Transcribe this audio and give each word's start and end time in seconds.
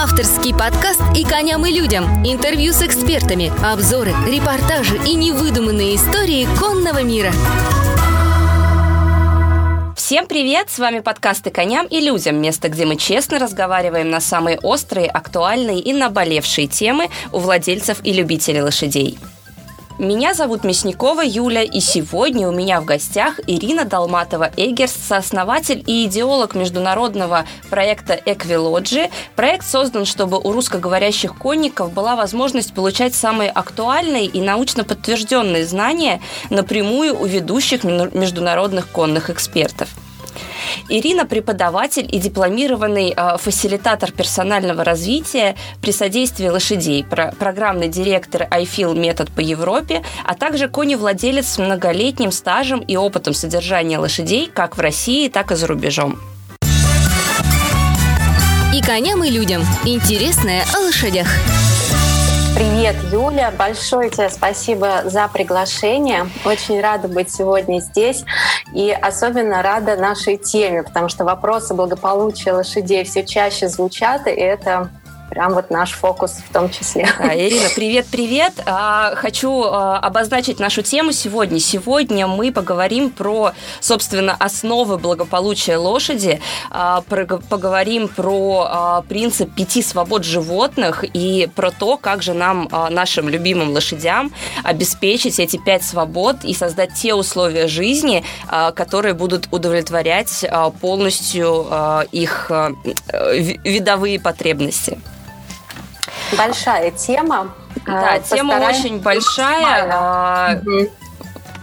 Авторский 0.00 0.54
подкаст 0.54 1.02
«И 1.16 1.24
коням, 1.24 1.66
и 1.66 1.72
людям». 1.72 2.24
Интервью 2.24 2.72
с 2.72 2.82
экспертами, 2.82 3.50
обзоры, 3.66 4.12
репортажи 4.28 4.96
и 5.04 5.16
невыдуманные 5.16 5.96
истории 5.96 6.46
конного 6.56 7.02
мира. 7.02 7.32
Всем 9.96 10.28
привет! 10.28 10.70
С 10.70 10.78
вами 10.78 11.00
подкасты 11.00 11.50
«Коням 11.50 11.88
и 11.88 11.98
людям», 11.98 12.40
место, 12.40 12.68
где 12.68 12.86
мы 12.86 12.94
честно 12.94 13.40
разговариваем 13.40 14.08
на 14.08 14.20
самые 14.20 14.60
острые, 14.60 15.08
актуальные 15.08 15.80
и 15.80 15.92
наболевшие 15.92 16.68
темы 16.68 17.08
у 17.32 17.40
владельцев 17.40 17.98
и 18.04 18.12
любителей 18.12 18.62
лошадей. 18.62 19.18
Меня 19.98 20.32
зовут 20.32 20.62
Мясникова 20.62 21.22
Юля, 21.24 21.64
и 21.64 21.80
сегодня 21.80 22.48
у 22.48 22.52
меня 22.52 22.80
в 22.80 22.84
гостях 22.84 23.40
Ирина 23.48 23.84
Долматова-Эгерс, 23.84 24.92
сооснователь 25.08 25.82
и 25.88 26.06
идеолог 26.06 26.54
международного 26.54 27.46
проекта 27.68 28.14
«Эквилоджи». 28.14 29.10
Проект 29.34 29.66
создан, 29.66 30.04
чтобы 30.04 30.38
у 30.38 30.52
русскоговорящих 30.52 31.36
конников 31.36 31.92
была 31.92 32.14
возможность 32.14 32.74
получать 32.74 33.16
самые 33.16 33.50
актуальные 33.50 34.26
и 34.26 34.40
научно 34.40 34.84
подтвержденные 34.84 35.66
знания 35.66 36.20
напрямую 36.48 37.20
у 37.20 37.26
ведущих 37.26 37.82
международных 37.82 38.86
конных 38.90 39.30
экспертов. 39.30 39.88
Ирина– 40.88 41.26
преподаватель 41.26 42.08
и 42.10 42.18
дипломированный 42.18 43.14
э, 43.16 43.36
фасилитатор 43.38 44.12
персонального 44.12 44.84
развития 44.84 45.56
при 45.80 45.92
содействии 45.92 46.48
лошадей, 46.48 47.04
про 47.04 47.32
программный 47.38 47.88
директор 47.88 48.42
iFeel 48.42 48.98
метод 48.98 49.30
по 49.30 49.40
Европе, 49.40 50.02
а 50.24 50.34
также 50.34 50.68
коневладелец 50.68 51.46
с 51.46 51.58
многолетним 51.58 52.32
стажем 52.32 52.80
и 52.80 52.96
опытом 52.96 53.34
содержания 53.34 53.98
лошадей 53.98 54.50
как 54.52 54.76
в 54.76 54.80
России, 54.80 55.28
так 55.28 55.52
и 55.52 55.56
за 55.56 55.66
рубежом. 55.66 56.18
И 58.74 58.82
коням, 58.82 59.24
и 59.24 59.30
людям. 59.30 59.62
Интересное 59.84 60.64
о 60.74 60.80
лошадях. 60.80 61.28
Привет, 62.58 62.96
Юля. 63.12 63.52
Большое 63.56 64.10
тебе 64.10 64.28
спасибо 64.30 65.02
за 65.04 65.28
приглашение. 65.28 66.26
Очень 66.44 66.80
рада 66.80 67.06
быть 67.06 67.32
сегодня 67.32 67.78
здесь. 67.78 68.24
И 68.74 68.90
особенно 68.90 69.62
рада 69.62 69.94
нашей 69.94 70.38
теме, 70.38 70.82
потому 70.82 71.08
что 71.08 71.24
вопросы 71.24 71.74
благополучия 71.74 72.50
лошадей 72.50 73.04
все 73.04 73.24
чаще 73.24 73.68
звучат, 73.68 74.26
и 74.26 74.30
это 74.30 74.90
прям 75.28 75.54
вот 75.54 75.70
наш 75.70 75.92
фокус 75.92 76.32
в 76.48 76.52
том 76.52 76.70
числе. 76.70 77.08
Да, 77.18 77.34
Ирина, 77.34 77.68
привет-привет. 77.74 78.54
А, 78.66 79.14
хочу 79.14 79.62
а, 79.64 79.98
обозначить 79.98 80.58
нашу 80.58 80.82
тему 80.82 81.12
сегодня. 81.12 81.60
Сегодня 81.60 82.26
мы 82.26 82.52
поговорим 82.52 83.10
про, 83.10 83.52
собственно, 83.80 84.34
основы 84.38 84.98
благополучия 84.98 85.76
лошади, 85.76 86.40
а, 86.70 87.02
поговорим 87.02 88.08
про 88.08 89.02
принцип 89.08 89.54
пяти 89.54 89.82
свобод 89.82 90.24
животных 90.24 91.04
и 91.04 91.48
про 91.54 91.70
то, 91.70 91.96
как 91.96 92.22
же 92.22 92.34
нам, 92.34 92.68
нашим 92.90 93.28
любимым 93.28 93.70
лошадям, 93.70 94.32
обеспечить 94.64 95.38
эти 95.38 95.56
пять 95.56 95.82
свобод 95.82 96.44
и 96.44 96.54
создать 96.54 96.94
те 96.94 97.14
условия 97.14 97.68
жизни, 97.68 98.24
которые 98.74 99.14
будут 99.14 99.48
удовлетворять 99.50 100.44
полностью 100.80 101.66
их 102.12 102.50
видовые 103.64 104.20
потребности. 104.20 104.98
Большая 106.36 106.90
тема. 106.90 107.54
Да, 107.86 108.14
а, 108.14 108.18
тема 108.18 108.54
очень 108.54 109.00
большая. 109.00 110.60
Угу 110.60 110.90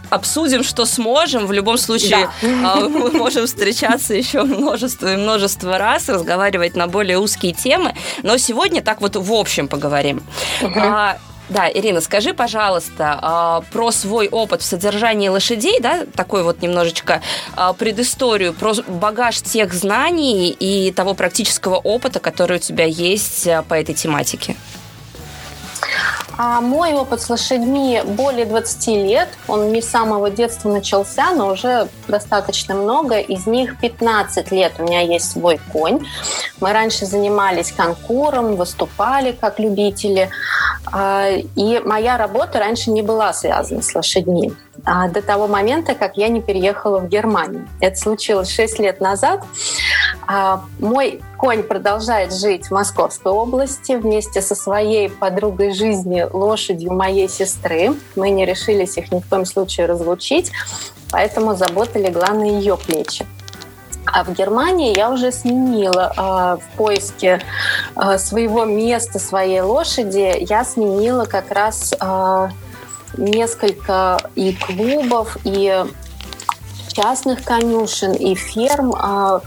обсудим, 0.10 0.64
что 0.64 0.86
сможем. 0.86 1.46
В 1.46 1.52
любом 1.52 1.78
случае, 1.78 2.30
да. 2.42 2.74
А, 2.74 2.80
мы 2.80 3.12
можем 3.12 3.46
встречаться 3.48 4.14
еще 4.14 4.44
множество 4.44 5.14
и 5.14 5.18
множество 5.18 5.78
раз, 5.78 6.10
разговаривать 6.10 6.76
на 6.76 6.88
более 6.88 7.20
узкие 7.20 7.54
темы. 7.54 7.94
Но 8.24 8.38
сегодня 8.38 8.82
так 8.82 9.02
вот 9.02 9.16
в 9.16 9.34
общем 9.34 9.68
поговорим. 9.68 10.24
Угу. 10.62 10.80
Да, 11.50 11.70
Ирина, 11.72 12.02
скажи, 12.02 12.34
пожалуйста, 12.34 13.20
а, 13.22 13.62
про 13.72 13.92
свой 13.92 14.28
опыт 14.28 14.62
в 14.62 14.66
содержании 14.66 15.30
лошадей, 15.30 15.80
да, 15.80 16.06
такой 16.16 16.44
вот 16.44 16.62
немножечко 16.62 17.22
а, 17.56 17.74
предысторию, 17.74 18.54
про 18.54 18.74
багаж 18.88 19.42
тех 19.42 19.72
знаний 19.74 20.50
и 20.50 20.92
того 20.92 21.14
практического 21.14 21.76
опыта, 21.76 22.20
который 22.20 22.58
у 22.58 22.60
тебя 22.60 22.86
есть 22.86 23.48
а, 23.48 23.62
по 23.62 23.76
этой 23.76 23.94
тематике. 23.94 24.56
А 26.38 26.60
мой 26.60 26.94
опыт 26.94 27.22
с 27.22 27.30
лошадьми 27.30 28.02
более 28.04 28.46
20 28.46 28.88
лет. 28.88 29.30
Он 29.48 29.72
не 29.72 29.82
с 29.82 29.90
самого 29.90 30.30
детства 30.30 30.70
начался, 30.70 31.32
но 31.32 31.48
уже 31.48 31.88
достаточно 32.08 32.76
много. 32.76 33.20
Из 33.20 33.48
них 33.48 33.80
15 33.80 34.52
лет 34.52 34.74
у 34.78 34.84
меня 34.84 35.00
есть 35.00 35.32
свой 35.32 35.60
конь. 35.72 36.06
Мы 36.60 36.74
раньше 36.74 37.06
занимались 37.06 37.72
конкуром, 37.72 38.58
выступали 38.58 39.32
как 39.32 39.60
любители. 39.60 40.30
А, 40.92 41.30
и 41.56 41.80
моя 41.84 42.18
работа 42.18 42.60
раньше 42.60 42.92
не 42.92 43.02
была 43.02 43.34
связана 43.34 43.82
с 43.82 43.94
лошадьми 43.96 44.54
а, 44.84 45.08
до 45.08 45.22
того 45.22 45.48
момента, 45.48 45.96
как 45.96 46.18
я 46.18 46.28
не 46.28 46.42
переехала 46.42 47.00
в 47.00 47.08
Германию. 47.08 47.68
Это 47.80 47.96
случилось 47.98 48.50
6 48.50 48.80
лет 48.80 49.02
назад. 49.02 49.44
А, 50.28 50.64
мой 50.80 51.22
конь 51.38 51.64
продолжает 51.64 52.34
жить 52.34 52.68
в 52.68 52.72
Московской 52.72 53.32
области 53.32 53.94
вместе 53.94 54.42
со 54.42 54.56
своей 54.56 55.10
подругой 55.10 55.74
жизни, 55.74 56.26
лошадью 56.32 56.94
моей 56.94 57.30
сестры. 57.30 57.94
Мы 58.16 58.30
не 58.30 58.46
решились 58.46 58.98
их 58.98 59.12
ни 59.12 59.20
в 59.20 59.28
коем 59.28 59.46
случае 59.46 59.88
разлучить, 59.88 60.52
поэтому 61.12 61.56
забота 61.56 62.00
легла 62.00 62.30
на 62.30 62.44
ее 62.44 62.78
плечи. 62.78 63.26
А 64.16 64.24
в 64.24 64.32
Германии 64.32 64.98
я 64.98 65.12
уже 65.12 65.30
сменила 65.34 66.14
э, 66.16 66.58
в 66.64 66.78
поиске 66.78 67.42
э, 67.98 68.18
своего 68.18 68.64
места, 68.64 69.20
своей 69.20 69.60
лошади, 69.60 70.38
я 70.40 70.64
сменила 70.64 71.26
как 71.26 71.52
раз 71.52 71.94
э, 72.00 72.50
несколько 73.18 74.18
и 74.36 74.54
клубов, 74.54 75.36
и 75.44 75.84
частных 76.94 77.44
конюшен, 77.44 78.14
и 78.14 78.36
ферм, 78.36 78.94
э, 78.94 79.42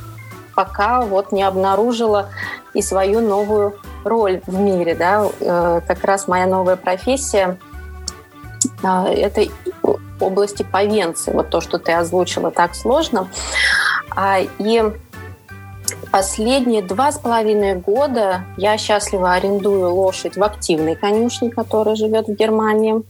пока 0.55 1.01
вот 1.01 1.33
не 1.33 1.45
обнаружила 1.45 2.29
и 2.75 2.83
свою 2.83 3.23
новую 3.23 3.75
роль 4.05 4.43
в 4.47 4.61
мире. 4.61 4.95
Да? 4.95 5.31
Э, 5.41 5.81
как 5.89 6.05
раз 6.05 6.29
моя 6.29 6.47
новая 6.47 6.77
профессия 6.77 7.59
это 8.83 9.47
области 10.21 10.63
повенции. 10.63 11.33
Вот 11.33 11.51
то, 11.51 11.61
что 11.61 11.79
ты 11.79 11.93
озвучила 11.93 12.51
так 12.51 12.75
сложно. 12.75 13.29
А, 14.11 14.41
и 14.41 14.83
последние 16.11 16.83
два 16.83 17.13
с 17.13 17.19
половиной 17.19 17.77
года 17.77 18.45
я 18.57 18.77
счастливо 18.79 19.33
арендую 19.33 19.93
лошадь 19.95 20.37
в 20.37 20.43
активной 20.43 20.97
конюшне, 20.97 21.51
которая 21.51 21.95
живет 21.95 22.27
в 22.27 22.35
Германии. 22.35 23.03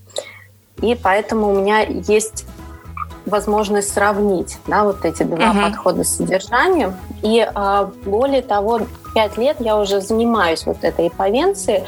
И 0.81 0.95
поэтому 0.95 1.49
у 1.49 1.61
меня 1.61 1.81
есть 1.81 2.47
возможность 3.29 3.93
сравнить 3.93 4.59
да, 4.67 4.85
вот 4.85 5.05
эти 5.05 5.23
два 5.23 5.39
uh-huh. 5.39 5.63
подхода 5.71 6.05
содержания. 6.05 6.95
И 7.23 7.47
а, 7.55 7.91
более 8.05 8.43
того, 8.43 8.81
пять 9.15 9.37
лет 9.37 9.57
я 9.61 9.79
уже 9.79 10.01
занимаюсь 10.01 10.67
вот 10.67 10.79
этой 10.83 11.09
иповенцией 11.09 11.85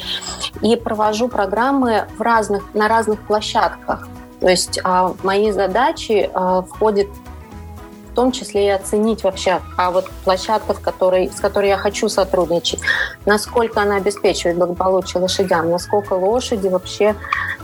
и 0.63 0.77
провожу 0.77 1.29
программы 1.29 2.07
в 2.17 2.21
разных, 2.21 2.75
на 2.75 2.89
разных 2.89 3.21
площадках. 3.21 4.09
То 4.41 4.49
есть 4.49 4.81
а, 4.85 5.09
в 5.09 5.25
мои 5.25 5.51
задачи 5.51 6.31
а, 6.33 6.63
входит 6.63 7.09
в 8.11 8.15
том 8.15 8.33
числе 8.33 8.67
и 8.67 8.69
оценить 8.71 9.23
вообще, 9.23 9.61
а 9.77 9.91
вот 9.91 10.11
площадка, 10.25 10.75
в 10.75 10.81
которой, 10.81 11.31
с 11.31 11.41
которой 11.41 11.69
я 11.69 11.79
хочу 11.79 12.09
сотрудничать, 12.09 12.81
насколько 13.25 13.81
она 13.81 13.97
обеспечивает 13.97 14.59
благополучие 14.59 15.23
лошадям, 15.23 15.71
насколько 15.71 16.15
лошади 16.15 16.69
вообще 16.69 17.15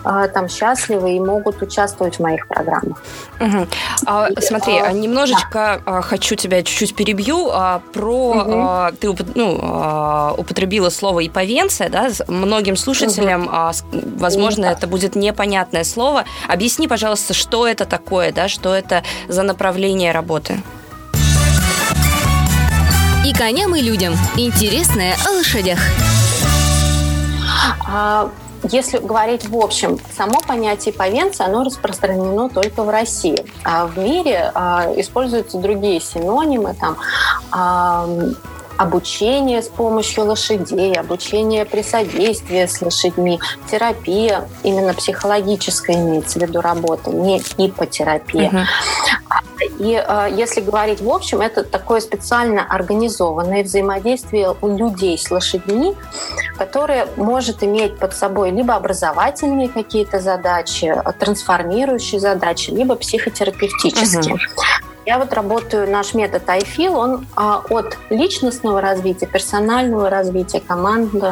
э, 0.05 0.29
там 0.33 0.49
счастливы 0.49 1.17
и 1.17 1.21
могут 1.21 1.61
участвовать 1.63 2.17
в 2.17 2.21
моих 2.21 2.47
программах. 2.49 3.03
Угу. 3.41 3.67
А, 4.07 4.29
смотри, 4.41 4.79
а, 4.79 4.93
немножечко 4.93 5.83
да. 5.85 6.03
хочу 6.03 6.37
тебя 6.37 6.63
чуть-чуть 6.63 6.95
перебью. 6.95 7.51
А, 7.53 7.83
про 7.93 8.91
угу. 8.91 8.97
ты 9.01 9.15
ну, 9.35 10.35
употребила 10.39 10.91
слово 10.91 11.27
иповенция, 11.27 11.89
да, 11.89 12.09
многим 12.29 12.77
слушателям, 12.77 13.47
угу. 13.47 14.01
возможно, 14.17 14.69
да. 14.69 14.73
это 14.73 14.87
будет 14.87 15.17
непонятное 15.17 15.85
слово. 15.85 16.25
Объясни, 16.49 16.87
пожалуйста, 16.87 17.35
что 17.35 17.67
это 17.67 17.85
такое, 17.85 18.33
да, 18.33 18.49
что 18.49 18.75
это 18.75 19.03
за 19.29 19.43
направление 19.43 20.13
работы? 20.13 20.36
Работы. 20.37 20.59
И 23.25 23.33
коням, 23.33 23.75
и 23.75 23.81
людям. 23.81 24.15
Интересное 24.37 25.17
о 25.27 25.33
лошадях. 25.33 25.79
А, 27.89 28.31
если 28.71 28.99
говорить 28.99 29.49
в 29.49 29.57
общем, 29.57 29.99
само 30.17 30.41
понятие 30.47 30.95
повенция, 30.95 31.47
оно 31.47 31.65
распространено 31.65 32.49
только 32.49 32.85
в 32.85 32.89
России. 32.89 33.47
А 33.65 33.87
в 33.87 33.99
мире 33.99 34.51
а, 34.55 34.93
используются 34.97 35.59
другие 35.59 36.01
синонимы, 36.01 36.75
там, 36.75 36.97
а, 37.51 38.09
обучение 38.77 39.63
с 39.63 39.69
помощью 39.69 40.25
лошадей, 40.25 40.95
обучение 40.95 41.65
при 41.65 41.83
содействии 41.83 42.67
с 42.67 42.81
лошадьми, 42.81 43.41
терапия, 43.71 44.49
именно 44.63 44.95
психологическая 44.95 45.97
имеется 45.97 46.39
в 46.39 46.43
виду 46.43 46.61
работа, 46.61 47.11
не 47.11 47.39
ипотерапия. 47.59 48.51
Uh-huh. 48.51 48.65
И 49.79 50.03
э, 50.07 50.29
если 50.37 50.61
говорить 50.61 51.01
в 51.01 51.11
общем, 51.11 51.41
это 51.41 51.65
такое 51.65 52.01
специально 52.01 52.65
организованное 52.65 53.65
взаимодействие 53.65 54.55
у 54.61 54.77
людей 54.77 55.19
с 55.19 55.31
лошадьми, 55.31 55.95
которое 56.59 57.09
может 57.17 57.63
иметь 57.63 57.99
под 57.99 58.15
собой 58.15 58.51
либо 58.51 58.75
образовательные 58.75 59.69
какие-то 59.69 60.21
задачи, 60.21 60.95
трансформирующие 61.19 62.21
задачи, 62.21 62.71
либо 62.71 62.97
психотерапевтические. 62.97 64.35
Угу. 64.35 64.41
Я 65.07 65.21
вот 65.21 65.33
работаю, 65.33 65.89
наш 65.89 66.15
метод 66.15 66.43
iFeel, 66.49 66.91
он 66.91 67.27
а, 67.37 67.63
от 67.71 67.97
личностного 68.11 68.81
развития, 68.81 69.27
персонального 69.27 70.11
развития 70.11 70.59
команды, 70.59 71.31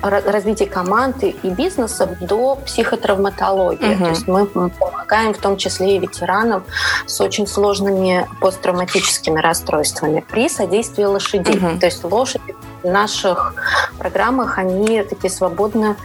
развития 0.00 0.64
команды 0.64 1.36
и 1.42 1.50
бизнеса 1.50 2.16
до 2.22 2.56
психотравматологии. 2.56 3.94
Угу. 3.94 4.04
То 4.04 4.08
есть 4.08 4.26
мы 4.26 4.46
помогаем 4.46 5.34
в 5.34 5.38
том 5.38 5.58
числе 5.58 5.96
и 5.96 5.98
ветеранам 5.98 6.64
с 7.04 7.20
очень 7.20 7.46
сложными 7.46 8.26
посттравматическими 8.40 9.38
расстройствами 9.38 10.24
при 10.26 10.48
содействии 10.48 11.04
лошадей. 11.04 11.58
Угу. 11.58 11.78
То 11.78 11.86
есть 11.86 12.02
лошади 12.02 12.56
в 12.82 12.86
наших 12.86 13.54
программах, 13.98 14.56
они 14.56 15.02
такие 15.02 15.30
свободно 15.30 15.96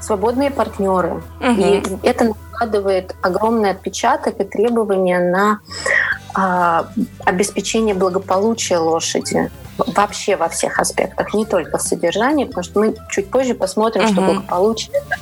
свободные 0.00 0.50
партнеры. 0.50 1.22
Угу. 1.40 1.60
И 1.60 1.82
это 2.02 2.24
накладывает 2.24 3.14
огромный 3.22 3.70
отпечаток 3.70 4.40
и 4.40 4.44
требования 4.44 5.20
на 5.20 5.60
обеспечение 6.34 7.94
благополучия 7.94 8.78
лошади 8.78 9.50
вообще 9.78 10.36
во 10.36 10.48
всех 10.48 10.78
аспектах, 10.78 11.32
не 11.34 11.46
только 11.46 11.78
в 11.78 11.82
содержании, 11.82 12.44
потому 12.44 12.64
что 12.64 12.80
мы 12.80 12.94
чуть 13.10 13.30
позже 13.30 13.54
посмотрим, 13.54 14.04
угу. 14.04 14.12
что 14.12 14.22
благополучие 14.22 14.92
это 14.94 15.16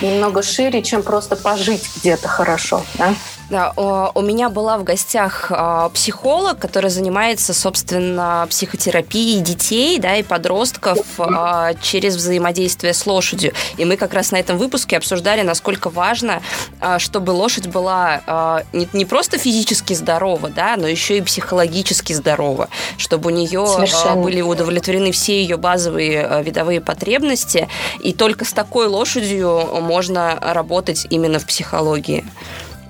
немного 0.00 0.42
шире, 0.42 0.82
чем 0.82 1.02
просто 1.02 1.36
пожить 1.36 1.88
где-то 1.96 2.28
хорошо. 2.28 2.82
Да? 2.94 3.14
Да, 3.48 3.72
у 3.76 4.22
меня 4.22 4.48
была 4.48 4.76
в 4.76 4.82
гостях 4.82 5.46
а, 5.50 5.88
психолог, 5.90 6.58
который 6.58 6.90
занимается, 6.90 7.54
собственно, 7.54 8.46
психотерапией 8.50 9.40
детей, 9.40 10.00
да, 10.00 10.16
и 10.16 10.24
подростков 10.24 10.98
а, 11.18 11.74
через 11.74 12.16
взаимодействие 12.16 12.92
с 12.92 13.06
лошадью. 13.06 13.52
И 13.76 13.84
мы 13.84 13.96
как 13.96 14.14
раз 14.14 14.32
на 14.32 14.36
этом 14.36 14.58
выпуске 14.58 14.96
обсуждали, 14.96 15.42
насколько 15.42 15.90
важно, 15.90 16.42
а, 16.80 16.98
чтобы 16.98 17.30
лошадь 17.30 17.68
была 17.68 18.64
не 18.72 19.04
просто 19.04 19.38
физически 19.38 19.94
здорова, 19.94 20.48
да, 20.48 20.76
но 20.76 20.88
еще 20.88 21.18
и 21.18 21.20
психологически 21.20 22.12
здорова, 22.12 22.68
чтобы 22.98 23.30
у 23.30 23.34
нее 23.34 23.66
Совершенно. 23.66 24.22
были 24.22 24.40
удовлетворены 24.40 25.12
все 25.12 25.40
ее 25.40 25.56
базовые 25.56 26.42
видовые 26.42 26.80
потребности, 26.80 27.68
и 28.00 28.12
только 28.12 28.44
с 28.44 28.52
такой 28.52 28.86
лошадью 28.86 29.65
можно 29.80 30.38
работать 30.40 31.06
именно 31.10 31.38
в 31.38 31.46
психологии. 31.46 32.24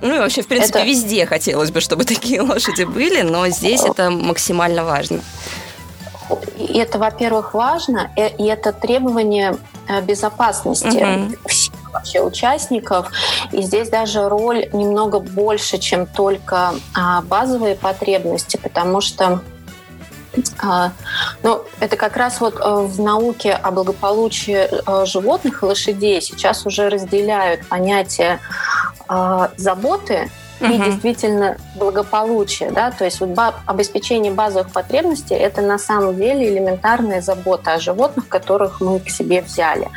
Ну 0.01 0.15
и 0.15 0.19
вообще, 0.19 0.41
в 0.41 0.47
принципе, 0.47 0.79
это... 0.79 0.87
везде 0.87 1.25
хотелось 1.25 1.71
бы, 1.71 1.81
чтобы 1.81 2.03
такие 2.05 2.41
лошади 2.41 2.83
были, 2.83 3.21
но 3.21 3.47
здесь 3.49 3.83
это 3.83 4.09
максимально 4.09 4.83
важно. 4.83 5.21
И 6.57 6.77
это, 6.77 6.99
во-первых, 6.99 7.53
важно, 7.53 8.11
э, 8.15 8.29
и 8.37 8.45
это 8.45 8.73
требование 8.73 9.57
э, 9.87 10.01
безопасности 10.01 10.87
угу. 10.87 11.37
всех 11.47 11.93
вообще 11.93 12.21
участников. 12.21 13.11
И 13.51 13.61
здесь 13.61 13.89
даже 13.89 14.27
роль 14.27 14.67
немного 14.73 15.19
больше, 15.19 15.77
чем 15.77 16.05
только 16.05 16.73
а, 16.93 17.21
базовые 17.21 17.75
потребности, 17.75 18.57
потому 18.57 19.01
что 19.01 19.41
ну, 21.43 21.63
это 21.79 21.95
как 21.95 22.17
раз 22.17 22.41
вот 22.41 22.55
э, 22.59 22.59
в 22.63 23.01
науке 23.01 23.53
о 23.53 23.71
благополучии 23.71 24.67
животных 25.05 25.63
и 25.63 25.65
лошадей 25.65 26.21
сейчас 26.21 26.65
уже 26.65 26.89
разделяют 26.89 27.67
понятие 27.67 28.39
э, 29.09 29.47
заботы 29.57 30.29
и 30.59 30.77
действительно 30.77 31.57
благополучие, 31.75 32.71
да, 32.71 32.91
то 32.91 33.05
есть 33.05 33.19
вот 33.19 33.29
обеспечение 33.65 34.31
базовых 34.31 34.71
потребностей 34.71 35.35
это 35.35 35.61
на 35.61 35.77
самом 35.77 36.15
деле 36.15 36.49
элементарная 36.49 37.21
забота 37.21 37.73
о 37.73 37.79
животных, 37.79 38.27
которых 38.27 38.81
мы 38.81 38.99
к 38.99 39.09
себе 39.09 39.41
взяли, 39.41 39.87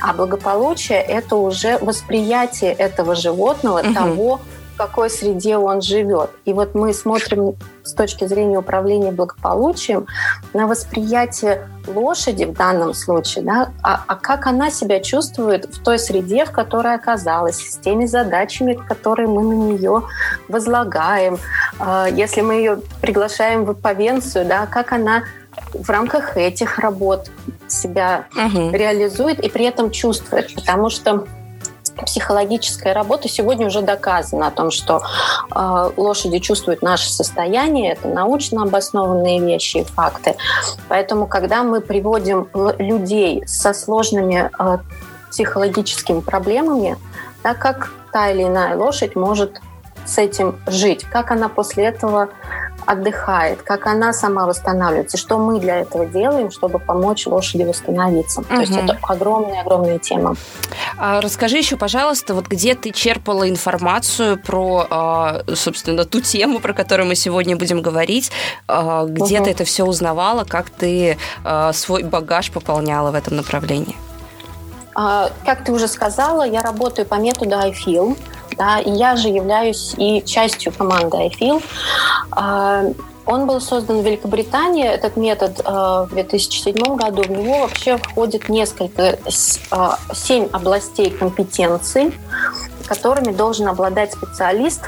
а 0.00 0.12
благополучие 0.12 1.00
это 1.00 1.36
уже 1.36 1.78
восприятие 1.78 2.72
этого 2.72 3.14
животного 3.14 3.80
угу. 3.80 3.94
того, 3.94 4.40
в 4.72 4.76
какой 4.76 5.10
среде 5.10 5.56
он 5.56 5.80
живет. 5.80 6.30
И 6.44 6.52
вот 6.52 6.74
мы 6.74 6.92
смотрим 6.92 7.54
с 7.84 7.92
точки 7.94 8.26
зрения 8.26 8.58
управления 8.58 9.12
благополучием 9.12 10.06
на 10.52 10.66
восприятие 10.66 11.68
лошади 11.86 12.44
в 12.44 12.52
данном 12.52 12.94
случае, 12.94 13.44
да, 13.44 13.72
а, 13.82 14.04
а 14.06 14.14
как 14.14 14.46
она 14.46 14.70
себя 14.70 15.00
чувствует 15.00 15.64
в 15.64 15.82
той 15.82 15.98
среде, 15.98 16.44
в 16.44 16.52
которой 16.52 16.94
оказалась, 16.94 17.56
с 17.56 17.76
теми 17.78 18.06
задачами, 18.06 18.74
которые 18.74 19.28
мы 19.28 19.42
на 19.42 19.72
нее 19.72 20.02
возлагаем. 20.48 21.38
А, 21.78 22.06
если 22.06 22.40
мы 22.40 22.54
ее 22.54 22.80
приглашаем 23.00 23.64
в 23.64 23.74
повенцию, 23.74 24.46
да, 24.46 24.66
как 24.66 24.92
она 24.92 25.24
в 25.74 25.88
рамках 25.90 26.36
этих 26.36 26.78
работ 26.78 27.30
себя 27.68 28.26
угу. 28.34 28.70
реализует 28.70 29.40
и 29.40 29.48
при 29.48 29.64
этом 29.64 29.90
чувствует, 29.90 30.54
потому 30.54 30.88
что 30.90 31.26
психологическая 31.96 32.94
работа 32.94 33.28
сегодня 33.28 33.66
уже 33.66 33.82
доказана 33.82 34.48
о 34.48 34.50
том, 34.50 34.70
что 34.70 35.02
э, 35.54 35.90
лошади 35.96 36.38
чувствуют 36.38 36.82
наше 36.82 37.10
состояние, 37.10 37.92
это 37.92 38.08
научно 38.08 38.62
обоснованные 38.62 39.40
вещи 39.40 39.78
и 39.78 39.84
факты. 39.84 40.36
Поэтому, 40.88 41.26
когда 41.26 41.62
мы 41.62 41.80
приводим 41.80 42.48
людей 42.78 43.42
со 43.46 43.72
сложными 43.72 44.50
э, 44.58 44.78
психологическими 45.30 46.20
проблемами, 46.20 46.96
да, 47.42 47.54
как 47.54 47.92
та 48.12 48.30
или 48.30 48.44
иная 48.44 48.76
лошадь 48.76 49.16
может 49.16 49.60
с 50.04 50.18
этим 50.18 50.58
жить, 50.66 51.04
как 51.04 51.30
она 51.30 51.48
после 51.48 51.84
этого 51.84 52.28
отдыхает, 52.86 53.62
как 53.62 53.86
она 53.86 54.12
сама 54.12 54.46
восстанавливается, 54.46 55.16
что 55.16 55.38
мы 55.38 55.60
для 55.60 55.80
этого 55.80 56.06
делаем, 56.06 56.50
чтобы 56.50 56.78
помочь 56.78 57.26
лошади 57.26 57.62
восстановиться. 57.62 58.40
Угу. 58.40 58.48
То 58.48 58.60
есть 58.60 58.76
это 58.76 58.98
огромная-огромная 59.02 59.98
тема. 59.98 60.36
А 60.98 61.20
расскажи 61.20 61.58
еще, 61.58 61.76
пожалуйста, 61.76 62.34
вот 62.34 62.46
где 62.46 62.74
ты 62.74 62.90
черпала 62.90 63.48
информацию 63.48 64.38
про, 64.38 64.86
а, 64.90 65.42
собственно, 65.54 66.04
ту 66.04 66.20
тему, 66.20 66.60
про 66.60 66.72
которую 66.72 67.08
мы 67.08 67.14
сегодня 67.14 67.56
будем 67.56 67.82
говорить, 67.82 68.30
а, 68.68 69.04
где 69.06 69.38
угу. 69.38 69.44
ты 69.44 69.50
это 69.50 69.64
все 69.64 69.84
узнавала, 69.84 70.44
как 70.44 70.70
ты 70.70 71.18
а, 71.44 71.72
свой 71.72 72.02
багаж 72.02 72.50
пополняла 72.50 73.10
в 73.10 73.14
этом 73.14 73.36
направлении? 73.36 73.96
Как 74.94 75.64
ты 75.64 75.72
уже 75.72 75.88
сказала, 75.88 76.42
я 76.42 76.60
работаю 76.60 77.06
по 77.06 77.14
методу 77.14 77.52
iFeel. 77.52 78.16
Да, 78.56 78.78
и 78.78 78.90
я 78.90 79.16
же 79.16 79.28
являюсь 79.28 79.94
и 79.96 80.22
частью 80.24 80.72
команды 80.72 81.16
iFeel. 81.16 81.62
А, 82.30 82.84
он 83.24 83.46
был 83.46 83.60
создан 83.60 84.02
в 84.02 84.04
Великобритании, 84.04 84.84
этот 84.84 85.16
метод 85.16 85.60
а, 85.64 86.04
в 86.04 86.10
2007 86.10 86.96
году. 86.96 87.22
В 87.22 87.30
него 87.30 87.60
вообще 87.60 87.96
входит 87.96 88.48
несколько, 88.48 89.18
а, 89.70 89.98
семь 90.12 90.48
областей 90.52 91.10
компетенций, 91.10 92.12
которыми 92.86 93.32
должен 93.32 93.68
обладать 93.68 94.12
специалист 94.12 94.82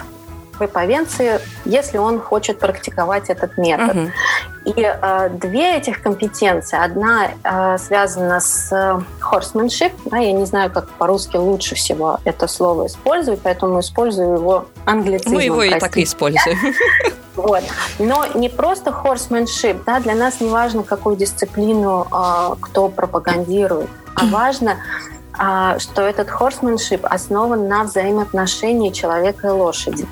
в 0.58 0.62
эповенции, 0.62 1.40
если 1.64 1.98
он 1.98 2.20
хочет 2.20 2.58
практиковать 2.58 3.30
этот 3.30 3.56
метод. 3.58 3.96
Угу. 3.96 4.10
И 4.64 4.72
э, 4.76 5.28
две 5.30 5.76
этих 5.76 6.00
компетенции, 6.00 6.82
одна 6.82 7.28
э, 7.42 7.78
связана 7.78 8.40
с 8.40 8.72
horsemanship, 9.20 9.92
да, 10.06 10.16
я 10.18 10.32
не 10.32 10.46
знаю, 10.46 10.70
как 10.70 10.88
по-русски 10.92 11.36
лучше 11.36 11.74
всего 11.74 12.18
это 12.24 12.46
слово 12.46 12.86
использовать, 12.86 13.40
поэтому 13.42 13.80
использую 13.80 14.38
его 14.38 14.66
англицизмом. 14.86 15.34
Мы 15.34 15.42
его 15.42 15.62
и 15.62 15.78
так 15.78 15.96
и 15.96 16.04
используем. 16.04 16.58
Вот. 17.36 17.64
Но 17.98 18.24
не 18.34 18.48
просто 18.48 18.90
horsemanship, 18.90 19.82
да, 19.84 19.98
для 19.98 20.14
нас 20.14 20.40
не 20.40 20.48
важно, 20.48 20.84
какую 20.84 21.16
дисциплину 21.16 22.06
э, 22.10 22.54
кто 22.60 22.88
пропагандирует, 22.88 23.90
а 24.14 24.24
важно, 24.30 24.76
э, 25.36 25.78
что 25.80 26.02
этот 26.02 26.28
horsemanship 26.28 27.04
основан 27.04 27.66
на 27.66 27.82
взаимоотношении 27.82 28.90
человека 28.90 29.48
и 29.48 29.50
лошади. 29.50 30.06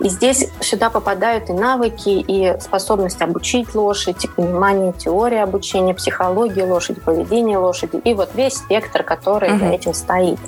И 0.00 0.08
здесь 0.08 0.48
сюда 0.60 0.90
попадают 0.90 1.50
и 1.50 1.52
навыки, 1.52 2.08
и 2.08 2.58
способность 2.60 3.20
обучить 3.20 3.74
лошадь, 3.74 4.24
и 4.24 4.28
понимание 4.28 4.92
теории 4.92 5.38
обучения, 5.38 5.94
психологии 5.94 6.62
лошади, 6.62 7.00
поведения 7.00 7.58
лошади, 7.58 7.96
и 8.04 8.14
вот 8.14 8.30
весь 8.34 8.54
спектр, 8.54 9.02
который 9.02 9.50
угу. 9.50 9.58
за 9.58 9.66
этим 9.66 9.94
стоит. 9.94 10.38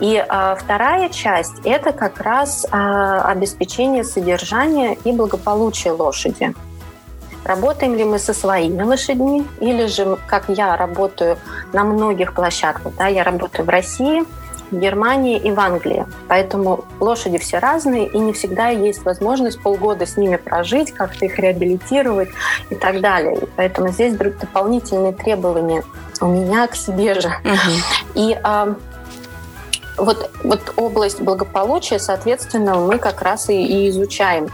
И 0.00 0.22
а, 0.28 0.56
вторая 0.56 1.08
часть– 1.08 1.54
это 1.64 1.92
как 1.92 2.20
раз 2.20 2.66
а, 2.70 3.22
обеспечение 3.30 4.04
содержания 4.04 4.96
и 5.04 5.12
благополучия 5.12 5.92
лошади. 5.92 6.54
Работаем 7.44 7.94
ли 7.94 8.04
мы 8.04 8.18
со 8.18 8.34
своими 8.34 8.82
лошадьми, 8.82 9.46
или 9.60 9.86
же, 9.86 10.18
как 10.26 10.48
я 10.48 10.76
работаю 10.76 11.38
на 11.72 11.84
многих 11.84 12.34
площадках, 12.34 12.94
да, 12.96 13.06
я 13.06 13.22
работаю 13.22 13.64
в 13.64 13.68
России– 13.68 14.24
в 14.70 14.78
Германии 14.78 15.38
и 15.38 15.50
в 15.50 15.60
Англии. 15.60 16.06
Поэтому 16.28 16.84
лошади 17.00 17.38
все 17.38 17.58
разные, 17.58 18.06
и 18.08 18.18
не 18.18 18.32
всегда 18.32 18.68
есть 18.68 19.04
возможность 19.04 19.60
полгода 19.60 20.06
с 20.06 20.16
ними 20.16 20.36
прожить, 20.36 20.92
как-то 20.92 21.26
их 21.26 21.38
реабилитировать 21.38 22.30
и 22.70 22.74
так 22.74 23.00
далее. 23.00 23.36
И 23.36 23.48
поэтому 23.56 23.88
здесь 23.88 24.14
дополнительные 24.14 25.12
требования 25.12 25.84
у 26.20 26.26
меня 26.26 26.66
к 26.66 26.74
себе 26.74 27.20
же. 27.20 27.28
Угу. 27.28 27.72
И 28.14 28.38
а, 28.42 28.74
вот, 29.96 30.30
вот 30.42 30.74
область 30.76 31.20
благополучия, 31.20 31.98
соответственно, 31.98 32.76
мы 32.76 32.98
как 32.98 33.22
раз 33.22 33.48
и, 33.48 33.54
и 33.54 33.90
изучаем 33.90 34.48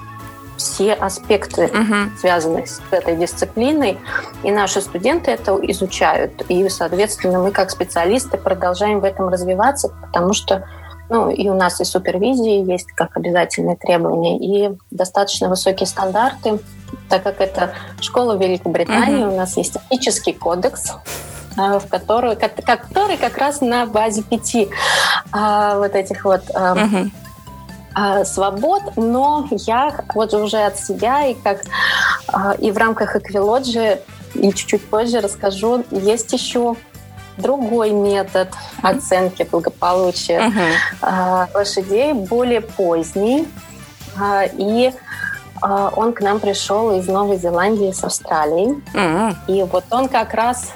все 0.62 0.92
аспекты, 0.94 1.66
угу. 1.66 2.10
связанные 2.18 2.66
с 2.66 2.80
этой 2.90 3.16
дисциплиной, 3.16 3.98
и 4.42 4.50
наши 4.50 4.80
студенты 4.80 5.30
это 5.30 5.58
изучают. 5.70 6.42
И, 6.48 6.68
соответственно, 6.68 7.40
мы 7.40 7.50
как 7.50 7.70
специалисты 7.70 8.38
продолжаем 8.38 9.00
в 9.00 9.04
этом 9.04 9.28
развиваться, 9.28 9.88
потому 9.88 10.32
что 10.32 10.64
ну, 11.08 11.28
и 11.28 11.48
у 11.48 11.54
нас 11.54 11.78
и 11.80 11.84
супервизии 11.84 12.70
есть 12.70 12.90
как 12.92 13.16
обязательные 13.16 13.76
требования, 13.76 14.38
и 14.38 14.74
достаточно 14.90 15.50
высокие 15.50 15.86
стандарты, 15.86 16.58
так 17.10 17.22
как 17.22 17.40
это 17.40 17.74
школа 18.00 18.36
Великобритании, 18.36 19.24
угу. 19.24 19.34
у 19.34 19.36
нас 19.36 19.56
есть 19.58 19.76
этический 19.90 20.32
кодекс, 20.32 20.92
а, 21.56 21.78
в 21.78 21.86
который, 21.88 22.36
который 22.36 23.16
как 23.18 23.36
раз 23.36 23.60
на 23.60 23.84
базе 23.84 24.22
пяти 24.22 24.70
а, 25.32 25.76
вот 25.78 25.94
этих 25.94 26.24
вот 26.24 26.42
угу. 26.48 27.10
Свобод, 28.24 28.82
но 28.96 29.46
я 29.50 30.04
вот 30.14 30.34
уже 30.34 30.58
от 30.58 30.78
себя 30.78 31.26
и 31.26 31.34
как 31.34 31.62
и 32.58 32.70
в 32.70 32.76
рамках 32.76 33.16
Эквилоджи 33.16 34.00
и 34.34 34.52
чуть-чуть 34.52 34.88
позже 34.88 35.20
расскажу, 35.20 35.84
есть 35.90 36.32
еще 36.32 36.76
другой 37.36 37.90
метод 37.90 38.48
оценки 38.82 39.46
благополучия 39.50 40.52
uh-huh. 41.02 41.48
лошадей, 41.54 42.12
более 42.12 42.60
поздний. 42.60 43.48
И 44.58 44.92
он 45.62 46.12
к 46.12 46.20
нам 46.20 46.40
пришел 46.40 46.98
из 46.98 47.06
Новой 47.06 47.38
Зеландии, 47.38 47.92
с 47.92 48.02
Австралии. 48.04 48.82
Uh-huh. 48.94 49.34
И 49.46 49.62
вот 49.62 49.84
он 49.90 50.08
как 50.08 50.34
раз 50.34 50.72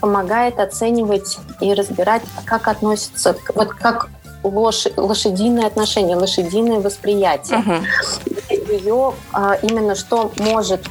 помогает 0.00 0.58
оценивать 0.58 1.38
и 1.60 1.74
разбирать, 1.74 2.22
как 2.44 2.68
относится, 2.68 3.36
вот 3.54 3.70
как 3.70 4.08
лош, 4.42 4.86
лошадиные 4.96 5.66
отношения, 5.66 6.16
лошадиное 6.16 6.80
восприятие. 6.80 7.58
Uh-huh. 7.58 8.72
Ее 8.72 9.14
именно 9.62 9.94
что 9.94 10.32
может 10.38 10.82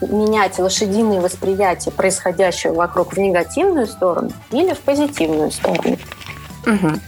менять 0.00 0.58
лошадиное 0.58 1.20
восприятие 1.20 1.92
происходящего 1.92 2.74
вокруг 2.74 3.14
в 3.14 3.18
негативную 3.18 3.86
сторону 3.86 4.30
или 4.50 4.72
в 4.72 4.78
позитивную 4.80 5.50
сторону. 5.50 5.98
Угу. 6.66 7.00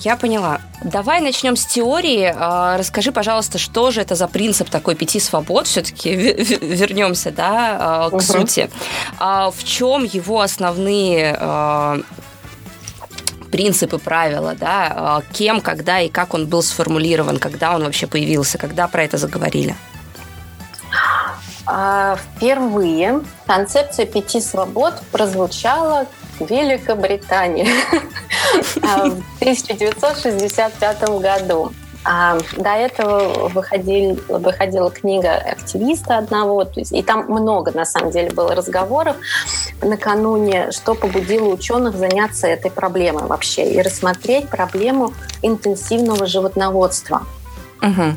Я 0.00 0.16
поняла. 0.16 0.60
Давай 0.82 1.20
начнем 1.20 1.54
с 1.54 1.64
теории. 1.64 2.34
А, 2.36 2.76
расскажи, 2.76 3.12
пожалуйста, 3.12 3.58
что 3.58 3.92
же 3.92 4.00
это 4.00 4.16
за 4.16 4.26
принцип 4.26 4.68
такой 4.68 4.96
пяти 4.96 5.20
свобод? 5.20 5.68
Все-таки 5.68 6.12
вернемся, 6.12 7.30
да, 7.30 7.76
а, 7.78 8.10
к 8.10 8.14
угу. 8.14 8.20
сути. 8.20 8.68
А 9.20 9.52
в 9.52 9.62
чем 9.62 10.02
его 10.02 10.40
основные 10.40 11.36
принципы, 13.52 13.98
правила, 13.98 14.56
да, 14.58 15.22
кем, 15.32 15.60
когда 15.60 16.00
и 16.00 16.08
как 16.08 16.34
он 16.34 16.46
был 16.46 16.62
сформулирован, 16.62 17.38
когда 17.38 17.76
он 17.76 17.84
вообще 17.84 18.06
появился, 18.08 18.58
когда 18.58 18.88
про 18.88 19.04
это 19.04 19.18
заговорили? 19.18 19.76
А 21.64 22.16
впервые 22.16 23.20
концепция 23.46 24.06
пяти 24.06 24.40
свобод 24.40 24.94
прозвучала 25.12 26.06
в 26.40 26.50
Великобритании 26.50 27.68
в 28.74 28.78
1965 29.40 31.02
году. 31.20 31.72
А 32.04 32.38
до 32.56 32.70
этого 32.70 33.48
выходили, 33.48 34.18
выходила 34.28 34.90
книга 34.90 35.34
активиста 35.34 36.18
одного, 36.18 36.64
то 36.64 36.80
есть, 36.80 36.92
и 36.92 37.02
там 37.02 37.26
много, 37.28 37.70
на 37.72 37.84
самом 37.84 38.10
деле, 38.10 38.30
было 38.30 38.54
разговоров 38.54 39.16
накануне, 39.80 40.72
что 40.72 40.94
побудило 40.94 41.48
ученых 41.48 41.96
заняться 41.96 42.48
этой 42.48 42.70
проблемой 42.70 43.26
вообще 43.26 43.72
и 43.72 43.80
рассмотреть 43.80 44.48
проблему 44.48 45.12
интенсивного 45.42 46.26
животноводства. 46.26 47.22
Угу. 47.82 48.16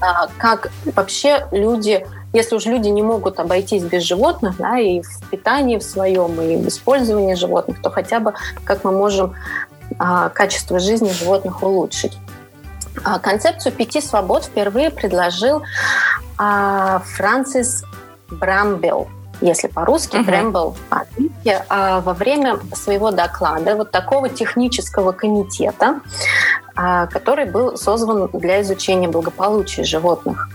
А, 0.00 0.28
как 0.38 0.70
вообще 0.94 1.46
люди 1.52 2.04
если 2.34 2.56
уж 2.56 2.64
люди 2.64 2.88
не 2.88 3.02
могут 3.02 3.38
обойтись 3.38 3.82
без 3.82 4.04
животных, 4.04 4.56
да, 4.56 4.78
и 4.78 5.02
в 5.02 5.30
питании 5.30 5.76
в 5.76 5.82
своем, 5.82 6.40
и 6.40 6.56
в 6.56 6.68
использовании 6.68 7.34
животных, 7.34 7.82
то 7.82 7.90
хотя 7.90 8.20
бы 8.20 8.32
как 8.64 8.84
мы 8.84 8.92
можем 8.92 9.34
а, 9.98 10.30
качество 10.30 10.78
жизни 10.78 11.10
животных 11.10 11.62
улучшить. 11.62 12.16
А, 13.04 13.18
концепцию 13.18 13.72
пяти 13.72 14.00
свобод 14.00 14.44
впервые 14.44 14.90
предложил 14.90 15.62
а, 16.38 17.00
Франсис 17.16 17.84
Брамбел, 18.30 19.08
если 19.40 19.68
по-русски, 19.68 20.16
uh-huh. 20.16 20.24
Брэмбл 20.24 20.76
по-английски, 20.88 21.62
а, 21.68 22.00
во 22.00 22.12
время 22.14 22.58
своего 22.74 23.10
доклада 23.10 23.76
вот 23.76 23.90
такого 23.90 24.28
технического 24.28 25.12
комитета, 25.12 26.00
который 26.74 27.44
был 27.44 27.76
создан 27.76 28.30
для 28.32 28.62
изучения 28.62 29.06
благополучия 29.06 29.84
животных 29.84 30.48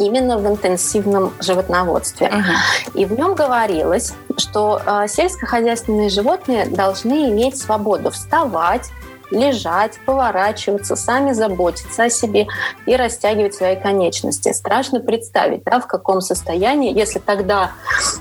именно 0.00 0.36
в 0.36 0.44
интенсивном 0.48 1.32
животноводстве. 1.38 2.26
Uh-huh. 2.26 2.90
И 2.94 3.04
в 3.04 3.12
нем 3.16 3.36
говорилось, 3.36 4.14
что 4.36 4.82
сельскохозяйственные 5.06 6.08
животные 6.08 6.66
должны 6.66 7.30
иметь 7.30 7.56
свободу 7.56 8.10
вставать, 8.10 8.90
лежать, 9.32 9.98
поворачиваться, 10.04 10.96
сами 10.96 11.32
заботиться 11.32 12.04
о 12.04 12.10
себе 12.10 12.46
и 12.86 12.96
растягивать 12.96 13.54
свои 13.54 13.76
конечности. 13.76 14.52
Страшно 14.52 15.00
представить, 15.00 15.64
да, 15.64 15.80
в 15.80 15.86
каком 15.86 16.20
состоянии, 16.20 16.96
если 16.96 17.18
тогда 17.18 17.72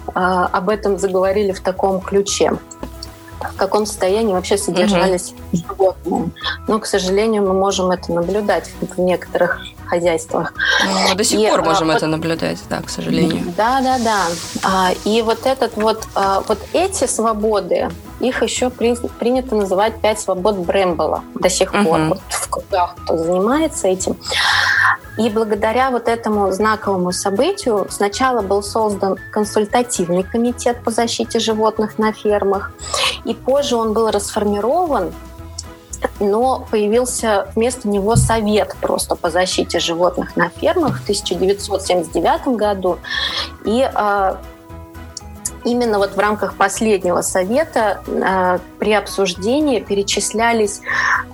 э, 0.08 0.12
об 0.14 0.70
этом 0.70 0.98
заговорили 0.98 1.52
в 1.52 1.62
таком 1.62 2.02
ключе 2.02 2.52
в 3.50 3.56
каком 3.56 3.86
состоянии 3.86 4.34
вообще 4.34 4.58
содержались 4.58 5.34
угу. 5.52 5.64
животные. 5.68 6.32
Но, 6.68 6.80
к 6.80 6.86
сожалению, 6.86 7.44
мы 7.44 7.54
можем 7.54 7.92
это 7.92 8.12
наблюдать 8.12 8.70
в 8.80 9.00
некоторых 9.00 9.60
хозяйствах. 9.88 10.54
Ну, 10.86 11.16
до 11.16 11.24
сих 11.24 11.40
и, 11.40 11.48
пор 11.48 11.60
а, 11.60 11.64
можем 11.64 11.88
вот, 11.88 11.98
это 11.98 12.08
наблюдать, 12.08 12.60
да, 12.70 12.82
к 12.82 12.90
сожалению. 12.90 13.44
Да, 13.58 13.82
да, 13.82 13.98
да. 14.00 14.28
А, 14.64 14.92
и 15.04 15.22
вот 15.22 15.46
этот 15.46 15.76
вот, 15.76 16.04
а, 16.16 16.42
вот 16.48 16.60
эти 16.74 17.06
свободы, 17.08 17.90
их 18.22 18.44
еще 18.44 18.70
при, 18.70 18.96
принято 19.20 19.56
называть 19.56 20.00
пять 20.02 20.20
свобод 20.20 20.58
Брэмбола 20.58 21.24
до 21.36 21.50
сих 21.50 21.72
пор. 21.72 22.00
Угу. 22.00 22.08
Вот 22.10 22.22
в 22.30 22.50
кругах 22.50 22.96
кто 23.04 23.18
занимается 23.18 23.88
этим. 23.88 24.18
И 25.18 25.30
благодаря 25.30 25.92
вот 25.92 26.08
этому 26.08 26.52
знаковому 26.52 27.12
событию 27.12 27.88
сначала 27.90 28.42
был 28.42 28.64
создан 28.64 29.18
консультативный 29.32 30.24
комитет 30.24 30.84
по 30.84 30.92
защите 30.92 31.40
животных 31.40 31.98
на 31.98 32.14
фермах, 32.14 32.72
и 33.26 33.34
позже 33.34 33.76
он 33.76 33.94
был 33.94 34.10
расформирован 34.10 35.12
но 36.20 36.66
появился 36.72 37.48
вместо 37.56 37.88
него 37.88 38.16
совет 38.16 38.76
просто 38.82 39.16
по 39.16 39.30
защите 39.30 39.80
животных 39.80 40.36
на 40.36 40.50
фермах 40.50 41.00
в 41.00 41.04
1979 41.04 42.48
году. 42.58 43.00
И 43.66 43.82
э, 43.82 44.36
именно 45.64 45.98
вот 45.98 46.16
в 46.16 46.20
рамках 46.20 46.56
последнего 46.56 47.22
совета 47.22 48.02
э, 48.08 48.60
при 48.80 48.94
обсуждении 48.94 49.80
перечислялись 49.80 50.82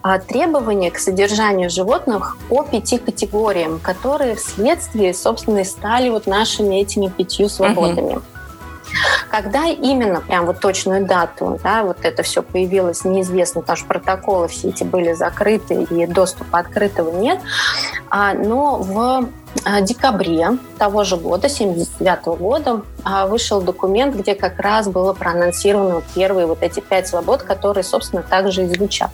э, 0.03 0.19
требования 0.27 0.91
к 0.91 0.99
содержанию 0.99 1.69
животных 1.69 2.37
по 2.49 2.63
пяти 2.63 2.97
категориям, 2.97 3.79
которые 3.79 4.35
вследствие, 4.35 5.13
собственно, 5.13 5.59
и 5.59 5.63
стали 5.63 6.09
вот 6.09 6.27
нашими 6.27 6.75
этими 6.77 7.07
пятью 7.07 7.49
свободами. 7.49 8.13
Uh-huh. 8.13 8.36
Когда 9.29 9.65
именно, 9.65 10.21
прям 10.21 10.45
вот 10.45 10.59
точную 10.59 11.05
дату, 11.05 11.59
да, 11.63 11.83
вот 11.83 11.97
это 12.03 12.23
все 12.23 12.41
появилось, 12.41 13.03
неизвестно, 13.03 13.61
потому 13.61 13.77
что 13.77 13.87
протоколы 13.87 14.47
все 14.47 14.69
эти 14.69 14.83
были 14.83 15.13
закрыты 15.13 15.83
и 15.83 16.05
доступа 16.07 16.59
открытого 16.59 17.15
нет. 17.15 17.39
А, 18.09 18.33
но 18.33 18.77
в 18.77 19.27
а, 19.65 19.81
декабре 19.81 20.57
того 20.77 21.03
же 21.03 21.17
года, 21.17 21.49
79 21.49 22.25
года, 22.39 22.81
а, 23.03 23.27
вышел 23.27 23.61
документ, 23.61 24.15
где 24.15 24.33
как 24.33 24.59
раз 24.59 24.87
было 24.87 25.13
проанонсировано 25.13 26.01
первые 26.15 26.47
вот 26.47 26.63
эти 26.63 26.79
пять 26.79 27.07
свобод, 27.07 27.43
которые, 27.43 27.83
собственно, 27.83 28.23
также 28.23 28.63
и 28.63 28.67
звучат. 28.67 29.11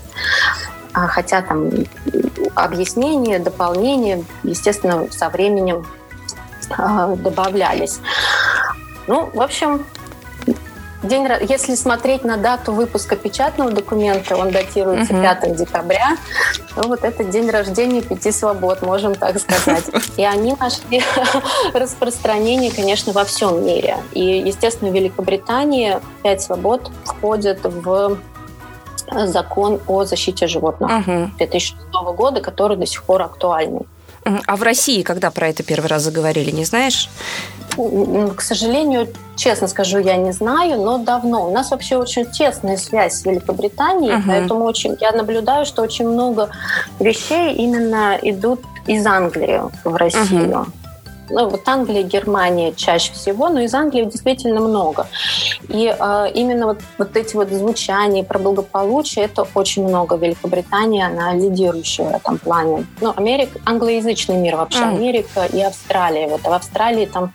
Хотя 0.93 1.41
там 1.41 1.71
объяснения, 2.53 3.39
дополнения, 3.39 4.23
естественно, 4.43 5.07
со 5.09 5.29
временем 5.29 5.87
добавлялись. 7.17 7.99
Ну, 9.07 9.29
в 9.33 9.41
общем, 9.41 9.85
День, 11.03 11.27
если 11.49 11.75
смотреть 11.75 12.23
на 12.23 12.37
дату 12.37 12.71
выпуска 12.71 13.17
печатного 13.17 13.71
документа, 13.71 14.37
он 14.37 14.51
датируется 14.51 15.13
uh-huh. 15.13 15.41
5 15.41 15.55
декабря, 15.57 16.17
то 16.75 16.87
вот 16.87 17.03
это 17.03 17.25
день 17.25 17.49
рождения 17.49 18.01
пяти 18.01 18.31
свобод, 18.31 18.81
можем 18.81 19.13
так 19.13 19.37
сказать. 19.37 19.83
И 20.17 20.23
они 20.23 20.55
нашли 20.57 21.03
распространение, 21.73 22.71
конечно, 22.71 23.11
во 23.11 23.25
всем 23.25 23.65
мире. 23.65 23.97
И, 24.13 24.23
естественно, 24.23 24.91
в 24.91 24.93
Великобритании 24.93 25.99
пять 26.23 26.41
свобод 26.41 26.89
входят 27.03 27.59
в 27.63 28.17
закон 29.25 29.81
о 29.87 30.05
защите 30.05 30.47
животных 30.47 30.89
uh-huh. 30.89 31.35
2006 31.37 31.75
года, 32.15 32.39
который 32.39 32.77
до 32.77 32.85
сих 32.85 33.03
пор 33.03 33.23
актуальный. 33.23 33.85
А 34.25 34.55
в 34.55 34.63
России 34.63 35.01
когда 35.01 35.31
про 35.31 35.49
это 35.49 35.63
первый 35.63 35.87
раз 35.87 36.03
заговорили, 36.03 36.51
не 36.51 36.65
знаешь? 36.65 37.09
К 37.75 38.41
сожалению, 38.41 39.07
честно 39.35 39.67
скажу, 39.67 39.99
я 39.99 40.17
не 40.17 40.31
знаю, 40.31 40.81
но 40.81 40.97
давно. 40.97 41.47
У 41.47 41.51
нас 41.51 41.71
вообще 41.71 41.97
очень 41.97 42.25
тесная 42.25 42.77
связь 42.77 43.13
с 43.13 43.25
Великобританией, 43.25 44.13
uh-huh. 44.13 44.23
поэтому 44.27 44.65
очень, 44.65 44.97
я 44.99 45.11
наблюдаю, 45.11 45.65
что 45.65 45.81
очень 45.81 46.07
много 46.07 46.49
вещей 46.99 47.53
именно 47.53 48.17
идут 48.21 48.61
из 48.87 49.05
Англии 49.05 49.61
в 49.83 49.95
Россию. 49.95 50.67
Uh-huh 50.67 50.82
ну, 51.29 51.49
вот 51.49 51.67
Англия, 51.67 52.03
Германия 52.03 52.73
чаще 52.73 53.13
всего, 53.13 53.49
но 53.49 53.61
из 53.61 53.73
Англии 53.73 54.05
действительно 54.05 54.59
много. 54.59 55.07
И 55.69 55.93
э, 55.97 56.31
именно 56.33 56.67
вот, 56.67 56.79
вот 56.97 57.15
эти 57.15 57.35
вот 57.35 57.49
звучания 57.49 58.23
про 58.23 58.39
благополучие, 58.39 59.25
это 59.25 59.45
очень 59.55 59.87
много. 59.87 60.15
Великобритания, 60.15 61.07
она 61.07 61.33
лидирующая 61.33 62.05
в 62.05 62.15
этом 62.15 62.37
плане. 62.37 62.85
Ну, 63.01 63.13
Америка, 63.15 63.59
англоязычный 63.65 64.37
мир 64.37 64.55
вообще, 64.55 64.79
mm. 64.79 64.95
Америка 64.95 65.45
и 65.51 65.61
Австралия. 65.61 66.27
Вот, 66.27 66.41
а 66.43 66.49
в 66.49 66.53
Австралии 66.53 67.05
там 67.05 67.33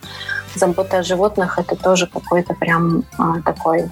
забота 0.54 0.98
о 0.98 1.02
животных, 1.02 1.58
это 1.58 1.76
тоже 1.76 2.06
какой-то 2.06 2.54
прям 2.54 3.04
а, 3.16 3.40
такой 3.42 3.88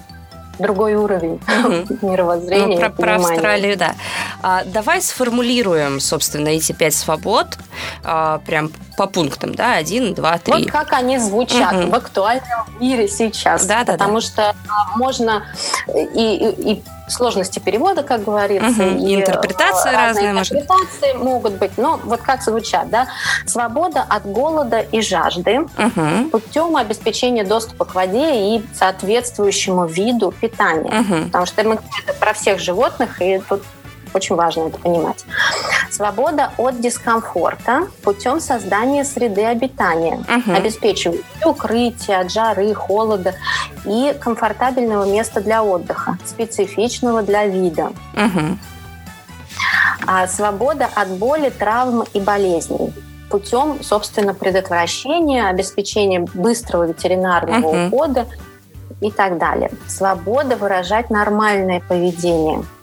другой 0.59 0.95
уровень 0.95 1.39
mm-hmm. 1.45 1.99
мировоззрения. 2.09 2.75
Ну, 2.75 2.81
про, 2.81 2.89
про 2.89 3.15
Австралию, 3.15 3.77
да. 3.77 3.95
А, 4.41 4.63
давай 4.65 5.01
сформулируем, 5.01 5.99
собственно, 5.99 6.49
эти 6.49 6.71
пять 6.71 6.93
свобод 6.93 7.57
а, 8.03 8.39
прям 8.45 8.71
по 8.97 9.05
пунктам, 9.05 9.53
да, 9.55 9.75
один, 9.75 10.13
два, 10.13 10.39
три. 10.39 10.53
Вот 10.53 10.71
как 10.71 10.91
они 10.93 11.19
звучат 11.19 11.73
mm-hmm. 11.73 11.89
в 11.91 11.95
актуальном 11.95 12.65
мире 12.79 13.07
сейчас. 13.07 13.65
Да, 13.65 13.83
да, 13.83 13.93
потому 13.93 14.15
да. 14.15 14.21
что 14.21 14.49
а, 14.49 14.97
можно 14.97 15.45
и, 15.87 16.35
и, 16.35 16.71
и 16.73 16.83
сложности 17.07 17.59
перевода, 17.59 18.03
как 18.03 18.23
говорится. 18.23 18.83
Угу, 18.83 19.05
и 19.05 19.15
интерпретации 19.15 19.91
разные, 19.91 20.33
разные 20.33 20.61
интерпретации 20.61 21.13
может. 21.13 21.23
могут 21.23 21.53
быть. 21.53 21.77
Но 21.77 21.99
вот 22.03 22.21
как 22.21 22.41
звучат, 22.41 22.89
да? 22.89 23.07
Свобода 23.45 24.03
от 24.07 24.25
голода 24.25 24.79
и 24.79 25.01
жажды 25.01 25.59
угу. 25.59 26.29
путем 26.31 26.75
обеспечения 26.75 27.43
доступа 27.43 27.85
к 27.85 27.95
воде 27.95 28.55
и 28.55 28.65
соответствующему 28.73 29.85
виду 29.85 30.33
питания. 30.41 31.01
Угу. 31.01 31.25
Потому 31.25 31.45
что 31.45 31.63
мы 31.63 31.79
это 32.03 32.13
про 32.19 32.33
всех 32.33 32.59
животных, 32.59 33.21
и 33.21 33.39
тут 33.47 33.63
очень 34.13 34.35
важно 34.35 34.67
это 34.67 34.77
понимать. 34.79 35.25
Свобода 35.97 36.51
от 36.57 36.79
дискомфорта 36.79 37.87
путем 38.03 38.39
создания 38.39 39.03
среды 39.03 39.43
обитания, 39.43 40.17
угу. 40.17 40.55
обеспечивая 40.55 41.17
укрытие 41.43 42.19
от 42.19 42.31
жары, 42.31 42.71
холода 42.75 43.33
и 43.83 44.15
комфортабельного 44.21 45.11
места 45.11 45.41
для 45.41 45.63
отдыха, 45.63 46.19
специфичного 46.23 47.23
для 47.23 47.47
вида. 47.47 47.93
Угу. 48.13 48.59
А 50.05 50.27
свобода 50.27 50.87
от 50.93 51.09
боли, 51.17 51.49
травм 51.49 52.03
и 52.13 52.19
болезней 52.19 52.93
путем, 53.31 53.79
собственно, 53.81 54.35
предотвращения, 54.35 55.49
обеспечения 55.49 56.19
быстрого 56.19 56.85
ветеринарного 56.85 57.73
uh-huh. 57.73 57.87
ухода 57.87 58.25
и 59.01 59.11
так 59.11 59.37
далее. 59.37 59.69
Свобода 59.87 60.55
выражать 60.55 61.09
нормальное 61.09 61.81
поведение– 61.81 62.63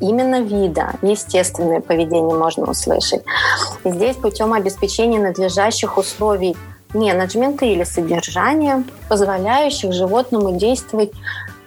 именно 0.00 0.40
вида, 0.40 0.92
естественное 1.02 1.80
поведение 1.80 2.36
можно 2.36 2.64
услышать. 2.64 3.22
И 3.84 3.90
здесь 3.90 4.16
путем 4.16 4.52
обеспечения 4.52 5.18
надлежащих 5.18 5.98
условий 5.98 6.56
менеджмента 6.94 7.64
или 7.64 7.84
содержания, 7.84 8.84
позволяющих 9.08 9.92
животному 9.92 10.58
действовать 10.58 11.12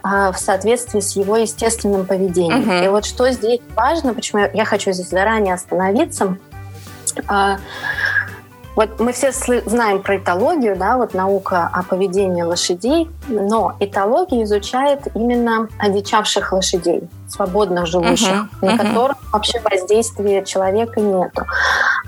а, 0.03 0.32
в 0.32 0.38
соответствии 0.38 1.00
с 1.00 1.15
его 1.15 1.38
естественным 1.38 2.05
поведением. 2.05 2.70
Uh-huh. 2.70 2.86
И 2.86 2.88
вот 2.89 3.05
что 3.05 3.32
здесь 3.32 3.60
важно, 3.75 4.13
почему 4.13 4.48
я 4.53 4.65
хочу 4.65 4.91
здесь 4.91 5.10
заранее 5.10 5.55
остановиться. 5.55 6.38
Вот 8.75 9.00
мы 9.00 9.13
все 9.13 9.32
знаем 9.32 10.01
про 10.01 10.17
этологию, 10.17 10.75
да, 10.75 10.98
вот 10.98 11.13
наука 11.13 11.70
о 11.72 11.84
поведении 11.84 12.41
лошадей, 12.41 13.10
но 13.27 13.75
этология 13.79 14.44
изучает 14.44 15.08
именно 15.15 15.70
одичавших 15.79 16.51
лошадей, 16.51 17.03
свободно 17.29 17.86
живущих, 17.86 18.27
uh-huh, 18.27 18.48
uh-huh. 18.62 18.72
на 18.72 18.77
которых 18.77 19.17
вообще 19.32 19.62
воздействия 19.62 20.44
человека 20.44 21.00
нету. 21.00 21.46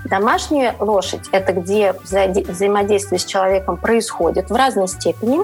Домашняя 0.04 0.74
лошадь– 0.78 1.28
это 1.32 1.52
где 1.52 1.94
взаимодействие 2.04 3.18
с 3.18 3.24
человеком 3.24 3.78
происходит 3.78 4.50
в 4.50 4.54
разной 4.54 4.88
степени, 4.88 5.40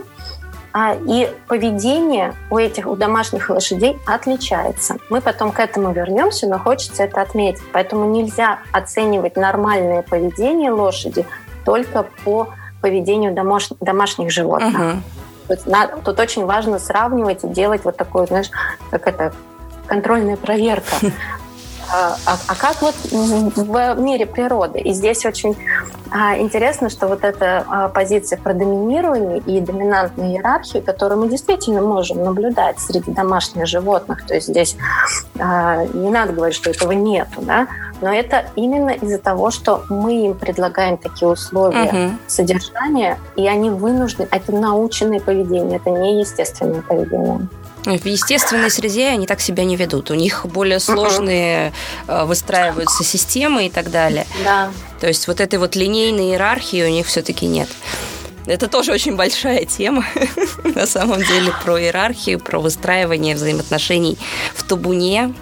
и 1.06 1.30
поведение 1.46 2.34
у 2.50 2.58
этих, 2.58 2.86
у 2.86 2.96
домашних 2.96 3.48
лошадей 3.48 3.96
отличается. 4.06 4.96
Мы 5.08 5.20
потом 5.20 5.52
к 5.52 5.60
этому 5.60 5.92
вернемся, 5.92 6.48
но 6.48 6.58
хочется 6.58 7.04
это 7.04 7.20
отметить. 7.20 7.62
Поэтому 7.72 8.06
нельзя 8.06 8.58
оценивать 8.72 9.36
нормальное 9.36 10.02
поведение 10.02 10.72
лошади 10.72 11.26
только 11.64 12.04
по 12.24 12.48
поведению 12.80 13.32
домаш, 13.32 13.68
домашних 13.80 14.32
животных. 14.32 14.74
Uh-huh. 14.74 14.96
Тут, 15.48 15.66
надо, 15.66 15.96
тут 16.04 16.18
очень 16.18 16.44
важно 16.44 16.78
сравнивать 16.78 17.44
и 17.44 17.48
делать 17.48 17.84
вот 17.84 17.96
такую, 17.96 18.26
знаешь, 18.26 18.50
как 18.90 19.06
это, 19.06 19.32
контрольная 19.86 20.36
проверка. 20.36 20.96
А, 21.92 22.16
а, 22.26 22.38
а 22.48 22.54
как 22.54 22.82
вот 22.82 22.94
в 23.10 24.00
мире 24.00 24.26
природы? 24.26 24.80
И 24.80 24.92
здесь 24.92 25.24
очень 25.24 25.56
а, 26.10 26.38
интересно, 26.38 26.90
что 26.90 27.08
вот 27.08 27.24
эта 27.24 27.64
а, 27.68 27.88
позиция 27.88 28.38
про 28.38 28.54
доминирование 28.54 29.38
и 29.38 29.60
доминантную 29.60 30.30
иерархию, 30.30 30.82
которую 30.82 31.20
мы 31.20 31.28
действительно 31.28 31.82
можем 31.82 32.22
наблюдать 32.22 32.78
среди 32.78 33.10
домашних 33.10 33.66
животных, 33.66 34.24
то 34.24 34.34
есть 34.34 34.46
здесь 34.46 34.76
а, 35.38 35.84
не 35.86 36.10
надо 36.10 36.32
говорить, 36.32 36.56
что 36.56 36.70
этого 36.70 36.92
нету, 36.92 37.40
да, 37.40 37.66
но 38.00 38.12
это 38.12 38.44
именно 38.54 38.90
из-за 38.90 39.18
того, 39.18 39.50
что 39.50 39.82
мы 39.88 40.26
им 40.26 40.34
предлагаем 40.34 40.98
такие 40.98 41.28
условия 41.28 41.90
uh-huh. 41.90 42.12
содержания, 42.26 43.18
и 43.34 43.48
они 43.48 43.70
вынуждены, 43.70 44.28
это 44.30 44.52
наученное 44.52 45.20
поведение, 45.20 45.78
это 45.78 45.90
не 45.90 46.20
естественное 46.20 46.82
поведение. 46.82 47.48
В 47.84 48.06
естественной 48.06 48.70
среде 48.70 49.08
они 49.08 49.26
так 49.26 49.40
себя 49.40 49.64
не 49.64 49.76
ведут. 49.76 50.10
У 50.10 50.14
них 50.14 50.46
более 50.46 50.80
сложные 50.80 51.72
uh-huh. 52.06 52.24
выстраиваются 52.24 53.04
системы 53.04 53.66
и 53.66 53.70
так 53.70 53.90
далее. 53.90 54.26
Да. 54.42 54.70
То 55.00 55.06
есть 55.06 55.28
вот 55.28 55.40
этой 55.40 55.58
вот 55.58 55.76
линейной 55.76 56.30
иерархии 56.30 56.82
у 56.82 56.88
них 56.88 57.06
все-таки 57.06 57.46
нет. 57.46 57.68
Это 58.46 58.68
тоже 58.68 58.92
очень 58.92 59.16
большая 59.16 59.64
тема, 59.64 60.04
на 60.64 60.86
самом 60.86 61.22
деле, 61.22 61.52
про 61.62 61.80
иерархию, 61.80 62.38
про 62.38 62.58
выстраивание 62.58 63.34
взаимоотношений 63.34 64.18
в 64.54 64.62
табуне. 64.64 65.34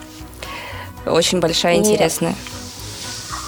Очень 1.05 1.41
большая, 1.41 1.77
интересная. 1.77 2.37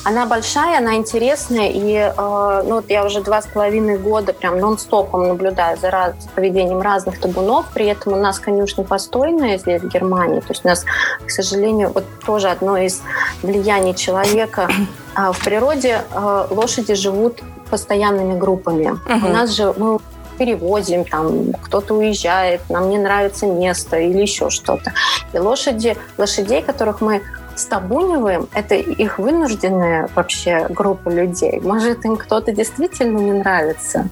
Она 0.05 0.27
большая, 0.27 0.79
она 0.79 0.97
интересная, 0.97 1.71
и 1.71 1.95
э, 1.95 2.13
ну, 2.17 2.77
вот 2.77 2.91
я 2.91 3.05
уже 3.05 3.23
два 3.23 3.41
с 3.41 3.47
половиной 3.47 3.99
года 3.99 4.35
прям 4.35 4.59
нон-стопом 4.59 5.29
наблюдаю 5.29 5.79
за 5.79 5.91
раз, 5.91 6.15
поведением 6.35 6.83
разных 6.83 7.19
табунов, 7.19 7.67
при 7.73 7.87
этом 7.87 8.13
у 8.13 8.17
нас 8.17 8.39
конюшня 8.39 8.85
постойная 8.85 9.57
здесь, 9.57 9.81
в 9.81 9.89
Германии, 9.89 10.41
то 10.41 10.51
есть 10.51 10.65
у 10.65 10.69
нас, 10.69 10.85
к 11.25 11.31
сожалению, 11.31 11.91
вот 11.95 12.05
тоже 12.27 12.49
одно 12.49 12.77
из 12.77 13.03
влияний 13.43 13.95
человека 13.95 14.69
э, 15.17 15.33
в 15.33 15.43
природе, 15.43 16.03
э, 16.13 16.47
лошади 16.51 16.95
живут 16.95 17.43
постоянными 17.71 18.39
группами. 18.39 18.99
Uh-huh. 19.09 19.27
У 19.27 19.33
нас 19.33 19.51
же 19.51 19.73
мы 19.77 19.99
перевозим, 20.39 21.05
там 21.05 21.53
кто-то 21.63 21.95
уезжает, 21.95 22.61
нам 22.69 22.91
не 22.91 22.99
нравится 22.99 23.47
место 23.47 23.99
или 23.99 24.21
еще 24.21 24.51
что-то. 24.51 24.93
И 25.33 25.39
лошади, 25.39 25.97
лошадей, 26.19 26.63
которых 26.63 27.01
мы 27.01 27.23
стабуниваем, 27.57 28.49
это 28.53 28.75
их 28.75 29.19
вынужденная 29.19 30.09
вообще 30.15 30.67
группа 30.69 31.09
людей. 31.09 31.61
Может, 31.61 32.05
им 32.05 32.17
кто-то 32.17 32.53
действительно 32.53 33.19
не 33.19 33.33
нравится. 33.33 34.09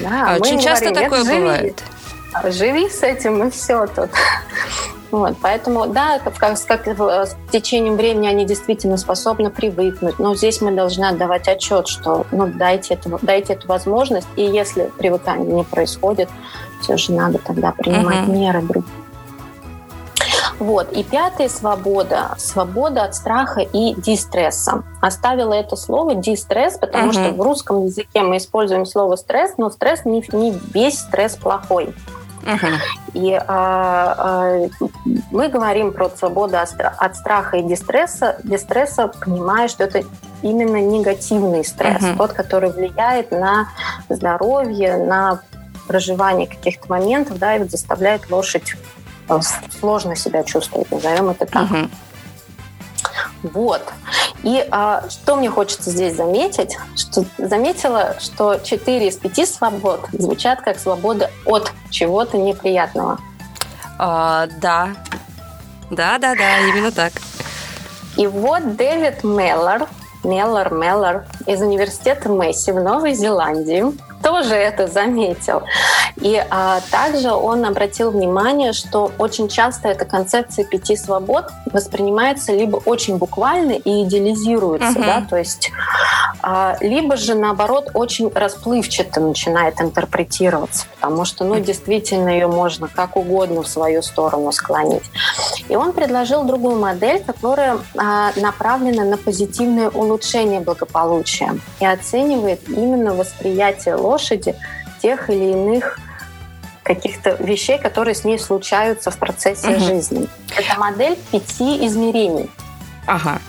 Да, 0.00 0.34
а 0.34 0.36
очень 0.38 0.58
часто 0.58 0.90
говорим, 0.90 1.10
такое 1.10 1.24
живи, 1.24 1.40
бывает. 1.40 1.82
Живи 2.46 2.88
с 2.88 3.02
этим, 3.02 3.46
и 3.46 3.50
все 3.50 3.86
тут. 3.86 4.10
Вот, 5.10 5.36
поэтому, 5.40 5.86
да, 5.86 6.18
как, 6.18 6.36
как 6.38 6.58
с 6.58 7.36
течением 7.52 7.94
времени 7.94 8.26
они 8.26 8.44
действительно 8.44 8.96
способны 8.96 9.48
привыкнуть, 9.48 10.18
но 10.18 10.34
здесь 10.34 10.60
мы 10.60 10.72
должны 10.72 11.04
отдавать 11.04 11.46
отчет, 11.46 11.86
что 11.86 12.26
ну, 12.32 12.48
дайте, 12.48 12.94
это, 12.94 13.16
дайте 13.22 13.52
эту 13.52 13.68
возможность, 13.68 14.26
и 14.34 14.42
если 14.42 14.90
привыкание 14.98 15.46
не 15.46 15.62
происходит, 15.62 16.28
все 16.80 16.96
же 16.96 17.12
надо 17.12 17.38
тогда 17.38 17.70
принимать 17.70 18.26
uh-huh. 18.26 18.36
меры 18.36 18.62
другие. 18.62 19.03
Вот. 20.58 20.92
И 20.92 21.02
пятая 21.02 21.48
свобода– 21.48 22.34
свобода 22.38 23.04
от 23.04 23.14
страха 23.14 23.60
и 23.60 23.94
дистресса. 23.94 24.84
Оставила 25.00 25.52
это 25.52 25.76
слово 25.76 26.14
дистресс, 26.14 26.78
потому 26.78 27.10
uh-huh. 27.10 27.12
что 27.12 27.32
в 27.32 27.40
русском 27.40 27.84
языке 27.84 28.22
мы 28.22 28.36
используем 28.36 28.86
слово 28.86 29.16
стресс, 29.16 29.54
но 29.56 29.70
стресс 29.70 30.04
не, 30.04 30.24
не 30.32 30.52
весь 30.72 31.00
стресс 31.00 31.36
плохой. 31.36 31.94
Uh-huh. 32.44 32.74
И 33.14 33.32
а, 33.32 34.14
а, 34.18 34.68
мы 35.30 35.48
говорим 35.48 35.92
про 35.92 36.10
свободу 36.10 36.56
от 36.58 37.16
страха 37.16 37.56
и 37.56 37.62
дистресса, 37.62 38.36
дистресса, 38.44 39.08
понимая, 39.08 39.68
что 39.68 39.84
это 39.84 40.02
именно 40.42 40.80
негативный 40.80 41.64
стресс, 41.64 42.02
uh-huh. 42.02 42.16
тот, 42.16 42.32
который 42.32 42.70
влияет 42.70 43.30
на 43.30 43.68
здоровье, 44.08 44.98
на 44.98 45.40
проживание 45.88 46.46
каких-то 46.46 46.86
моментов, 46.88 47.38
да, 47.38 47.56
и 47.56 47.58
вот 47.60 47.70
заставляет 47.70 48.30
лошадь 48.30 48.74
сложно 49.80 50.16
себя 50.16 50.42
чувствовать, 50.44 50.90
назовем 50.90 51.30
это 51.30 51.46
так. 51.46 51.70
Угу. 51.70 51.88
Вот. 53.52 53.82
И 54.42 54.66
а, 54.70 55.04
что 55.10 55.36
мне 55.36 55.50
хочется 55.50 55.90
здесь 55.90 56.16
заметить, 56.16 56.76
что 56.96 57.24
заметила, 57.38 58.16
что 58.18 58.58
4 58.58 59.08
из 59.08 59.16
5 59.16 59.48
свобод 59.48 60.06
звучат 60.12 60.62
как 60.62 60.78
свобода 60.78 61.30
от 61.44 61.72
чего-то 61.90 62.38
неприятного. 62.38 63.18
А, 63.98 64.46
да. 64.60 64.94
Да, 65.90 66.18
да, 66.18 66.34
да, 66.34 66.58
именно 66.60 66.90
так. 66.90 67.12
И 68.16 68.26
вот 68.26 68.76
Дэвид 68.76 69.24
Меллор, 69.24 69.88
Меллор, 70.22 70.72
Меллор 70.72 71.24
из 71.46 71.60
университета 71.60 72.28
Месси 72.28 72.72
в 72.72 72.80
Новой 72.80 73.14
Зеландии 73.14 73.84
тоже 74.24 74.54
это 74.54 74.88
заметил. 74.88 75.62
И 76.16 76.42
а, 76.50 76.80
также 76.90 77.30
он 77.30 77.64
обратил 77.64 78.10
внимание, 78.10 78.72
что 78.72 79.12
очень 79.18 79.48
часто 79.48 79.88
эта 79.88 80.04
концепция 80.06 80.64
пяти 80.64 80.96
свобод 80.96 81.50
воспринимается 81.66 82.52
либо 82.52 82.76
очень 82.76 83.18
буквально 83.18 83.72
и 83.72 84.04
идеализируется, 84.04 84.98
uh-huh. 84.98 85.06
да, 85.06 85.26
то 85.28 85.36
есть 85.36 85.70
а, 86.42 86.76
либо 86.80 87.16
же 87.16 87.34
наоборот 87.34 87.90
очень 87.94 88.30
расплывчато 88.32 89.20
начинает 89.20 89.80
интерпретироваться, 89.80 90.86
потому 90.94 91.24
что, 91.24 91.44
ну, 91.44 91.60
действительно 91.60 92.28
ее 92.28 92.46
можно 92.46 92.88
как 92.88 93.16
угодно 93.16 93.62
в 93.62 93.68
свою 93.68 94.02
сторону 94.02 94.52
склонить. 94.52 95.04
И 95.68 95.76
он 95.76 95.92
предложил 95.92 96.44
другую 96.44 96.78
модель, 96.78 97.22
которая 97.24 97.78
а, 97.96 98.30
направлена 98.36 99.04
на 99.04 99.16
позитивное 99.16 99.90
улучшение 99.90 100.60
благополучия 100.60 101.58
и 101.80 101.86
оценивает 101.86 102.68
именно 102.68 103.14
восприятие 103.14 103.96
ложь 103.96 104.13
лошади 104.14 104.54
тех 105.02 105.28
или 105.28 105.52
иных 105.52 105.98
каких-то 106.82 107.36
вещей, 107.40 107.78
которые 107.78 108.14
с 108.14 108.24
ней 108.24 108.38
случаются 108.38 109.10
в 109.10 109.16
процессе 109.18 109.68
угу. 109.68 109.80
жизни. 109.80 110.28
Это 110.56 110.78
модель 110.78 111.16
пяти 111.32 111.84
измерений. 111.86 112.50
Ага. 113.06 113.40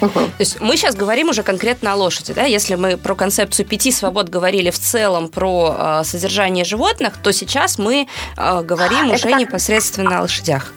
Угу. 0.00 0.12
То 0.12 0.40
есть 0.40 0.60
мы 0.60 0.76
сейчас 0.76 0.96
говорим 0.96 1.28
уже 1.28 1.42
конкретно 1.42 1.92
о 1.92 1.96
лошади, 1.96 2.34
да? 2.34 2.44
Если 2.44 2.74
мы 2.74 2.96
про 2.96 3.14
концепцию 3.14 3.66
пяти 3.66 3.92
свобод 3.92 4.28
говорили 4.28 4.70
в 4.70 4.78
целом 4.78 5.28
про 5.28 5.76
э, 5.78 6.04
содержание 6.04 6.64
животных, 6.64 7.14
то 7.22 7.32
сейчас 7.32 7.78
мы 7.78 8.06
э, 8.36 8.62
говорим 8.62 9.06
Это 9.06 9.14
уже 9.14 9.30
как... 9.30 9.40
непосредственно 9.40 10.18
о 10.18 10.22
лошадях. 10.22 10.72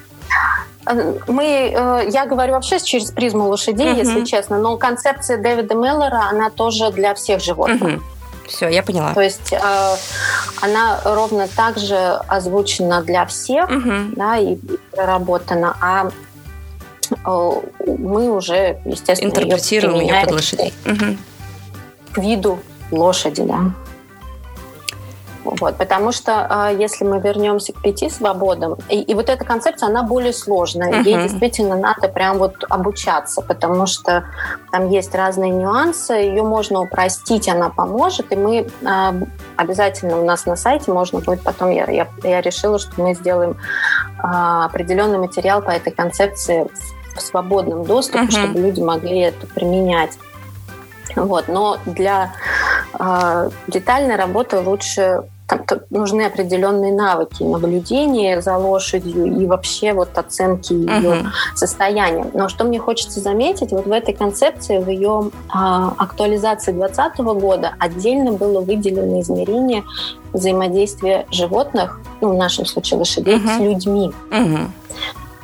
Мы, 1.28 1.73
э, 1.76 2.10
я 2.10 2.26
говорю 2.26 2.54
вообще 2.54 2.80
через 2.80 3.12
призму 3.12 3.50
лошадей, 3.50 3.91
угу. 3.91 4.00
если 4.00 4.23
честно, 4.23 4.60
но 4.60 4.78
концепция 4.78 5.38
Дэвида 5.38 5.76
Меллера, 5.76 6.30
она 6.30 6.50
тоже 6.50 6.91
для 6.91 7.13
всех 7.15 7.41
животных. 7.41 7.82
Угу. 7.82 8.16
Все, 8.48 8.70
я 8.70 8.82
поняла. 8.82 9.14
То 9.14 9.22
есть 9.22 9.52
э, 9.52 9.96
она 10.62 11.02
ровно 11.04 11.48
так 11.48 11.78
же 11.78 11.98
озвучена 12.28 13.02
для 13.04 13.26
всех, 13.26 13.70
угу. 13.70 13.92
да, 14.16 14.38
и 14.38 14.58
проработана, 14.92 15.76
а 15.82 16.10
э, 17.12 17.52
мы 17.86 18.32
уже, 18.32 18.80
естественно, 18.86 19.30
интерпретируем 19.30 20.00
ее, 20.00 20.08
ее 20.08 20.22
под 20.22 20.32
лошадей. 20.32 20.74
Угу. 20.86 21.18
К 22.14 22.18
виду 22.20 22.60
лошади, 22.92 23.44
да. 23.44 23.72
Вот, 25.60 25.78
потому 25.78 26.12
что 26.12 26.46
а, 26.50 26.72
если 26.72 27.06
мы 27.06 27.20
вернемся 27.20 27.72
к 27.72 27.82
пяти 27.82 28.10
свободам, 28.10 28.76
и, 28.90 29.02
и 29.02 29.14
вот 29.14 29.30
эта 29.30 29.46
концепция, 29.46 29.88
она 29.88 30.04
более 30.04 30.34
сложная. 30.34 30.92
Uh-huh. 30.92 31.04
Ей 31.04 31.24
действительно 31.24 31.78
надо 31.78 32.10
прям 32.10 32.38
вот 32.38 32.56
обучаться, 32.70 33.42
потому 33.42 33.86
что 33.86 34.26
там 34.72 34.90
есть 34.90 35.16
разные 35.16 35.52
нюансы, 35.52 36.14
ее 36.14 36.44
можно 36.44 36.82
упростить, 36.82 37.48
она 37.48 37.70
поможет, 37.70 38.32
и 38.32 38.36
мы 38.36 38.68
а, 38.86 39.16
обязательно 39.56 40.20
у 40.20 40.26
нас 40.26 40.46
на 40.46 40.58
сайте 40.58 40.92
можно 40.92 41.20
будет 41.20 41.42
потом, 41.42 41.70
я, 41.72 41.90
я, 41.90 42.08
я 42.24 42.42
решила, 42.42 42.78
что 42.78 43.02
мы 43.02 43.14
сделаем 43.14 43.58
а, 44.20 44.66
определенный 44.66 45.18
материал 45.18 45.62
по 45.62 45.72
этой 45.72 45.94
концепции 45.94 46.68
в 47.16 47.22
свободном 47.22 47.86
доступе, 47.86 48.26
uh-huh. 48.26 48.32
чтобы 48.32 48.60
люди 48.60 48.82
могли 48.82 49.20
это 49.22 49.48
применять. 49.48 50.18
Вот. 51.16 51.48
Но 51.48 51.80
для 51.86 52.34
э, 53.00 53.50
детальной 53.68 54.16
работы 54.18 54.60
лучше 54.60 55.24
там 55.48 55.62
нужны 55.90 56.24
определенные 56.24 56.94
навыки 56.94 57.44
наблюдения 57.44 58.42
за 58.42 58.58
лошадью 58.58 59.26
и 59.42 59.46
вообще 59.46 59.94
вот 59.94 60.18
оценки 60.18 60.74
ее 60.74 60.88
uh-huh. 60.88 61.26
состояния. 61.56 62.30
Но 62.34 62.50
что 62.50 62.66
мне 62.66 62.80
хочется 62.80 63.22
заметить, 63.22 63.72
вот 63.72 63.86
в 63.86 63.92
этой 63.92 64.14
концепции, 64.14 64.80
в 64.80 64.90
ее 64.90 65.32
а, 65.50 65.94
актуализации 65.98 66.74
2020 66.74 67.20
года 67.42 67.74
отдельно 67.80 68.34
было 68.34 68.60
выделено 68.60 69.22
измерение 69.22 69.84
взаимодействия 70.34 71.26
животных, 71.32 72.02
ну, 72.20 72.34
в 72.34 72.38
нашем 72.38 72.66
случае 72.66 73.00
лошадей, 73.00 73.38
uh-huh. 73.38 73.58
с 73.58 73.60
людьми. 73.60 74.12
Uh-huh 74.30 74.68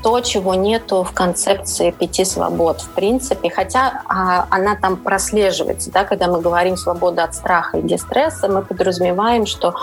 то, 0.04 0.20
чего 0.20 0.54
нету 0.54 1.04
в 1.04 1.13
концепции 1.13 1.92
пяти 1.92 2.26
свобод, 2.26 2.82
в 2.82 2.89
принципе, 2.89 3.50
хотя 3.50 4.02
а, 4.08 4.46
она 4.50 4.76
там 4.76 4.98
прослеживается, 4.98 5.92
да, 5.92 6.04
когда 6.04 6.28
мы 6.28 6.42
говорим 6.42 6.76
свобода 6.76 7.24
от 7.24 7.34
страха 7.34 7.78
и 7.78 7.82
дистресса, 7.82 8.50
мы 8.50 8.63
подразумеваем, 8.63 9.46
что 9.46 9.74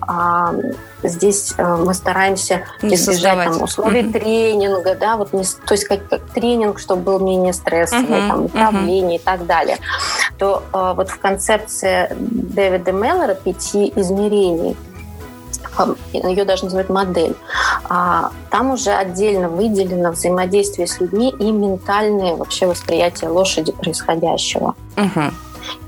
а, 0.00 0.54
здесь 1.02 1.52
а, 1.58 1.76
мы 1.76 1.94
стараемся 1.94 2.62
не 2.80 2.94
избежать 2.94 3.44
там, 3.44 3.62
условий 3.62 4.02
mm-hmm. 4.02 4.12
тренинга, 4.12 4.94
да, 4.94 5.16
вот 5.16 5.32
не, 5.32 5.42
то 5.42 5.74
есть 5.74 5.84
как, 5.84 6.08
как 6.08 6.20
тренинг, 6.30 6.78
чтобы 6.78 7.02
был 7.02 7.18
менее 7.18 7.52
стрессовый, 7.52 8.04
mm-hmm. 8.04 8.28
там, 8.28 8.44
управление 8.44 9.18
mm-hmm. 9.18 9.22
и 9.22 9.24
так 9.24 9.46
далее, 9.46 9.78
то 10.38 10.62
а, 10.72 10.94
вот 10.94 11.10
в 11.10 11.18
концепции 11.18 12.08
Дэвида 12.14 12.92
Меллера 12.92 13.34
пяти 13.34 13.92
измерений 13.96 14.76
ее 16.12 16.44
даже 16.44 16.64
называют 16.64 16.88
модель. 16.88 17.34
А 17.88 18.30
там 18.50 18.70
уже 18.70 18.90
отдельно 18.90 19.48
выделено 19.48 20.12
взаимодействие 20.12 20.86
с 20.86 21.00
людьми 21.00 21.34
и 21.38 21.50
ментальное 21.50 22.34
вообще 22.36 22.66
восприятие 22.66 23.30
лошади 23.30 23.72
происходящего. 23.72 24.74
Угу. 24.96 25.32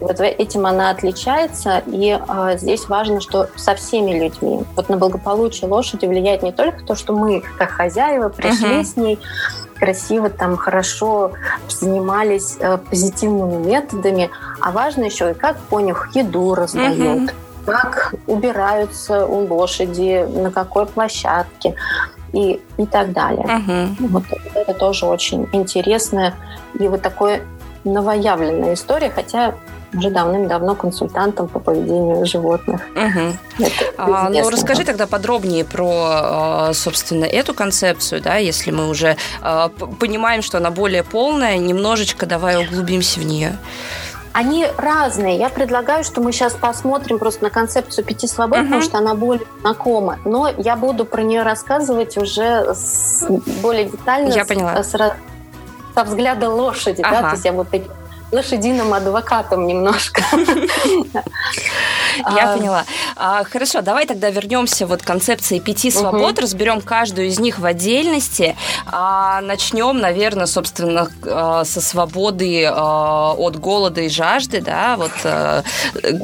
И 0.01 0.05
вот 0.05 0.20
этим 0.20 0.66
она 0.66 0.90
отличается, 0.90 1.83
и 1.87 2.18
э, 2.18 2.59
здесь 2.59 2.88
важно, 2.88 3.20
что 3.20 3.48
со 3.57 3.74
всеми 3.74 4.18
людьми. 4.18 4.64
Вот 4.77 4.88
на 4.88 4.96
благополучие 4.96 5.68
лошади 5.68 6.07
влияет 6.07 6.42
не 6.42 6.53
только 6.53 6.85
то, 6.85 6.94
что 6.94 7.12
мы, 7.12 7.42
как 7.59 7.70
хозяева, 7.70 8.29
пришли 8.29 8.81
uh-huh. 8.81 8.85
с 8.85 8.96
ней, 8.96 9.18
красиво, 9.77 10.31
там, 10.31 10.57
хорошо 10.57 11.33
занимались 11.68 12.57
э, 12.59 12.79
позитивными 12.79 13.64
методами, 13.64 14.31
а 14.61 14.70
важно 14.72 15.05
еще 15.05 15.31
и 15.31 15.35
как 15.35 15.57
конюх 15.68 16.14
еду 16.14 16.55
раздает. 16.55 17.31
Uh-huh 17.31 17.31
как 17.72 18.14
убираются 18.26 19.26
у 19.26 19.46
лошади, 19.46 20.26
на 20.26 20.50
какой 20.50 20.87
площадке 20.87 21.74
и, 22.33 22.61
и 22.76 22.87
так 22.87 23.12
далее. 23.12 23.44
Угу. 23.44 24.09
Вот 24.09 24.24
это 24.54 24.74
тоже 24.74 25.07
очень 25.07 25.48
интересная 25.52 26.35
и 26.78 26.88
вот 26.88 27.02
такое 27.02 27.42
новоявленная 27.85 28.74
история, 28.74 29.11
хотя 29.11 29.54
уже 29.94 30.11
давным-давно 30.11 30.74
консультантом 30.74 31.48
по 31.48 31.59
поведению 31.59 32.26
животных. 32.26 32.83
Угу. 32.94 33.66
А, 33.96 34.28
ну, 34.28 34.50
расскажи 34.50 34.85
тогда 34.85 35.07
подробнее 35.07 35.64
про, 35.64 35.90
а, 35.90 36.72
собственно, 36.74 37.24
эту 37.24 37.54
концепцию, 37.54 38.20
да, 38.20 38.37
если 38.37 38.70
мы 38.70 38.88
уже 38.88 39.16
а, 39.40 39.68
понимаем, 39.98 40.42
что 40.42 40.59
она 40.59 40.70
более 40.70 41.04
полная, 41.04 41.57
немножечко 41.57 42.26
давай 42.26 42.62
углубимся 42.62 43.20
в 43.20 43.24
нее. 43.24 43.57
Они 44.38 44.68
разные. 44.77 45.37
Я 45.37 45.48
предлагаю, 45.48 46.05
что 46.05 46.20
мы 46.20 46.31
сейчас 46.31 46.53
посмотрим 46.53 47.18
просто 47.18 47.42
на 47.42 47.51
концепцию 47.51 48.05
пяти 48.05 48.29
свобод, 48.29 48.61
uh-huh. 48.61 48.64
потому 48.66 48.83
что 48.83 48.98
она 48.98 49.16
более 49.16 49.44
знакома. 49.62 50.20
Но 50.24 50.48
я 50.57 50.77
буду 50.77 51.05
про 51.05 51.22
нее 51.22 51.42
рассказывать 51.42 52.16
уже 52.16 52.72
с, 52.72 53.27
более 53.61 53.87
детально. 53.87 54.33
Я 54.33 54.44
поняла. 54.44 54.81
С, 54.85 54.90
со 54.90 56.05
взгляда 56.05 56.51
лошади, 56.51 57.03
ага. 57.03 57.16
да, 57.16 57.22
то 57.31 57.33
есть 57.33 57.44
я 57.46 57.53
вот 57.53 57.66
лошадиным 58.33 58.93
адвокатом 58.93 59.67
немножко. 59.67 60.23
Я 62.35 62.53
а, 62.53 62.57
поняла. 62.57 62.85
А, 63.17 63.45
хорошо, 63.45 63.81
давай 63.81 64.07
тогда 64.07 64.29
вернемся 64.31 64.87
вот 64.87 65.03
к 65.03 65.07
концепции 65.07 65.61
пяти 65.61 65.91
свобод, 65.91 66.38
разберем 66.38 66.81
каждую 66.81 67.29
из 67.29 67.38
них 67.38 67.59
в 67.59 67.64
отдельности. 67.64 68.57
А, 68.87 69.41
начнем, 69.41 69.99
наверное, 69.99 70.47
собственно, 70.47 71.09
со 71.64 71.81
свободы 71.81 72.67
от 72.67 73.57
голода 73.59 74.01
и 74.01 74.09
жажды, 74.09 74.61
да, 74.61 74.97
вот 74.97 75.12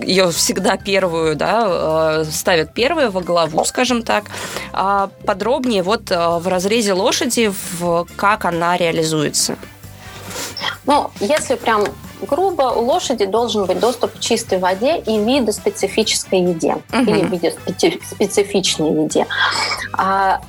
ее 0.03 0.31
всегда 0.33 0.77
первую, 0.77 1.37
да, 1.37 2.25
ставят 2.25 2.75
первую 2.75 3.11
во 3.11 3.21
главу, 3.21 3.64
скажем 3.64 4.03
так. 4.03 4.25
Подробнее 5.25 5.83
вот 5.83 6.11
в 6.11 6.49
разрезе 6.49 6.93
лошади, 6.93 7.53
как 8.17 8.45
она 8.45 8.77
реализуется. 8.77 9.57
Ну, 10.87 11.11
если 11.21 11.55
прям 11.55 11.85
грубо, 12.25 12.62
у 12.62 12.85
лошади 12.85 13.27
должен 13.27 13.67
быть 13.67 13.79
доступ 13.79 14.12
к 14.14 14.21
чистой 14.21 14.59
воде 14.59 14.99
и 14.99 15.19
виду 15.19 15.53
специфической 15.53 16.40
еде 16.40 16.77
угу. 16.93 17.03
или 17.03 17.25
виде 17.25 17.55
специфичной 18.11 19.05
еде. 19.05 19.27
А, 19.93 20.40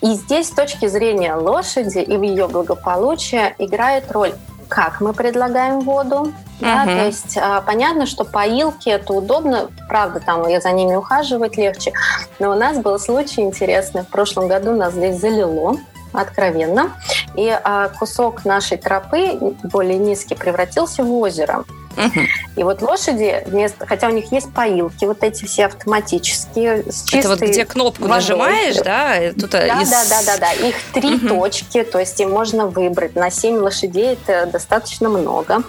и 0.00 0.14
здесь 0.14 0.48
с 0.48 0.50
точки 0.50 0.86
зрения 0.86 1.34
лошади 1.34 1.98
и 1.98 2.16
в 2.16 2.22
ее 2.22 2.48
благополучия 2.48 3.54
играет 3.58 4.10
роль 4.10 4.34
как 4.68 5.02
мы 5.02 5.12
предлагаем 5.12 5.80
воду. 5.80 6.32
Да, 6.58 6.86
то 6.86 7.04
есть 7.04 7.36
а, 7.36 7.60
понятно, 7.60 8.06
что 8.06 8.24
поилки 8.24 8.88
это 8.88 9.12
удобно, 9.12 9.68
правда, 9.86 10.18
там 10.18 10.48
я 10.48 10.62
за 10.62 10.70
ними 10.70 10.94
ухаживать 10.94 11.58
легче. 11.58 11.92
Но 12.38 12.52
у 12.52 12.54
нас 12.54 12.78
был 12.78 12.98
случай 12.98 13.42
интересный. 13.42 14.00
В 14.00 14.08
прошлом 14.08 14.48
году 14.48 14.72
нас 14.74 14.94
здесь 14.94 15.20
залило 15.20 15.76
откровенно. 16.12 16.92
и 17.36 17.48
а, 17.48 17.88
кусок 17.88 18.44
нашей 18.44 18.76
тропы, 18.76 19.38
более 19.64 19.98
низкий, 19.98 20.34
превратился 20.34 21.02
в 21.02 21.12
озеро. 21.12 21.64
Угу. 21.96 22.20
И 22.56 22.64
вот 22.64 22.82
лошади, 22.82 23.42
вместо, 23.46 23.86
хотя 23.86 24.08
у 24.08 24.12
них 24.12 24.32
есть 24.32 24.52
поилки, 24.52 25.04
вот 25.04 25.22
эти 25.22 25.44
все 25.44 25.66
автоматические, 25.66 26.84
с 26.90 27.02
чистой 27.02 27.18
Это 27.18 27.28
вот 27.28 27.40
где 27.40 27.64
кнопку 27.64 28.02
водой. 28.02 28.16
нажимаешь, 28.16 28.76
да? 28.76 29.32
Тут 29.38 29.54
э, 29.54 29.66
да, 29.66 29.82
из... 29.82 29.90
да, 29.90 30.02
да, 30.08 30.22
да, 30.24 30.36
да. 30.38 30.52
Их 30.52 30.76
три 30.92 31.16
угу. 31.16 31.28
точки, 31.28 31.82
то 31.82 31.98
есть 31.98 32.18
им 32.20 32.30
можно 32.30 32.66
выбрать. 32.66 33.14
На 33.14 33.30
семь 33.30 33.56
лошадей 33.56 34.14
это 34.14 34.46
достаточно 34.46 35.08
много. 35.08 35.62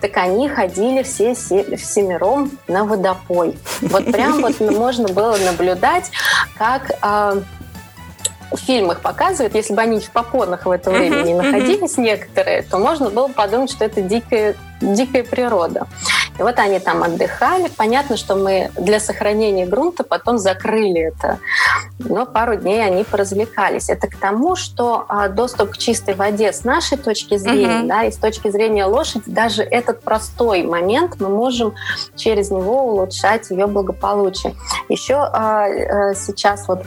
Так 0.00 0.16
они 0.16 0.48
ходили 0.48 1.02
все 1.02 1.34
всемиром 1.34 2.50
на 2.66 2.84
водопой. 2.84 3.58
Вот 3.80 4.10
прям 4.10 4.40
вот 4.42 4.60
можно 4.60 5.08
было 5.08 5.36
наблюдать, 5.36 6.10
как 6.56 6.90
в 8.50 8.58
фильмах 8.58 9.00
показывают, 9.00 9.54
если 9.54 9.74
бы 9.74 9.80
они 9.80 10.00
в 10.00 10.10
попонах 10.10 10.66
в 10.66 10.70
это 10.70 10.90
время 10.90 11.22
не 11.22 11.34
находились 11.34 11.96
некоторые, 11.96 12.62
то 12.62 12.78
можно 12.78 13.10
было 13.10 13.28
подумать, 13.28 13.70
что 13.70 13.84
это 13.84 14.00
дикая, 14.00 14.56
дикая 14.80 15.24
природа. 15.24 15.86
И 16.38 16.42
вот 16.42 16.58
они 16.58 16.78
там 16.78 17.02
отдыхали. 17.02 17.68
Понятно, 17.76 18.16
что 18.16 18.34
мы 18.34 18.70
для 18.78 18.98
сохранения 18.98 19.66
грунта 19.66 20.04
потом 20.04 20.38
закрыли 20.38 21.12
это. 21.12 21.38
Но 21.98 22.24
пару 22.24 22.56
дней 22.56 22.82
они 22.82 23.04
поразвлекались. 23.04 23.90
Это 23.90 24.08
к 24.08 24.16
тому, 24.16 24.56
что 24.56 25.04
а, 25.08 25.28
доступ 25.28 25.72
к 25.72 25.76
чистой 25.76 26.14
воде 26.14 26.52
с 26.52 26.64
нашей 26.64 26.96
точки 26.96 27.36
зрения, 27.36 27.82
uh-huh. 27.82 27.88
да, 27.88 28.04
и 28.04 28.10
с 28.10 28.16
точки 28.16 28.50
зрения 28.50 28.86
лошади, 28.86 29.24
даже 29.26 29.62
этот 29.62 30.00
простой 30.00 30.62
момент 30.62 31.16
мы 31.20 31.28
можем 31.28 31.74
через 32.16 32.50
него 32.50 32.84
улучшать 32.84 33.50
ее 33.50 33.66
благополучие. 33.66 34.54
Еще 34.88 35.16
а, 35.16 35.66
а, 35.66 36.14
сейчас 36.14 36.66
вот 36.68 36.84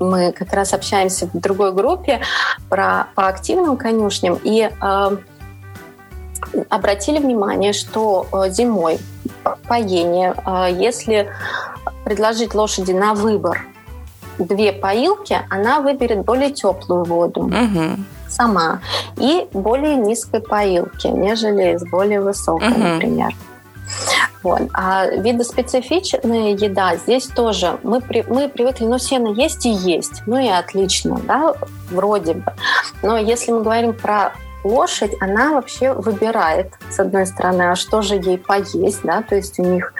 мы 0.00 0.32
как 0.32 0.52
раз 0.52 0.72
общаемся 0.72 1.26
в 1.26 1.38
другой 1.38 1.72
группе 1.72 2.20
про, 2.68 3.08
по 3.14 3.28
активным 3.28 3.76
конюшням 3.76 4.38
и 4.42 4.70
э, 4.70 5.16
обратили 6.68 7.18
внимание, 7.18 7.72
что 7.72 8.26
э, 8.32 8.50
зимой 8.50 8.98
поение, 9.68 10.34
э, 10.44 10.68
если 10.78 11.30
предложить 12.04 12.54
лошади 12.54 12.92
на 12.92 13.14
выбор 13.14 13.66
две 14.38 14.72
поилки, 14.72 15.38
она 15.48 15.80
выберет 15.80 16.24
более 16.24 16.50
теплую 16.50 17.04
воду. 17.04 17.42
Угу. 17.42 18.04
Сама. 18.28 18.80
И 19.16 19.46
более 19.52 19.96
низкой 19.96 20.40
поилки, 20.40 21.06
нежели 21.06 21.76
с 21.76 21.84
более 21.88 22.20
высокой, 22.20 22.72
угу. 22.72 22.80
например. 22.80 23.34
Вот. 24.42 24.62
А 24.72 25.06
видоспецифичная 25.06 26.54
еда 26.54 26.96
здесь 26.96 27.26
тоже. 27.26 27.78
Мы, 27.82 28.00
при, 28.00 28.24
мы 28.28 28.48
привыкли, 28.48 28.84
ну, 28.84 28.98
сено 28.98 29.32
есть 29.32 29.66
и 29.66 29.70
есть. 29.70 30.22
Ну 30.26 30.38
и 30.38 30.48
отлично, 30.48 31.18
да, 31.26 31.54
вроде 31.90 32.34
бы. 32.34 32.52
Но 33.02 33.16
если 33.16 33.52
мы 33.52 33.62
говорим 33.62 33.92
про 33.92 34.32
лошадь, 34.66 35.12
она 35.20 35.52
вообще 35.52 35.92
выбирает, 35.92 36.72
с 36.90 36.98
одной 36.98 37.26
стороны, 37.26 37.70
а 37.70 37.76
что 37.76 38.02
же 38.02 38.16
ей 38.16 38.38
поесть, 38.38 39.00
да, 39.04 39.22
то 39.22 39.36
есть 39.36 39.58
у 39.58 39.62
них 39.62 39.94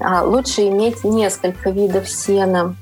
а, 0.00 0.22
лучше 0.22 0.68
иметь 0.68 1.04
несколько 1.04 1.70
видов 1.70 2.08
сена, 2.08 2.74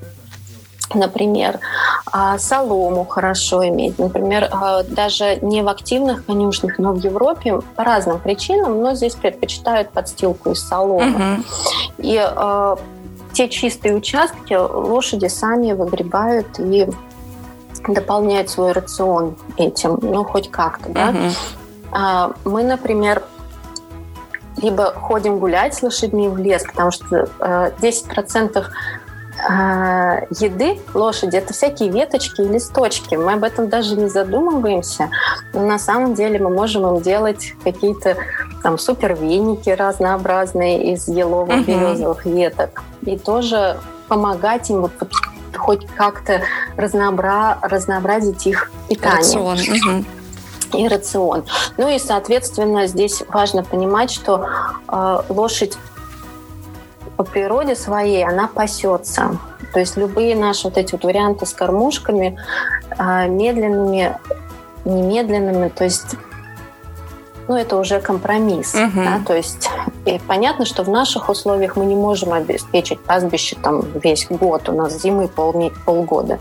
Например, 0.94 1.60
а, 2.06 2.38
солому 2.38 3.04
хорошо 3.04 3.66
иметь. 3.68 3.98
Например, 3.98 4.48
а, 4.50 4.82
даже 4.82 5.36
не 5.42 5.62
в 5.62 5.68
активных 5.68 6.24
конюшнях, 6.24 6.78
но 6.78 6.92
в 6.92 6.98
Европе 6.98 7.60
по 7.76 7.84
разным 7.84 8.18
причинам, 8.18 8.80
но 8.80 8.94
здесь 8.94 9.14
предпочитают 9.14 9.90
подстилку 9.90 10.50
из 10.50 10.66
соломы. 10.66 11.10
Угу. 11.10 11.44
И 11.98 12.18
э, 12.18 12.76
те 13.32 13.48
чистые 13.48 13.94
участки 13.94 14.54
лошади 14.54 15.26
сами 15.26 15.72
выгребают 15.72 16.58
и 16.58 16.88
дополняют 17.86 18.50
свой 18.50 18.72
рацион 18.72 19.36
этим, 19.56 19.98
ну, 20.00 20.24
хоть 20.24 20.50
как-то, 20.50 20.88
да. 20.90 21.10
Угу. 21.10 22.50
Мы, 22.50 22.62
например, 22.64 23.22
либо 24.60 24.92
ходим 24.92 25.38
гулять 25.38 25.74
с 25.74 25.82
лошадьми 25.82 26.28
в 26.28 26.36
лес, 26.36 26.64
потому 26.64 26.90
что 26.90 27.28
10% 27.38 28.56
а, 28.56 28.64
еды 29.40 30.80
лошади 30.94 31.36
это 31.36 31.52
всякие 31.52 31.90
веточки 31.90 32.40
и 32.40 32.48
листочки. 32.48 33.14
Мы 33.14 33.34
об 33.34 33.44
этом 33.44 33.68
даже 33.68 33.96
не 33.96 34.08
задумываемся. 34.08 35.10
Но 35.52 35.66
на 35.66 35.78
самом 35.78 36.14
деле 36.14 36.38
мы 36.38 36.50
можем 36.50 36.86
им 36.86 37.00
делать 37.02 37.54
какие-то 37.62 38.16
там 38.62 38.78
супер 38.78 39.14
веники 39.14 39.70
разнообразные 39.70 40.92
из 40.92 41.08
елово-березовых 41.08 42.26
uh-huh. 42.26 42.34
веток. 42.34 42.82
И 43.02 43.16
тоже 43.16 43.78
помогать 44.08 44.70
им 44.70 44.82
вот, 44.82 44.92
хоть 45.56 45.86
как-то 45.96 46.40
разнообра... 46.76 47.58
разнообразить 47.62 48.46
их 48.46 48.70
питание. 48.88 49.18
Рацион. 49.18 50.04
И 50.74 50.86
рацион. 50.86 51.44
Ну 51.78 51.88
и, 51.88 51.98
соответственно, 51.98 52.86
здесь 52.86 53.22
важно 53.28 53.62
понимать, 53.62 54.10
что 54.10 54.46
э, 54.88 55.20
лошадь 55.30 55.78
по 57.18 57.24
природе 57.24 57.74
своей 57.74 58.24
она 58.24 58.46
пасется. 58.46 59.38
То 59.74 59.80
есть 59.80 59.96
любые 59.96 60.36
наши 60.36 60.68
вот 60.68 60.78
эти 60.78 60.92
вот 60.92 61.02
варианты 61.02 61.46
с 61.46 61.52
кормушками 61.52 62.38
а, 62.96 63.26
медленными, 63.26 64.16
немедленными, 64.84 65.68
то 65.68 65.82
есть 65.82 66.14
ну, 67.48 67.56
это 67.56 67.76
уже 67.76 67.98
компромисс. 68.00 68.74
Uh-huh. 68.74 68.94
Да? 68.94 69.20
То 69.26 69.34
есть 69.34 69.68
и 70.04 70.20
понятно, 70.28 70.64
что 70.64 70.84
в 70.84 70.88
наших 70.90 71.28
условиях 71.28 71.76
мы 71.76 71.86
не 71.86 71.96
можем 71.96 72.32
обеспечить 72.32 73.00
пастбище 73.00 73.56
там 73.60 73.82
весь 74.00 74.28
год, 74.28 74.68
у 74.68 74.72
нас 74.72 75.02
зимы 75.02 75.26
пол, 75.26 75.72
полгода. 75.84 76.38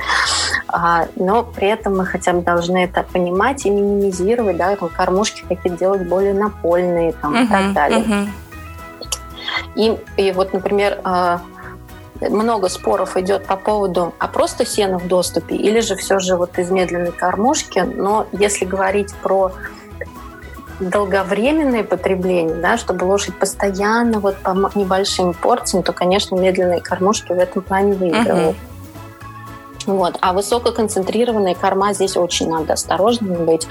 А, 0.67 1.07
но 1.15 1.43
при 1.43 1.69
этом 1.69 1.97
мы 1.97 2.05
хотя 2.05 2.33
бы 2.33 2.41
должны 2.41 2.83
это 2.83 3.01
понимать 3.01 3.65
и 3.65 3.71
минимизировать, 3.71 4.57
да, 4.57 4.75
там, 4.75 4.89
кормушки 4.89 5.43
какие-то 5.47 5.79
делать 5.79 6.07
более 6.07 6.35
напольные 6.35 7.13
там, 7.13 7.33
uh-huh. 7.33 7.45
и 7.45 7.47
так 7.47 7.73
далее. 7.73 7.99
Uh-huh. 8.01 8.27
И, 9.75 9.97
и 10.17 10.31
вот, 10.31 10.53
например, 10.53 10.99
а, 11.03 11.41
много 12.21 12.69
споров 12.69 13.17
идет 13.17 13.45
по 13.45 13.55
поводу, 13.55 14.13
а 14.19 14.27
просто 14.27 14.65
сена 14.65 14.97
в 14.97 15.07
доступе 15.07 15.55
или 15.55 15.79
же 15.79 15.95
все 15.95 16.19
же 16.19 16.35
вот 16.35 16.57
из 16.57 16.71
медленной 16.71 17.11
кормушки. 17.11 17.79
Но 17.79 18.27
если 18.31 18.65
говорить 18.65 19.13
про 19.15 19.51
долговременное 20.79 21.83
потребление, 21.83 22.55
да, 22.55 22.77
чтобы 22.77 23.03
лошадь 23.05 23.35
постоянно 23.37 24.19
вот 24.19 24.37
по 24.37 24.51
небольшим 24.75 25.33
порциям, 25.33 25.83
то, 25.83 25.91
конечно, 25.91 26.35
медленные 26.35 26.81
кормушки 26.81 27.31
в 27.31 27.39
этом 27.39 27.61
плане 27.61 27.93
выигрывают. 27.93 28.55
Uh-huh. 28.55 28.76
Вот. 29.87 30.17
А 30.21 30.33
высококонцентрированные 30.33 31.55
корма 31.55 31.93
здесь 31.93 32.17
очень 32.17 32.49
надо 32.49 32.73
осторожными 32.73 33.43
быть. 33.43 33.67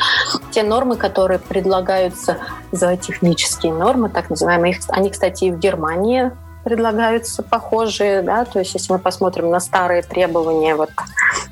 Те 0.50 0.62
нормы, 0.62 0.96
которые 0.96 1.38
предлагаются 1.38 2.38
за 2.72 2.96
технические 2.96 3.72
нормы, 3.72 4.08
так 4.08 4.30
называемые, 4.30 4.80
они, 4.88 5.10
кстати, 5.10 5.44
и 5.44 5.50
в 5.52 5.58
Германии 5.58 6.32
предлагаются 6.64 7.44
похожие, 7.44 8.22
да, 8.22 8.44
то 8.44 8.58
есть 8.58 8.74
если 8.74 8.92
мы 8.92 8.98
посмотрим 8.98 9.50
на 9.50 9.60
старые 9.60 10.02
требования, 10.02 10.74
вот, 10.74 10.90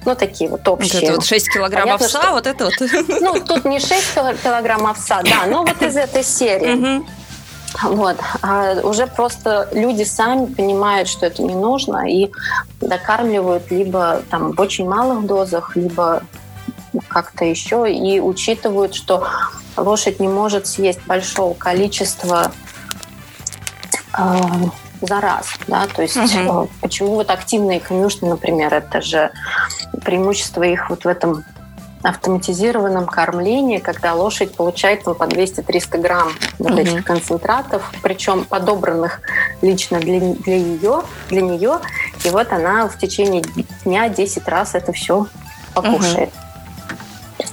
ну, 0.05 0.16
такие 0.16 0.50
вот 0.50 0.66
общие. 0.66 0.92
Вот 0.92 1.03
это 1.05 1.12
вот 1.12 1.24
6 1.24 1.53
килограмм 1.53 1.83
Понятно, 1.85 2.07
овса, 2.07 2.20
что, 2.20 2.33
вот 2.33 2.46
это 2.48 2.64
вот. 2.64 2.74
Ну, 3.20 3.40
тут 3.46 3.64
не 3.64 3.79
6 3.79 4.14
килограмм 4.42 4.88
овса, 4.88 5.22
да, 5.22 5.46
но 5.46 5.62
вот 5.62 5.81
из 5.83 5.96
этой 5.96 6.24
серии. 6.24 7.05
Вот. 7.82 8.16
А 8.42 8.74
уже 8.82 9.06
просто 9.06 9.68
люди 9.72 10.04
сами 10.04 10.46
понимают, 10.46 11.08
что 11.08 11.26
это 11.26 11.42
не 11.42 11.54
нужно, 11.54 12.08
и 12.08 12.30
докармливают 12.80 13.70
либо 13.70 14.22
там 14.30 14.52
в 14.52 14.60
очень 14.60 14.88
малых 14.88 15.26
дозах, 15.26 15.76
либо 15.76 16.22
как-то 17.08 17.44
еще, 17.44 17.92
и 17.92 18.20
учитывают, 18.20 18.94
что 18.94 19.26
лошадь 19.76 20.20
не 20.20 20.28
может 20.28 20.66
съесть 20.66 21.04
большого 21.06 21.54
количества 21.54 22.52
э, 24.16 24.22
за 25.00 25.20
раз, 25.20 25.46
да, 25.66 25.87
то 25.87 26.02
есть 26.02 26.16
угу. 26.16 26.70
почему 26.80 27.14
вот 27.14 27.30
активные 27.30 27.80
конюшни, 27.80 28.28
например, 28.28 28.72
это 28.72 29.00
же 29.00 29.32
преимущество 30.04 30.62
их 30.62 30.90
вот 30.90 31.04
в 31.04 31.08
этом 31.08 31.44
автоматизированном 32.04 33.06
кормлении, 33.06 33.78
когда 33.78 34.14
лошадь 34.14 34.54
получает 34.54 35.06
ну, 35.06 35.14
по 35.14 35.24
200-300 35.24 35.98
грамм 35.98 36.32
вот 36.58 36.72
угу. 36.72 36.80
этих 36.80 37.04
концентратов, 37.04 37.90
причем 38.02 38.44
подобранных 38.44 39.22
лично 39.62 39.98
для, 40.00 40.20
для, 40.20 40.56
ее, 40.56 41.02
для 41.30 41.40
нее. 41.40 41.80
И 42.24 42.28
вот 42.28 42.52
она 42.52 42.88
в 42.88 42.98
течение 42.98 43.42
дня 43.84 44.10
10 44.10 44.46
раз 44.48 44.74
это 44.74 44.92
все 44.92 45.26
покушает. 45.72 46.30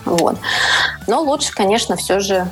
Угу. 0.05 0.17
Вот. 0.17 0.37
Но 1.07 1.21
лучше, 1.21 1.53
конечно, 1.53 1.95
все 1.95 2.19
же 2.19 2.47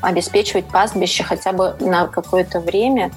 обеспечивать 0.00 0.66
пастбище 0.68 1.22
хотя 1.22 1.52
бы 1.52 1.76
на 1.80 2.06
какое-то 2.06 2.60
время. 2.60 3.10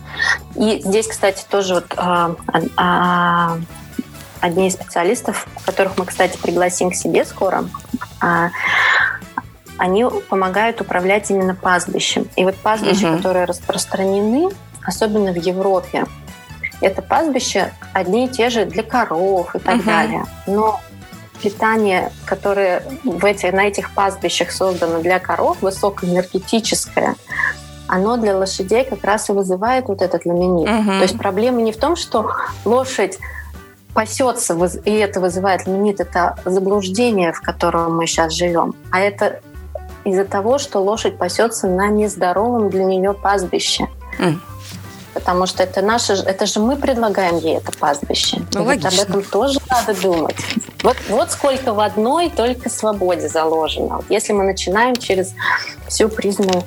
И 0.56 0.82
здесь, 0.84 1.08
кстати, 1.08 1.46
тоже 1.50 1.76
вот 1.76 1.94
а, 1.96 2.36
а, 2.76 3.60
одни 4.42 4.68
из 4.68 4.74
специалистов, 4.74 5.48
которых 5.66 5.98
мы, 5.98 6.06
кстати, 6.06 6.38
пригласим 6.38 6.92
к 6.92 6.96
себе 6.96 7.24
скоро, 7.24 7.66
а, 8.20 8.50
они 9.78 10.06
помогают 10.30 10.82
управлять 10.82 11.30
именно 11.32 11.56
пастбищем. 11.56 12.28
И 12.36 12.44
вот 12.44 12.56
пастбища, 12.56 13.08
угу. 13.08 13.18
которые 13.18 13.46
распространены, 13.46 14.50
особенно 14.84 15.32
в 15.32 15.38
Европе, 15.38 16.06
это 16.82 17.02
пастбища 17.02 17.72
одни 17.94 18.26
и 18.26 18.28
те 18.28 18.50
же 18.50 18.66
для 18.66 18.84
коров 18.84 19.56
и 19.56 19.60
так 19.60 19.78
угу. 19.78 19.84
далее. 19.84 20.26
Но 20.48 20.80
питание, 21.42 22.12
которое 22.26 22.84
в 23.04 23.26
эти, 23.26 23.48
на 23.48 23.68
этих 23.68 23.92
пастбищах 23.92 24.52
создано 24.52 25.00
для 25.00 25.20
коров, 25.20 25.62
высокоэнергетическое, 25.62 27.16
оно 27.88 28.18
для 28.18 28.38
лошадей 28.38 28.86
как 28.86 29.04
раз 29.04 29.30
и 29.30 29.34
вызывает 29.34 29.88
вот 29.88 30.02
этот 30.02 30.26
ламинит. 30.26 30.70
Угу. 30.70 30.92
То 30.92 31.02
есть 31.02 31.18
проблема 31.18 31.62
не 31.62 31.72
в 31.72 31.78
том, 31.78 31.96
что 31.96 32.32
лошадь 32.66 33.18
пасется, 33.94 34.58
и 34.86 34.92
это 34.92 35.20
вызывает 35.20 35.68
ламинит, 35.68 36.00
это 36.00 36.38
заблуждение, 36.46 37.34
в 37.34 37.42
котором 37.42 37.96
мы 37.98 38.08
сейчас 38.08 38.34
живем. 38.34 38.74
А 38.92 39.00
это 39.00 39.42
из-за 40.04 40.26
того, 40.26 40.58
что 40.58 40.80
лошадь 40.80 41.18
пасется 41.18 41.68
на 41.68 41.88
нездоровом 41.90 42.70
для 42.70 42.86
нее 42.86 43.14
пастбище. 43.14 43.88
Mm. 44.20 44.40
Потому 45.14 45.46
что 45.46 45.64
это 45.64 45.82
наше, 45.82 46.14
это 46.14 46.46
же 46.46 46.62
мы 46.62 46.78
предлагаем 46.78 47.38
ей 47.38 47.58
это 47.58 47.72
пастбище. 47.78 48.42
Ну, 48.54 48.62
об 48.62 48.70
этом 48.70 49.24
тоже 49.24 49.60
надо 49.70 50.00
думать. 50.02 50.38
Вот, 50.84 50.96
вот 51.10 51.32
сколько 51.32 51.74
в 51.74 51.82
одной 51.82 52.30
только 52.30 52.70
свободе 52.70 53.28
заложено. 53.28 53.98
Вот 53.98 54.06
если 54.10 54.32
мы 54.32 54.44
начинаем 54.44 54.96
через 54.96 55.34
всю 55.88 56.08
призму 56.08 56.64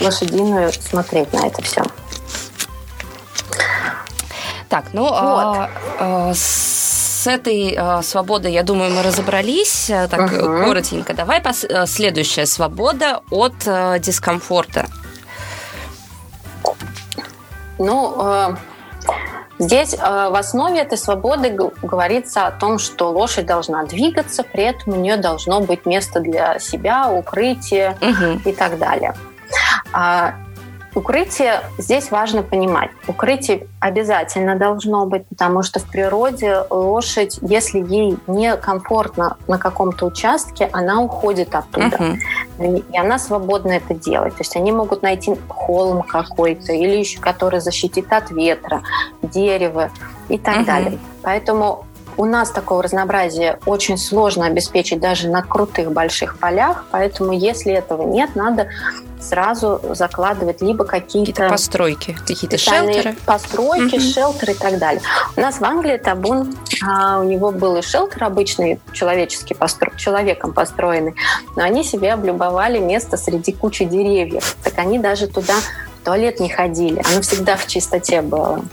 лошадиную 0.00 0.72
смотреть 0.72 1.32
на 1.32 1.46
это 1.46 1.62
все. 1.62 1.82
Так, 4.68 4.84
ну 4.92 5.02
вот. 5.02 5.14
а, 5.16 5.70
а, 5.98 6.32
с 6.34 7.26
этой 7.26 7.74
а, 7.76 8.02
свободой, 8.02 8.52
я 8.52 8.62
думаю, 8.62 8.92
мы 8.92 9.02
разобрались. 9.02 9.90
А, 9.90 10.08
так, 10.08 10.30
угу. 10.30 10.64
коротенько. 10.64 11.14
Давай 11.14 11.40
пос- 11.40 11.66
а, 11.66 11.86
следующая 11.86 12.46
свобода 12.46 13.22
от 13.30 13.54
а, 13.66 13.98
дискомфорта. 13.98 14.86
Ну, 17.78 18.16
э, 18.20 18.56
здесь 19.60 19.94
э, 19.94 19.98
в 19.98 20.34
основе 20.34 20.80
этой 20.80 20.98
свободы 20.98 21.56
говорится 21.80 22.48
о 22.48 22.50
том, 22.50 22.80
что 22.80 23.10
лошадь 23.10 23.46
должна 23.46 23.84
двигаться, 23.84 24.42
при 24.42 24.64
этом 24.64 24.94
у 24.94 24.96
нее 24.96 25.16
должно 25.16 25.60
быть 25.60 25.86
место 25.86 26.18
для 26.18 26.58
себя, 26.58 27.08
укрытие 27.08 27.96
угу. 28.00 28.40
и 28.44 28.52
так 28.52 28.78
далее. 28.78 29.14
А 29.92 30.34
Укрытие 30.98 31.60
здесь 31.78 32.10
важно 32.10 32.42
понимать. 32.42 32.90
Укрытие 33.06 33.68
обязательно 33.78 34.56
должно 34.56 35.06
быть, 35.06 35.28
потому 35.28 35.62
что 35.62 35.78
в 35.78 35.84
природе 35.84 36.64
лошадь, 36.70 37.38
если 37.40 37.78
ей 37.78 38.18
некомфортно 38.26 39.36
на 39.46 39.58
каком-то 39.58 40.06
участке, 40.06 40.68
она 40.72 41.00
уходит 41.00 41.54
оттуда. 41.54 42.18
Uh-huh. 42.58 42.84
И 42.90 42.98
она 42.98 43.20
свободна 43.20 43.74
это 43.74 43.94
делать. 43.94 44.34
То 44.34 44.40
есть 44.40 44.56
они 44.56 44.72
могут 44.72 45.02
найти 45.02 45.36
холм 45.46 46.02
какой-то 46.02 46.72
или 46.72 46.96
еще 46.96 47.20
который 47.20 47.60
защитит 47.60 48.12
от 48.12 48.32
ветра, 48.32 48.82
дерево 49.22 49.90
и 50.28 50.36
так 50.36 50.56
uh-huh. 50.56 50.64
далее. 50.64 50.98
Поэтому 51.22 51.84
у 52.16 52.24
нас 52.24 52.50
такого 52.50 52.82
разнообразия 52.82 53.60
очень 53.64 53.96
сложно 53.96 54.46
обеспечить 54.46 54.98
даже 54.98 55.28
на 55.28 55.42
крутых 55.42 55.92
больших 55.92 56.38
полях, 56.40 56.86
поэтому 56.90 57.30
если 57.32 57.72
этого 57.72 58.02
нет, 58.02 58.34
надо 58.34 58.66
сразу 59.20 59.80
закладывать 59.94 60.60
либо 60.62 60.84
какие-то... 60.84 61.32
Какие-то 61.32 61.50
постройки, 61.50 62.16
какие-то 62.26 62.58
шелтеры. 62.58 63.16
Постройки, 63.26 63.96
угу. 63.96 64.00
шелтеры 64.00 64.52
и 64.52 64.56
так 64.56 64.78
далее. 64.78 65.02
У 65.36 65.40
нас 65.40 65.60
в 65.60 65.64
Англии 65.64 65.96
табун, 65.96 66.54
а, 66.86 67.20
у 67.20 67.24
него 67.24 67.50
был 67.50 67.76
и 67.76 67.82
шелтер 67.82 68.24
обычный, 68.24 68.80
человеческий, 68.92 69.54
постро... 69.54 69.92
человеком 69.96 70.52
построенный, 70.52 71.14
но 71.56 71.62
они 71.62 71.84
себе 71.84 72.12
облюбовали 72.12 72.78
место 72.78 73.16
среди 73.16 73.52
кучи 73.52 73.84
деревьев. 73.84 74.56
Так 74.62 74.78
они 74.78 74.98
даже 74.98 75.26
туда 75.26 75.54
в 76.00 76.04
туалет 76.04 76.40
не 76.40 76.48
ходили, 76.48 77.02
оно 77.10 77.20
всегда 77.22 77.56
в 77.56 77.66
чистоте 77.66 78.22
было. 78.22 78.64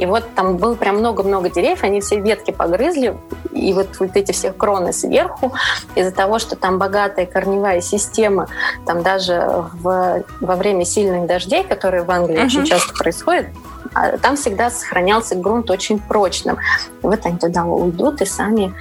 И 0.00 0.06
вот 0.06 0.24
там 0.34 0.56
было 0.56 0.74
прям 0.76 0.96
много-много 0.96 1.50
деревьев, 1.50 1.84
они 1.84 2.00
все 2.00 2.20
ветки 2.20 2.52
погрызли, 2.52 3.18
и 3.52 3.74
вот, 3.74 4.00
вот 4.00 4.16
эти 4.16 4.32
все 4.32 4.50
кроны 4.50 4.94
сверху, 4.94 5.52
из-за 5.94 6.10
того, 6.10 6.38
что 6.38 6.56
там 6.56 6.78
богатая 6.78 7.26
корневая 7.26 7.82
система, 7.82 8.48
там 8.86 9.02
даже 9.02 9.66
в, 9.74 10.24
во 10.40 10.56
время 10.56 10.86
сильных 10.86 11.26
дождей, 11.26 11.64
которые 11.64 12.02
в 12.02 12.10
Англии 12.10 12.38
uh-huh. 12.38 12.46
очень 12.46 12.64
часто 12.64 12.94
происходят, 12.94 13.48
а 13.92 14.16
там 14.16 14.36
всегда 14.36 14.70
сохранялся 14.70 15.34
грунт 15.34 15.70
очень 15.70 15.98
прочным. 15.98 16.56
И 17.02 17.06
вот 17.06 17.26
они 17.26 17.36
туда 17.36 17.64
уйдут 17.64 18.22
и 18.22 18.24
сами 18.24 18.74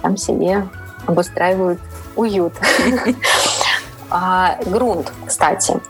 там 0.00 0.16
себе 0.16 0.68
обустраивают 1.06 1.80
уют. 2.14 2.52
А, 4.14 4.58
грунт, 4.66 5.10
кстати, 5.26 5.80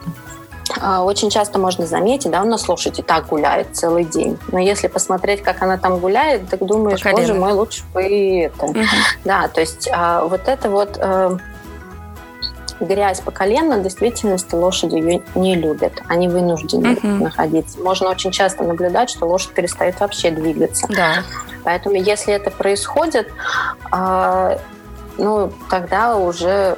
очень 0.80 1.30
часто 1.30 1.58
можно 1.58 1.86
заметить, 1.86 2.30
да, 2.30 2.42
у 2.42 2.46
нас 2.46 2.68
лошадь 2.68 2.98
и 2.98 3.02
так 3.02 3.26
гуляет 3.26 3.68
целый 3.72 4.04
день. 4.04 4.38
Но 4.50 4.58
если 4.58 4.88
посмотреть, 4.88 5.42
как 5.42 5.62
она 5.62 5.76
там 5.76 5.98
гуляет, 5.98 6.48
так 6.48 6.64
думаешь, 6.64 7.02
По 7.02 7.10
боже 7.10 7.34
мой, 7.34 7.52
лучше 7.52 7.82
бы 7.92 8.02
это. 8.02 8.66
Угу. 8.66 8.78
Да, 9.24 9.48
то 9.48 9.60
есть 9.60 9.88
а, 9.92 10.24
вот 10.24 10.48
это 10.48 10.70
вот 10.70 10.98
э, 10.98 11.36
грязь 12.80 13.20
по 13.20 13.30
колено, 13.30 13.78
в 13.78 13.82
действительности 13.82 14.54
лошади 14.54 14.96
ее 14.96 15.22
не 15.34 15.54
любят. 15.54 16.02
Они 16.08 16.28
вынуждены 16.28 16.94
угу. 16.94 17.24
находиться. 17.24 17.80
Можно 17.80 18.10
очень 18.10 18.30
часто 18.30 18.64
наблюдать, 18.64 19.10
что 19.10 19.26
лошадь 19.26 19.52
перестает 19.52 20.00
вообще 20.00 20.30
двигаться. 20.30 20.86
Да. 20.88 21.22
Поэтому 21.64 21.96
если 21.96 22.34
это 22.34 22.50
происходит, 22.50 23.32
э, 23.92 24.58
ну, 25.18 25.52
тогда 25.70 26.16
уже, 26.16 26.76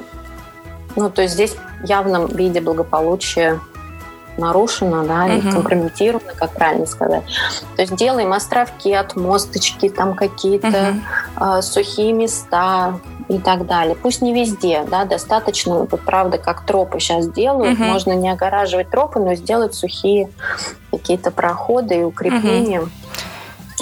ну, 0.96 1.10
то 1.10 1.22
есть 1.22 1.34
здесь 1.34 1.56
в 1.82 1.86
явном 1.86 2.26
виде 2.26 2.60
благополучия 2.60 3.60
нарушено, 4.38 5.04
да, 5.04 5.24
угу. 5.24 5.32
и 5.32 5.52
компрометировано, 5.52 6.32
как 6.34 6.52
правильно 6.52 6.86
сказать. 6.86 7.22
То 7.76 7.82
есть 7.82 7.96
делаем 7.96 8.32
островки, 8.32 8.92
отмосточки, 8.92 9.88
там 9.88 10.14
какие-то 10.14 10.68
угу. 11.38 11.44
э, 11.44 11.62
сухие 11.62 12.12
места 12.12 12.98
и 13.28 13.38
так 13.38 13.66
далее. 13.66 13.96
Пусть 13.96 14.22
не 14.22 14.34
везде, 14.34 14.84
да, 14.90 15.04
достаточно, 15.04 15.78
вот 15.78 16.00
правда, 16.00 16.38
как 16.38 16.64
тропы 16.64 17.00
сейчас 17.00 17.28
делают, 17.28 17.78
угу. 17.78 17.84
можно 17.84 18.12
не 18.12 18.30
огораживать 18.30 18.90
тропы, 18.90 19.20
но 19.20 19.34
сделать 19.34 19.74
сухие 19.74 20.28
какие-то 20.90 21.30
проходы 21.30 22.00
и 22.00 22.02
укрепления. 22.02 22.80
Угу 22.80 22.90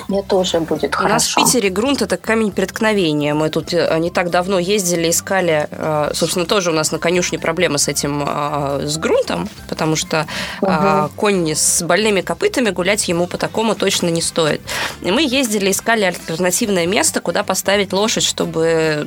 это 0.09 0.37
уже 0.37 0.61
будет 0.61 0.95
хорошо. 0.95 1.07
У 1.07 1.13
нас 1.13 1.29
в 1.29 1.35
Питере 1.35 1.71
грунт– 1.71 2.03
это 2.03 2.17
камень 2.17 2.51
преткновения. 2.51 3.35
Мы 3.35 3.51
тут 3.51 3.73
э, 3.73 3.99
не 3.99 4.11
так 4.11 4.31
давно 4.31 4.59
ездили, 4.59 5.11
искали, 5.11 5.69
э, 5.71 6.11
собственно, 6.15 6.47
тоже 6.47 6.71
у 6.71 6.75
нас 6.75 6.93
на 6.93 6.99
конюшне 6.99 7.39
проблемы 7.39 7.79
с 7.79 7.89
этим, 7.89 8.25
э, 8.27 8.87
с 8.87 8.97
грунтом, 8.97 9.49
потому 9.69 9.97
что 9.97 10.27
угу. 10.61 11.11
конь 11.17 11.55
с 11.55 11.83
больными 11.83 12.21
копытами 12.21 12.71
гулять 12.71 13.09
ему 13.09 13.27
по 13.27 13.39
такому 13.39 13.75
точно 13.75 14.09
не 14.09 14.23
стоит. 14.23 14.63
И 15.03 15.11
мы 15.11 15.23
ездили, 15.23 15.71
искали 15.71 16.05
альтернативное 16.05 16.87
место, 16.87 17.21
куда 17.21 17.43
поставить 17.43 17.93
лошадь, 17.93 18.25
чтобы 18.25 19.07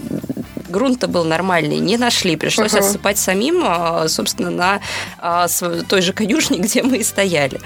грунт-то 0.69 1.07
был 1.07 1.23
нормальный, 1.23 1.79
не 1.79 1.97
нашли. 1.97 2.35
Пришлось 2.35 2.73
uh 2.73 2.79
отсыпать 2.79 3.17
самим, 3.17 3.63
собственно, 4.09 4.81
на 5.21 5.47
той 5.87 6.01
же 6.01 6.11
конюшне, 6.11 6.57
где 6.59 6.83
мы 6.83 6.97
и 6.97 7.03
стояли. 7.03 7.61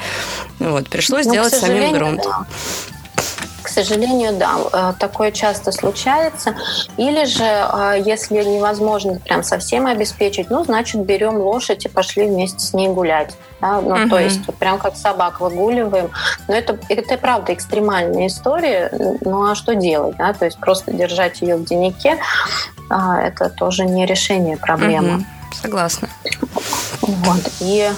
Вот, 0.60 0.90
пришлось 0.90 1.26
ну, 1.26 1.34
делать 1.34 1.54
самим 1.54 1.94
грунт. 1.94 2.22
Да. 2.24 2.46
К 3.80 3.82
сожалению, 3.82 4.34
да, 4.34 4.58
э, 4.74 4.94
такое 5.00 5.32
часто 5.32 5.72
случается. 5.72 6.54
Или 6.98 7.24
же, 7.24 7.46
э, 7.46 8.04
если 8.06 8.44
невозможно 8.44 9.22
прям 9.22 9.42
совсем 9.42 9.88
обеспечить, 9.88 10.50
ну, 10.50 10.66
значит, 10.66 11.00
берем 11.06 11.38
лошадь 11.38 11.86
и 11.86 11.88
пошли 11.88 12.26
вместе 12.26 12.60
с 12.60 12.74
ней 12.74 12.90
гулять. 12.90 13.38
Да? 13.62 13.80
Ну, 13.80 13.96
угу. 13.96 14.10
то 14.10 14.20
есть 14.20 14.46
вот 14.46 14.58
прям 14.58 14.80
как 14.80 14.98
собак 14.98 15.40
выгуливаем. 15.40 16.12
Но 16.50 16.56
это, 16.56 16.78
это 16.90 17.18
правда 17.18 17.54
экстремальная 17.54 18.28
история. 18.28 18.92
Ну, 19.22 19.50
а 19.50 19.56
что 19.56 19.76
делать? 19.76 20.18
Да? 20.18 20.34
То 20.34 20.44
есть 20.44 20.60
просто 20.60 20.92
держать 20.92 21.40
ее 21.40 21.56
в 21.56 21.64
деннике, 21.64 22.18
а, 22.90 23.22
это 23.22 23.50
тоже 23.50 23.86
не 23.86 24.06
решение 24.06 24.58
проблемы. 24.58 25.16
Угу. 25.16 25.26
Согласна. 25.62 26.10
Вот. 27.02 27.50
И 27.62 27.90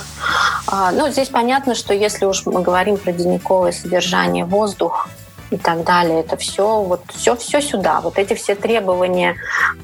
а, 0.67 0.91
ну, 0.91 1.09
здесь 1.09 1.29
понятно, 1.29 1.73
что 1.73 1.95
если 1.95 2.25
уж 2.25 2.45
мы 2.45 2.61
говорим 2.61 2.97
про 2.97 3.11
денниковое 3.11 3.71
содержание, 3.71 4.45
воздух 4.45 5.09
и 5.51 5.57
так 5.57 5.83
далее. 5.83 6.21
Это 6.21 6.37
все, 6.37 6.81
вот 6.81 7.01
все, 7.09 7.35
все 7.35 7.61
сюда. 7.61 8.01
Вот 8.01 8.17
эти 8.17 8.33
все 8.33 8.55
требования 8.55 9.35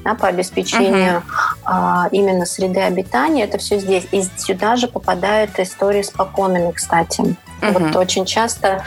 да, 0.02 0.14
по 0.14 0.26
обеспечению 0.26 1.18
uh-huh. 1.18 1.58
а, 1.64 2.08
именно 2.10 2.46
среды 2.46 2.80
обитания, 2.80 3.44
это 3.44 3.58
все 3.58 3.78
здесь. 3.78 4.08
И 4.10 4.22
сюда 4.36 4.76
же 4.76 4.88
попадают 4.88 5.58
истории 5.58 6.02
с 6.02 6.10
поконами, 6.10 6.72
кстати. 6.72 7.20
Uh-huh. 7.60 7.78
Вот 7.78 7.96
очень 7.96 8.24
часто, 8.24 8.82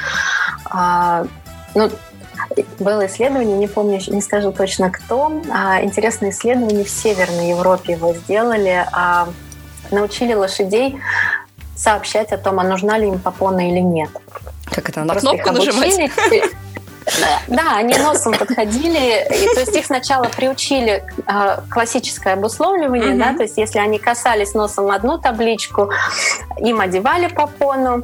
а, 0.65 1.25
ну, 1.75 1.89
было 2.79 3.05
исследование, 3.05 3.57
не 3.57 3.67
помню, 3.67 4.01
не 4.07 4.21
скажу 4.21 4.51
точно 4.51 4.89
кто, 4.89 5.31
а, 5.53 5.83
интересное 5.83 6.31
исследование 6.31 6.83
в 6.83 6.89
Северной 6.89 7.49
Европе 7.49 7.93
его 7.93 8.13
сделали, 8.13 8.85
а, 8.91 9.29
научили 9.91 10.33
лошадей 10.33 10.99
сообщать 11.75 12.31
о 12.31 12.37
том, 12.37 12.59
а 12.59 12.63
нужна 12.63 12.97
ли 12.97 13.07
им 13.07 13.19
попона 13.19 13.69
или 13.69 13.79
нет. 13.79 14.09
Как 14.73 14.89
это, 14.89 15.03
на 15.03 15.15
кнопку 15.15 15.51
нажимать? 15.51 16.11
Да, 17.47 17.77
они 17.77 17.97
носом 17.97 18.33
подходили, 18.33 19.25
и, 19.27 19.53
то 19.55 19.59
есть 19.61 19.75
их 19.75 19.85
сначала 19.85 20.25
приучили 20.25 21.03
э, 21.27 21.57
классическое 21.69 22.33
обусловливание, 22.33 23.13
mm-hmm. 23.13 23.17
да, 23.17 23.33
то 23.33 23.41
есть 23.43 23.57
если 23.57 23.79
они 23.79 23.97
касались 23.97 24.53
носом 24.53 24.91
одну 24.91 25.17
табличку, 25.17 25.89
им 26.59 26.79
одевали 26.79 27.27
попону, 27.27 28.03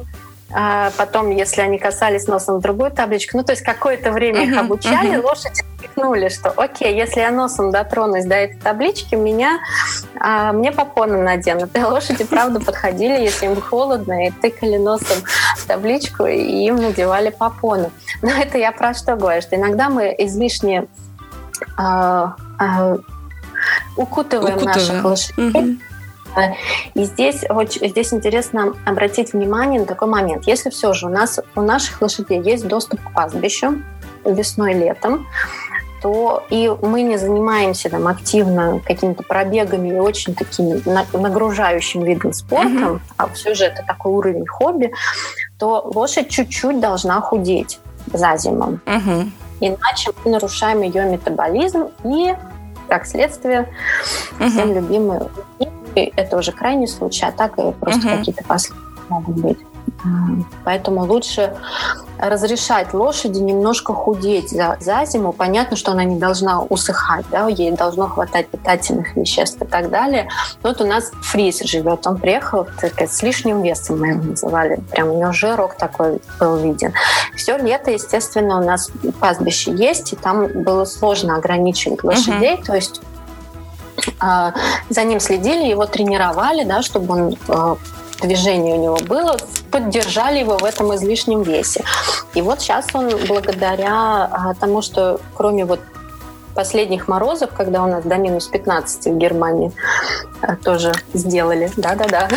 а 0.50 0.90
потом, 0.96 1.30
если 1.30 1.60
они 1.60 1.78
касались 1.78 2.26
носом 2.26 2.60
другую 2.60 2.90
табличку, 2.90 3.36
ну, 3.36 3.44
то 3.44 3.52
есть 3.52 3.62
какое-то 3.62 4.12
время 4.12 4.44
их 4.44 4.56
обучали, 4.56 5.16
лошади 5.16 5.62
смекнули, 5.78 6.28
что 6.28 6.50
окей, 6.50 6.96
если 6.96 7.20
я 7.20 7.30
носом 7.30 7.70
дотронусь 7.70 8.24
до 8.24 8.34
этой 8.34 8.58
таблички, 8.58 9.14
меня, 9.14 9.58
а, 10.18 10.52
мне 10.52 10.72
попоны 10.72 11.18
наденут. 11.18 11.76
И 11.76 11.82
лошади, 11.84 12.24
правда, 12.24 12.60
подходили, 12.60 13.20
если 13.20 13.46
им 13.46 13.60
холодно, 13.60 14.26
и 14.26 14.30
тыкали 14.30 14.78
носом 14.78 15.18
в 15.56 15.66
табличку, 15.66 16.24
и 16.24 16.38
им 16.38 16.76
надевали 16.76 17.28
попоны. 17.30 17.90
Но 18.22 18.30
это 18.30 18.56
я 18.56 18.72
про 18.72 18.94
что 18.94 19.16
говорю, 19.16 19.42
что 19.42 19.56
иногда 19.56 19.90
мы 19.90 20.14
излишне 20.18 20.86
а, 21.76 22.36
а, 22.58 22.96
укутываем, 23.96 24.56
укутываем 24.56 24.64
наших 24.64 25.04
лошадей. 25.04 25.50
Угу 25.50 25.78
и 26.94 27.04
здесь, 27.04 27.44
здесь 27.80 28.12
интересно 28.12 28.74
обратить 28.84 29.32
внимание 29.32 29.80
на 29.80 29.86
такой 29.86 30.08
момент. 30.08 30.46
Если 30.46 30.70
все 30.70 30.92
же 30.92 31.06
у 31.06 31.10
нас 31.10 31.40
у 31.54 31.60
наших 31.60 32.00
лошадей 32.00 32.40
есть 32.40 32.66
доступ 32.66 33.00
к 33.02 33.12
пастбищу 33.12 33.82
весной, 34.24 34.74
летом, 34.74 35.26
то 36.00 36.44
и 36.50 36.72
мы 36.82 37.02
не 37.02 37.16
занимаемся 37.16 37.90
там 37.90 38.06
активно 38.06 38.80
какими-то 38.84 39.22
пробегами 39.22 39.88
и 39.88 39.98
очень 39.98 40.34
такими 40.34 40.80
нагружающим 41.16 42.02
видом 42.02 42.32
спорта, 42.32 42.68
uh-huh. 42.68 43.00
а 43.16 43.28
все 43.28 43.54
же 43.54 43.64
это 43.64 43.82
такой 43.86 44.12
уровень 44.12 44.46
хобби, 44.46 44.92
то 45.58 45.82
лошадь 45.92 46.28
чуть-чуть 46.28 46.80
должна 46.80 47.20
худеть 47.20 47.80
за 48.12 48.36
зиму. 48.36 48.78
Uh-huh. 48.86 49.30
Иначе 49.60 50.12
мы 50.24 50.30
нарушаем 50.30 50.82
ее 50.82 51.04
метаболизм 51.04 51.88
и, 52.04 52.34
как 52.88 53.06
следствие, 53.06 53.68
uh-huh. 54.38 54.50
всем 54.50 54.74
это 55.94 56.36
уже 56.36 56.52
крайний 56.52 56.88
случай, 56.88 57.26
а 57.26 57.32
так 57.32 57.58
и 57.58 57.72
просто 57.72 58.08
uh-huh. 58.08 58.18
какие-то 58.18 58.44
последствия 58.44 58.88
могут 59.08 59.36
быть. 59.36 59.58
Поэтому 60.64 61.04
лучше 61.04 61.56
разрешать 62.18 62.94
лошади 62.94 63.38
немножко 63.38 63.94
худеть 63.94 64.50
за, 64.50 64.76
за 64.80 65.04
зиму. 65.04 65.32
Понятно, 65.32 65.76
что 65.76 65.92
она 65.92 66.04
не 66.04 66.18
должна 66.18 66.62
усыхать, 66.62 67.24
да, 67.30 67.48
ей 67.48 67.70
должно 67.72 68.08
хватать 68.08 68.48
питательных 68.48 69.16
веществ 69.16 69.62
и 69.62 69.64
так 69.64 69.90
далее. 69.90 70.28
Вот 70.62 70.80
у 70.80 70.86
нас 70.86 71.12
фриз 71.22 71.60
живет, 71.62 72.06
он 72.06 72.18
приехал 72.18 72.66
так, 72.80 73.00
с 73.00 73.22
лишним 73.22 73.62
весом, 73.62 74.00
мы 74.00 74.08
его 74.08 74.22
называли. 74.22 74.80
Прям 74.90 75.10
у 75.10 75.18
него 75.18 75.32
жирок 75.32 75.76
такой 75.76 76.20
был 76.40 76.56
виден. 76.56 76.92
Все 77.36 77.56
лето, 77.56 77.90
естественно, 77.90 78.60
у 78.60 78.64
нас 78.64 78.90
пастбище 79.20 79.72
есть, 79.72 80.12
и 80.12 80.16
там 80.16 80.48
было 80.48 80.84
сложно 80.84 81.36
ограничивать 81.36 82.02
лошадей, 82.02 82.56
uh-huh. 82.56 82.64
то 82.64 82.74
есть 82.74 83.00
а, 83.00 83.17
за 84.20 85.04
ним 85.04 85.20
следили, 85.20 85.68
его 85.68 85.86
тренировали, 85.86 86.64
да, 86.64 86.82
чтобы 86.82 87.14
он 87.14 87.36
а, 87.48 87.76
движение 88.20 88.74
у 88.74 88.82
него 88.82 88.96
было, 88.96 89.36
поддержали 89.70 90.38
его 90.38 90.56
в 90.56 90.64
этом 90.64 90.94
излишнем 90.94 91.42
весе. 91.42 91.84
И 92.34 92.42
вот 92.42 92.60
сейчас 92.60 92.86
он 92.94 93.10
благодаря 93.26 94.24
а, 94.24 94.54
тому, 94.54 94.82
что 94.82 95.20
кроме 95.34 95.64
вот 95.64 95.80
последних 96.58 97.06
морозов, 97.06 97.50
когда 97.56 97.84
у 97.84 97.86
нас 97.86 98.02
до 98.02 98.16
минус 98.16 98.48
15 98.48 99.06
в 99.06 99.16
Германии 99.16 99.70
тоже 100.64 100.92
сделали. 101.14 101.70
Да-да-да. 101.76 102.28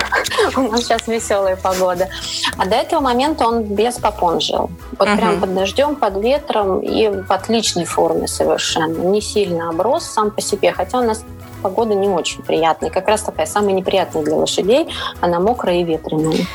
У 0.56 0.60
нас 0.70 0.82
сейчас 0.82 1.08
веселая 1.08 1.56
погода. 1.56 2.10
А 2.58 2.66
до 2.66 2.76
этого 2.76 3.00
момента 3.00 3.48
он 3.48 3.62
без 3.62 3.94
попон 3.94 4.38
жил. 4.40 4.70
Вот 4.98 5.08
прям 5.16 5.40
под 5.40 5.54
дождем, 5.54 5.96
под 5.96 6.22
ветром 6.22 6.80
и 6.80 7.08
в 7.08 7.32
отличной 7.32 7.86
форме 7.86 8.28
совершенно. 8.28 8.98
Не 8.98 9.22
сильно 9.22 9.70
оброс 9.70 10.04
сам 10.04 10.30
по 10.30 10.42
себе, 10.42 10.72
хотя 10.72 10.98
у 10.98 11.02
нас 11.02 11.24
погода 11.62 11.94
не 11.94 12.08
очень 12.08 12.42
приятная. 12.42 12.90
Как 12.90 13.08
раз 13.08 13.22
такая 13.22 13.46
самая 13.46 13.72
неприятная 13.72 14.22
для 14.22 14.34
лошадей. 14.34 14.88
Она 15.22 15.40
мокрая 15.40 15.76
и 15.76 15.84
ветреная. 15.84 16.46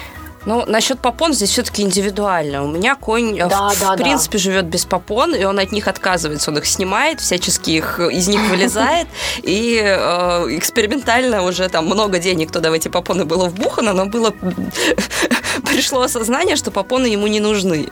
Ну, 0.45 0.63
насчет 0.67 0.99
попон 0.99 1.33
здесь 1.33 1.49
все-таки 1.49 1.81
индивидуально. 1.81 2.63
У 2.63 2.67
меня 2.67 2.95
конь, 2.95 3.37
э, 3.39 3.47
да, 3.47 3.69
в, 3.69 3.79
да, 3.79 3.93
в 3.93 3.97
принципе, 3.97 4.37
да. 4.37 4.43
живет 4.43 4.65
без 4.65 4.85
попон, 4.85 5.33
и 5.33 5.43
он 5.43 5.59
от 5.59 5.71
них 5.71 5.87
отказывается. 5.87 6.51
Он 6.51 6.57
их 6.57 6.65
снимает, 6.65 7.19
всячески 7.19 7.71
их 7.71 7.99
из 7.99 8.27
них 8.27 8.41
вылезает, 8.49 9.07
и 9.41 9.81
э, 9.83 10.57
экспериментально 10.57 11.41
уже 11.41 11.67
там 11.69 11.85
много 11.85 12.19
денег 12.19 12.51
туда 12.51 12.69
в 12.69 12.73
эти 12.73 12.87
попоны 12.87 13.25
было 13.25 13.47
вбухано, 13.47 13.93
но 13.93 14.05
было 14.05 14.33
пришло 15.63 16.01
осознание, 16.01 16.55
что 16.55 16.71
попоны 16.71 17.07
ему 17.07 17.27
не 17.27 17.39
нужны. 17.39 17.89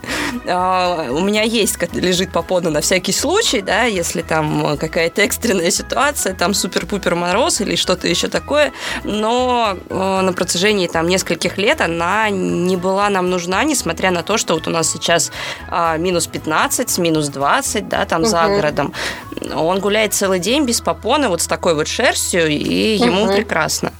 А, 0.47 1.07
у 1.09 1.19
меня 1.19 1.43
есть, 1.43 1.77
лежит 1.93 2.31
попона 2.31 2.69
на 2.69 2.81
всякий 2.81 3.11
случай, 3.11 3.61
да, 3.61 3.83
если 3.83 4.21
там 4.21 4.77
какая-то 4.77 5.21
экстренная 5.21 5.71
ситуация, 5.71 6.33
там 6.33 6.53
супер-пупер 6.53 7.15
мороз 7.15 7.61
или 7.61 7.75
что-то 7.75 8.07
еще 8.07 8.27
такое, 8.27 8.71
но 9.03 9.77
э, 9.89 10.21
на 10.21 10.33
протяжении 10.33 10.87
там 10.87 11.07
нескольких 11.07 11.57
лет 11.57 11.81
она 11.81 12.29
не 12.29 12.77
была 12.77 13.09
нам 13.09 13.29
нужна, 13.29 13.63
несмотря 13.63 14.11
на 14.11 14.23
то, 14.23 14.37
что 14.37 14.53
вот 14.55 14.67
у 14.67 14.71
нас 14.71 14.91
сейчас 14.91 15.31
а, 15.69 15.97
минус 15.97 16.27
15, 16.27 16.97
минус 16.97 17.27
20, 17.29 17.87
да, 17.87 18.05
там 18.05 18.21
угу. 18.21 18.29
за 18.29 18.47
городом. 18.47 18.93
Он 19.55 19.79
гуляет 19.79 20.13
целый 20.13 20.39
день 20.39 20.65
без 20.65 20.81
попоны, 20.81 21.27
вот 21.27 21.41
с 21.41 21.47
такой 21.47 21.75
вот 21.75 21.87
шерстью, 21.87 22.47
и 22.47 22.97
угу. 22.97 23.05
ему 23.05 23.27
прекрасно. 23.27 23.91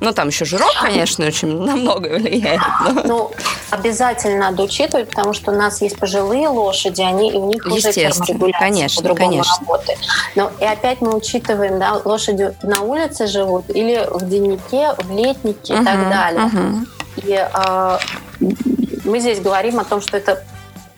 Ну, 0.00 0.12
там 0.12 0.28
еще 0.28 0.44
жирок, 0.44 0.70
конечно, 0.80 1.26
очень 1.26 1.48
на 1.60 1.74
многое 1.74 2.18
влияет. 2.18 2.60
Но... 2.84 3.02
Ну, 3.04 3.30
обязательно 3.70 4.38
надо 4.38 4.62
учитывать, 4.62 5.08
потому 5.08 5.34
что 5.34 5.50
у 5.50 5.54
нас 5.54 5.80
есть 5.82 5.98
пожилые 5.98 6.48
лошади, 6.48 7.02
они, 7.02 7.32
и 7.32 7.34
у 7.34 7.48
них 7.48 7.66
уже 7.66 7.92
терморегуляция 7.92 8.58
конечно, 8.58 9.02
по-другому 9.02 9.30
конечно. 9.30 9.54
работает. 9.60 9.98
Но 10.36 10.52
и 10.60 10.64
опять 10.64 11.00
мы 11.00 11.16
учитываем, 11.16 11.78
да, 11.80 12.00
лошади 12.04 12.54
на 12.62 12.82
улице 12.82 13.26
живут 13.26 13.68
или 13.70 14.06
в 14.08 14.28
деннике, 14.28 14.94
в 14.98 15.10
летнике 15.10 15.74
угу, 15.74 15.82
и 15.82 15.84
так 15.84 16.08
далее. 16.08 16.44
Угу. 16.44 16.86
И 17.16 17.32
э, 17.32 17.98
мы 19.04 19.18
здесь 19.18 19.40
говорим 19.40 19.80
о 19.80 19.84
том, 19.84 20.00
что 20.00 20.16
это 20.16 20.44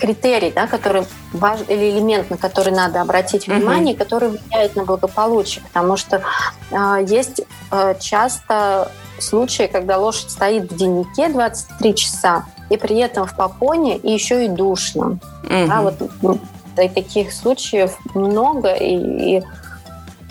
критерий, 0.01 0.51
да, 0.51 0.66
который 0.66 1.05
важ... 1.32 1.61
или 1.68 1.90
элемент, 1.90 2.30
на 2.30 2.36
который 2.36 2.72
надо 2.72 3.01
обратить 3.01 3.46
внимание, 3.46 3.94
uh-huh. 3.94 3.98
который 3.98 4.28
влияет 4.30 4.74
на 4.74 4.84
благополучие, 4.84 5.62
потому 5.64 5.96
что 5.96 6.22
э, 6.70 7.05
есть 7.07 7.42
э, 7.70 7.94
часто 8.01 8.90
случаи, 9.18 9.68
когда 9.70 9.98
лошадь 9.98 10.30
стоит 10.30 10.72
в 10.72 10.76
деннике 10.76 11.28
23 11.28 11.94
часа, 11.94 12.46
и 12.70 12.76
при 12.76 12.96
этом 12.96 13.26
в 13.26 13.36
попоне, 13.36 13.98
и 13.98 14.11
еще 14.11 14.46
и 14.46 14.48
душно. 14.48 15.18
Uh-huh. 15.44 15.68
Да, 15.68 15.82
вот 15.82 16.11
ну, 16.22 16.38
и 16.82 16.88
таких 16.88 17.32
случаев 17.32 17.98
много, 18.14 18.72
и, 18.72 19.36
и, 19.36 19.40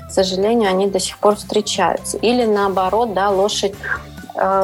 к 0.07 0.11
сожалению, 0.11 0.69
они 0.69 0.87
до 0.87 0.99
сих 0.99 1.19
пор 1.19 1.35
встречаются. 1.35 2.17
Или 2.17 2.45
наоборот, 2.45 3.13
да, 3.13 3.29
лошадь 3.29 3.75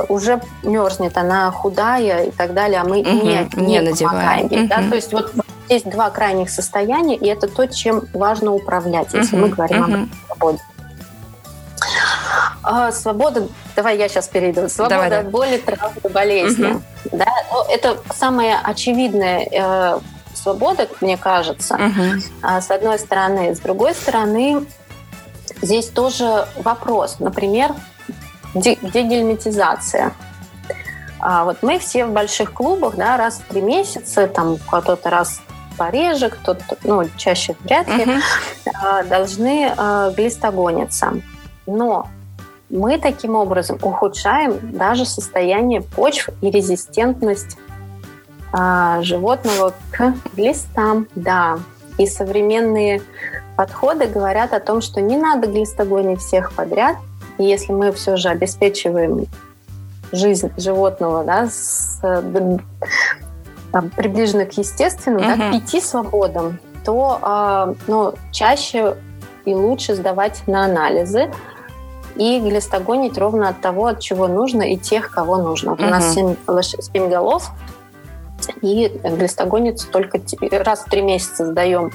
уже 0.10 0.42
мерзнет, 0.64 1.18
она 1.18 1.52
худая 1.52 2.26
и 2.26 2.32
так 2.32 2.54
далее, 2.54 2.82
а 2.82 2.84
мы 2.84 3.00
угу, 3.00 3.10
не, 3.10 3.50
не, 3.56 3.66
не 3.66 3.82
надеваем 3.82 4.48
ей. 4.48 4.62
Угу. 4.62 4.70
Да? 4.70 4.78
То 4.90 4.96
есть 4.96 5.14
вот 5.14 5.34
есть 5.70 5.90
два 5.90 6.10
крайних 6.10 6.50
состояния, 6.50 7.16
и 7.16 7.28
это 7.28 7.48
то, 7.48 7.68
чем 7.68 8.04
важно 8.14 8.54
управлять, 8.54 9.14
если 9.14 9.36
угу, 9.36 9.48
мы 9.48 9.50
говорим 9.50 9.84
угу. 9.84 9.94
об 9.94 10.10
свободе. 10.28 10.60
А, 12.64 12.92
свобода, 12.92 13.48
давай 13.76 13.98
я 13.98 14.08
сейчас 14.10 14.28
перейду. 14.28 14.68
Свобода 14.70 14.96
давай, 14.96 15.20
от 15.20 15.30
боли, 15.30 15.58
травм 15.58 15.94
и 16.04 16.08
болезни. 16.08 16.72
Угу. 16.72 16.82
Да? 17.12 17.28
Ну, 17.52 17.64
это 17.70 17.98
самая 18.14 18.60
очевидная 18.64 19.48
э, 19.52 20.00
свобода, 20.34 20.88
мне 21.02 21.18
кажется, 21.18 21.76
угу. 21.76 22.22
а, 22.42 22.62
с 22.62 22.72
одной 22.72 22.98
стороны. 22.98 23.54
С 23.56 23.60
другой 23.60 23.94
стороны, 23.94 24.66
здесь 25.62 25.88
тоже 25.90 26.48
вопрос. 26.58 27.18
Например, 27.20 27.72
дегельмитизация. 28.56 30.14
А 31.20 31.44
вот 31.44 31.58
мы 31.62 31.80
все 31.80 32.06
в 32.06 32.12
больших 32.12 32.54
клубах, 32.54 32.96
да, 32.96 33.18
раз 33.18 33.40
в 33.40 33.50
три 33.50 33.62
месяца, 33.62 34.28
там 34.28 34.58
кто-то 34.58 35.10
раз 35.10 35.42
пореже, 35.78 36.30
кто-то, 36.30 36.78
ну, 36.84 37.04
чаще 37.18 37.56
вряд 37.64 37.88
ли, 37.90 38.06
uh-huh. 38.06 39.08
должны 39.10 39.74
а, 39.76 40.12
глистогониться. 40.12 41.14
Но 41.66 42.08
мы 42.70 42.98
таким 42.98 43.36
образом 43.36 43.78
ухудшаем 43.82 44.78
даже 44.78 45.06
состояние 45.06 45.82
почв 45.82 46.30
и 46.42 46.50
резистентность 46.50 47.58
а, 48.54 49.02
животного 49.02 49.74
к 49.92 50.14
глистам. 50.34 51.08
Да, 51.16 51.60
и 51.98 52.08
современные 52.08 53.02
подходы 53.58 54.06
говорят 54.06 54.54
о 54.54 54.60
том, 54.60 54.82
что 54.82 55.02
не 55.02 55.18
надо 55.18 55.48
глистогонить 55.48 56.20
всех 56.20 56.54
подряд– 56.54 56.98
и 57.38 57.44
если 57.44 57.74
мы 57.74 57.92
все 57.92 58.16
же 58.18 58.30
обеспечиваем 58.30 59.26
жизнь 60.12 60.52
животного 60.58 61.24
да, 61.24 61.48
с, 61.48 62.00
там, 63.72 63.90
приближенно 63.90 64.46
к 64.46 64.58
естественному, 64.58 65.30
угу. 65.30 65.38
да, 65.38 65.50
к 65.50 65.52
пяти 65.52 65.82
свободам, 65.82 66.60
то 66.84 67.20
а, 67.22 67.74
ну, 67.88 68.14
чаще 68.32 68.96
и 69.44 69.54
лучше 69.54 69.96
сдавать 69.96 70.44
на 70.48 70.66
анализы 70.66 71.32
и 72.16 72.40
глистогонить 72.40 73.18
ровно 73.18 73.50
от 73.50 73.60
того, 73.60 73.88
от 73.88 74.00
чего 74.00 74.28
нужно, 74.28 74.62
и 74.62 74.78
тех, 74.78 75.12
кого 75.12 75.38
нужно. 75.38 75.72
Вот 75.72 75.80
угу. 75.80 75.88
у 75.88 75.92
нас 75.92 76.14
7, 76.14 76.36
7 76.94 77.10
голов, 77.10 77.52
и 78.62 79.00
глистогонится 79.04 79.88
только 79.90 80.20
раз 80.52 80.82
в 80.82 80.90
три 80.90 81.02
месяца 81.02 81.46
сдаем 81.46 81.92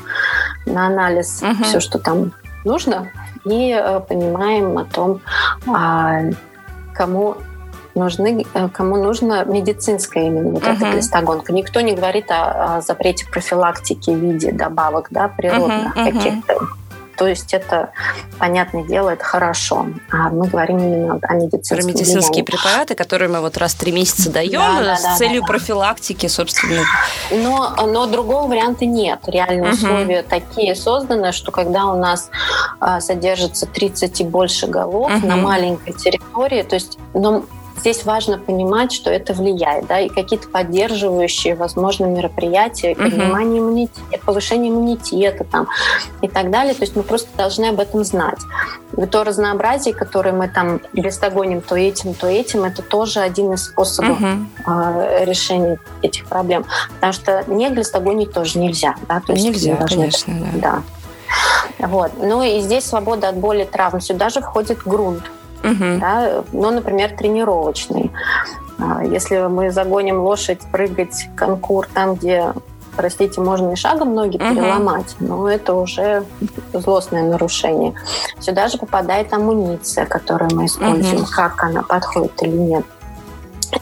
на 0.67 0.87
анализ 0.87 1.43
угу. 1.43 1.65
все, 1.65 1.81
что 1.81 1.99
там 1.99 2.33
нужно, 2.65 3.11
и 3.45 3.73
э, 3.73 4.01
понимаем 4.01 4.79
о 4.79 4.85
том, 4.85 5.21
а, 5.67 6.21
кому 6.95 7.37
нужны, 7.95 8.47
э, 8.55 8.69
кому 8.69 8.97
нужно 8.97 9.45
медицинская 9.45 10.27
именно 10.27 10.51
вот 10.51 10.63
uh-huh. 10.63 10.77
эта 10.77 10.93
глистогонка. 10.93 11.53
Никто 11.53 11.81
не 11.81 11.95
говорит 11.95 12.31
о, 12.31 12.77
о 12.77 12.81
запрете 12.81 13.27
профилактики 13.27 14.11
в 14.11 14.19
виде 14.19 14.53
добавок, 14.53 15.09
да, 15.11 15.29
природных 15.29 15.97
uh-huh, 15.97 16.07
uh-huh. 16.07 16.13
каких-то. 16.13 16.67
То 17.21 17.27
есть 17.27 17.53
это, 17.53 17.91
понятное 18.39 18.83
дело, 18.83 19.11
это 19.11 19.23
хорошо. 19.23 19.89
А 20.11 20.31
мы 20.31 20.49
говорим 20.49 20.79
именно 20.79 21.19
о 21.21 21.35
медицинских 21.35 21.77
Про 21.77 21.93
медицинские 21.93 22.45
препараты, 22.45 22.95
которые 22.95 23.29
мы 23.29 23.41
вот 23.41 23.59
раз 23.59 23.75
в 23.75 23.79
три 23.79 23.93
месяца 23.93 24.31
даем 24.31 24.59
да, 24.59 24.97
с 24.97 25.03
да, 25.03 25.17
целью 25.17 25.43
да, 25.43 25.47
профилактики, 25.49 26.29
собственно. 26.29 26.83
Но, 27.31 27.75
но 27.87 28.07
другого 28.07 28.49
варианта 28.49 28.87
нет. 28.87 29.19
Реальные 29.27 29.73
uh-huh. 29.73 29.75
условия 29.75 30.23
такие 30.23 30.75
созданы, 30.75 31.33
что 31.33 31.53
когда 31.53 31.89
у 31.89 31.99
нас 31.99 32.31
а, 32.81 33.03
содержится 33.03 33.67
30 33.67 34.23
и 34.23 34.25
больше 34.25 34.67
голов 34.67 35.13
uh-huh. 35.13 35.27
на 35.27 35.37
маленькой 35.37 35.93
территории, 35.93 36.63
то 36.63 36.77
есть 36.77 36.97
но 37.13 37.45
здесь 37.81 38.05
важно 38.05 38.39
понимать, 38.39 38.93
что 38.93 39.11
это 39.11 39.35
влияет, 39.35 39.87
да, 39.87 40.01
и 40.01 40.09
какие-то 40.09 40.49
поддерживающие, 40.49 41.55
возможно, 41.55 42.07
мероприятия, 42.07 42.95
поднимание 42.95 43.61
иммунитета, 43.61 44.25
повышение 44.25 44.71
иммунитета 44.71 45.45
там 45.45 45.67
и 46.23 46.29
так 46.29 46.51
далее. 46.51 46.75
То 46.75 46.83
есть 46.83 46.95
мы 46.95 47.03
просто 47.03 47.29
должны 47.37 47.67
об 47.67 47.81
этом 47.81 48.05
знать. 48.05 48.39
И 48.97 49.07
то 49.07 49.25
разнообразие, 49.25 49.95
которое 49.95 50.33
мы 50.33 50.49
там 50.49 50.81
глистогоним 50.93 51.61
то 51.61 51.77
этим, 51.77 52.15
то 52.15 52.27
этим, 52.27 52.65
это 52.65 52.83
тоже 52.83 53.21
один 53.21 53.53
из 53.55 53.65
способов 53.65 54.21
uh-huh. 54.21 55.25
решения 55.25 55.79
этих 56.03 56.27
проблем. 56.27 56.65
Потому 56.95 57.13
что 57.13 57.45
не 57.47 57.71
глистогонить 57.71 58.33
тоже 58.33 58.59
нельзя. 58.59 58.95
Да? 59.09 59.21
То 59.27 59.33
есть 59.33 59.45
нельзя, 59.45 59.77
конечно, 59.77 60.35
да. 60.55 60.83
да. 61.79 61.87
Вот. 61.87 62.13
Ну 62.19 62.43
и 62.43 62.61
здесь 62.61 62.85
свобода 62.85 63.29
от 63.29 63.37
боли, 63.37 63.65
травм. 63.65 64.01
Сюда 64.01 64.29
же 64.29 64.41
входит 64.41 64.83
грунт 64.85 65.23
угу. 65.63 66.01
да, 66.01 66.45
ну, 66.53 66.71
например, 66.71 67.17
тренировочный. 67.17 68.11
А, 68.79 69.05
если 69.05 69.47
мы 69.49 69.71
загоним 69.71 70.21
лошадь 70.21 70.61
прыгать 70.73 71.29
конкур 71.37 71.87
там, 71.93 72.15
где 72.15 72.53
простите, 72.97 73.41
можно 73.41 73.73
и 73.73 73.77
шагом 73.77 74.15
ноги 74.15 74.37
uh 74.37 74.55
переломать, 74.55 75.17
но 75.21 75.49
это 75.49 75.75
уже 75.75 76.25
злостное 76.73 77.23
нарушение. 77.23 77.95
Сюда 78.41 78.69
же 78.69 78.79
попадает 78.79 79.33
амуниция, 79.33 80.07
которую 80.07 80.51
мы 80.55 80.67
используем, 80.67 81.23
uh 81.23 81.31
как 81.31 81.63
она 81.63 81.83
подходит 81.83 82.43
или 82.43 82.57
нет. 82.57 82.85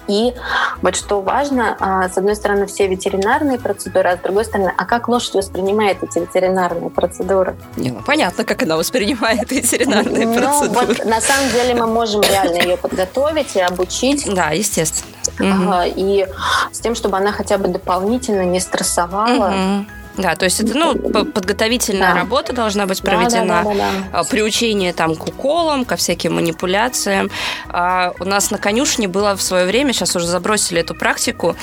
И 0.06 0.34
вот 0.82 0.96
что 0.96 1.20
важно, 1.20 1.76
а, 1.80 2.08
с 2.08 2.16
одной 2.16 2.36
стороны, 2.36 2.66
все 2.66 2.86
ветеринарные 2.86 3.58
процедуры, 3.58 4.10
а 4.10 4.16
с 4.16 4.20
другой 4.20 4.44
стороны, 4.44 4.72
а 4.76 4.84
как 4.84 5.08
лошадь 5.08 5.34
воспринимает 5.34 6.02
эти 6.02 6.18
ветеринарные 6.18 6.90
процедуры? 6.90 7.56
Не, 7.76 7.90
ну, 7.90 8.02
понятно, 8.04 8.44
как 8.44 8.62
она 8.62 8.76
воспринимает 8.76 9.50
ветеринарные 9.50 10.26
ну, 10.26 10.34
процедуры. 10.34 10.86
Вот, 10.86 11.04
на 11.04 11.20
самом 11.20 11.50
деле 11.50 11.74
мы 11.74 11.86
можем 11.86 12.22
реально 12.22 12.62
ее 12.62 12.76
подготовить 12.76 13.56
и 13.56 13.60
обучить. 13.60 14.32
Да, 14.34 14.50
естественно. 14.50 15.84
И 15.86 16.26
с 16.72 16.80
тем, 16.80 16.94
чтобы 16.94 17.16
она 17.16 17.32
хотя 17.32 17.58
бы 17.58 17.68
дополнительно 17.68 18.42
не 18.42 18.60
стрессовала. 18.60 19.48
Угу 19.48 19.97
да, 20.18 20.34
то 20.34 20.44
есть 20.44 20.60
это 20.60 20.76
ну, 20.76 20.94
подготовительная 20.96 22.12
да. 22.12 22.20
работа 22.20 22.52
должна 22.52 22.86
быть 22.86 23.02
проведена, 23.02 23.62
да, 23.62 23.62
да, 23.62 23.70
да, 23.70 23.74
да, 23.74 24.22
да. 24.22 24.24
приучение 24.24 24.92
там, 24.92 25.14
к 25.14 25.28
уколам, 25.28 25.84
ко 25.84 25.96
всяким 25.96 26.34
манипуляциям. 26.34 27.30
А, 27.68 28.12
у 28.18 28.24
нас 28.24 28.50
на 28.50 28.58
конюшне 28.58 29.06
было 29.06 29.36
в 29.36 29.42
свое 29.42 29.66
время, 29.66 29.92
сейчас 29.92 30.16
уже 30.16 30.26
забросили 30.26 30.80
эту 30.80 30.94
практику, 30.94 31.56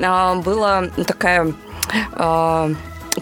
а, 0.00 0.34
была 0.36 0.84
такая... 1.06 1.52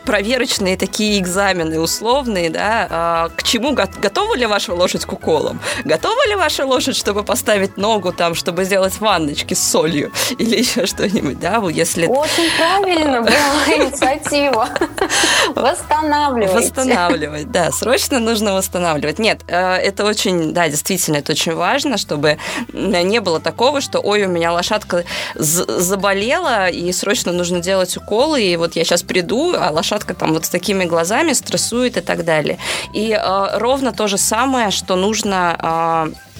Проверочные 0.04 0.76
такие 0.76 1.18
экзамены 1.18 1.80
условные, 1.80 2.50
да, 2.50 2.86
а, 2.90 3.28
к 3.36 3.42
чему 3.42 3.72
готова 3.72 4.36
ли 4.36 4.46
ваша 4.46 4.72
лошадь 4.72 5.04
к 5.04 5.12
уколам? 5.12 5.60
Готова 5.84 6.26
ли 6.28 6.34
ваша 6.34 6.64
лошадь, 6.64 6.96
чтобы 6.96 7.24
поставить 7.24 7.76
ногу 7.76 8.12
там, 8.12 8.34
чтобы 8.34 8.64
сделать 8.64 8.98
ванночки 9.00 9.54
с 9.54 9.62
солью 9.62 10.12
или 10.38 10.56
еще 10.60 10.86
что-нибудь, 10.86 11.38
да, 11.38 11.62
если... 11.70 12.06
Очень 12.06 12.50
правильно 12.56 13.20
была 13.22 13.76
инициатива. 13.76 14.68
Восстанавливать. 15.54 16.54
Восстанавливать, 16.54 17.50
да, 17.50 17.70
срочно 17.70 18.18
нужно 18.18 18.54
восстанавливать. 18.54 19.18
Нет, 19.18 19.42
э, 19.46 19.76
это 19.76 20.04
очень, 20.04 20.52
да, 20.52 20.68
действительно, 20.68 21.18
это 21.18 21.32
очень 21.32 21.54
важно, 21.54 21.98
чтобы 21.98 22.38
не 22.72 23.20
было 23.20 23.40
такого, 23.40 23.80
что, 23.80 24.00
ой, 24.00 24.24
у 24.24 24.28
меня 24.28 24.52
лошадка 24.52 25.04
заболела, 25.34 26.68
и 26.68 26.90
срочно 26.92 27.32
нужно 27.32 27.60
делать 27.60 27.96
уколы, 27.96 28.42
и 28.42 28.56
вот 28.56 28.76
я 28.76 28.84
сейчас 28.84 29.02
приду, 29.02 29.54
а 29.56 29.70
лошадка 29.70 29.81
там 30.14 30.32
вот 30.32 30.44
с 30.44 30.48
такими 30.48 30.84
глазами 30.84 31.32
стрессует 31.32 31.96
и 31.96 32.00
так 32.00 32.24
далее. 32.24 32.58
И 32.92 33.12
э, 33.12 33.58
ровно 33.58 33.92
то 33.92 34.06
же 34.08 34.18
самое, 34.18 34.70
что 34.70 34.96
нужно 34.96 36.12
э, 36.12 36.31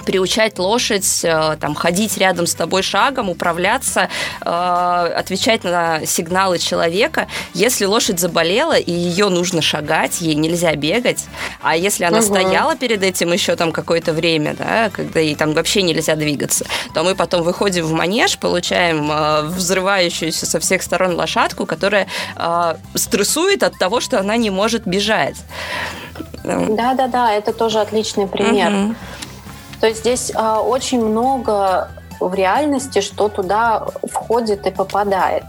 приучать 0.00 0.58
лошадь, 0.58 1.20
э, 1.24 1.56
там, 1.60 1.74
ходить 1.74 2.18
рядом 2.18 2.46
с 2.46 2.54
тобой 2.54 2.82
шагом, 2.82 3.28
управляться, 3.28 4.08
э, 4.40 4.48
отвечать 4.48 5.64
на 5.64 6.04
сигналы 6.06 6.58
человека. 6.58 7.28
Если 7.54 7.84
лошадь 7.84 8.18
заболела, 8.18 8.78
и 8.78 8.92
ее 8.92 9.28
нужно 9.28 9.62
шагать, 9.62 10.20
ей 10.20 10.34
нельзя 10.34 10.74
бегать, 10.74 11.24
а 11.62 11.76
если 11.76 12.04
она 12.04 12.18
угу. 12.18 12.26
стояла 12.26 12.76
перед 12.76 13.02
этим 13.02 13.32
еще 13.32 13.56
там 13.56 13.72
какое-то 13.72 14.12
время, 14.12 14.54
да, 14.54 14.90
когда 14.90 15.20
ей 15.20 15.34
там 15.34 15.52
вообще 15.52 15.82
нельзя 15.82 16.16
двигаться, 16.16 16.64
то 16.94 17.02
мы 17.02 17.14
потом 17.14 17.42
выходим 17.42 17.84
в 17.84 17.92
манеж, 17.92 18.38
получаем 18.38 19.10
э, 19.10 19.42
взрывающуюся 19.42 20.46
со 20.46 20.60
всех 20.60 20.82
сторон 20.82 21.14
лошадку, 21.14 21.66
которая 21.66 22.06
стрессует 22.94 23.62
от 23.62 23.78
того, 23.78 24.00
что 24.00 24.18
она 24.18 24.36
не 24.36 24.50
может 24.50 24.86
бежать. 24.86 25.36
Да-да-да, 26.44 27.32
это 27.32 27.52
тоже 27.52 27.80
отличный 27.80 28.26
пример. 28.26 28.72
Угу. 28.72 28.94
То 29.80 29.86
есть 29.86 30.00
здесь 30.00 30.30
э, 30.30 30.54
очень 30.56 31.04
много 31.04 31.90
в 32.20 32.34
реальности, 32.34 33.00
что 33.00 33.28
туда 33.28 33.86
входит 34.10 34.66
и 34.66 34.70
попадает. 34.70 35.44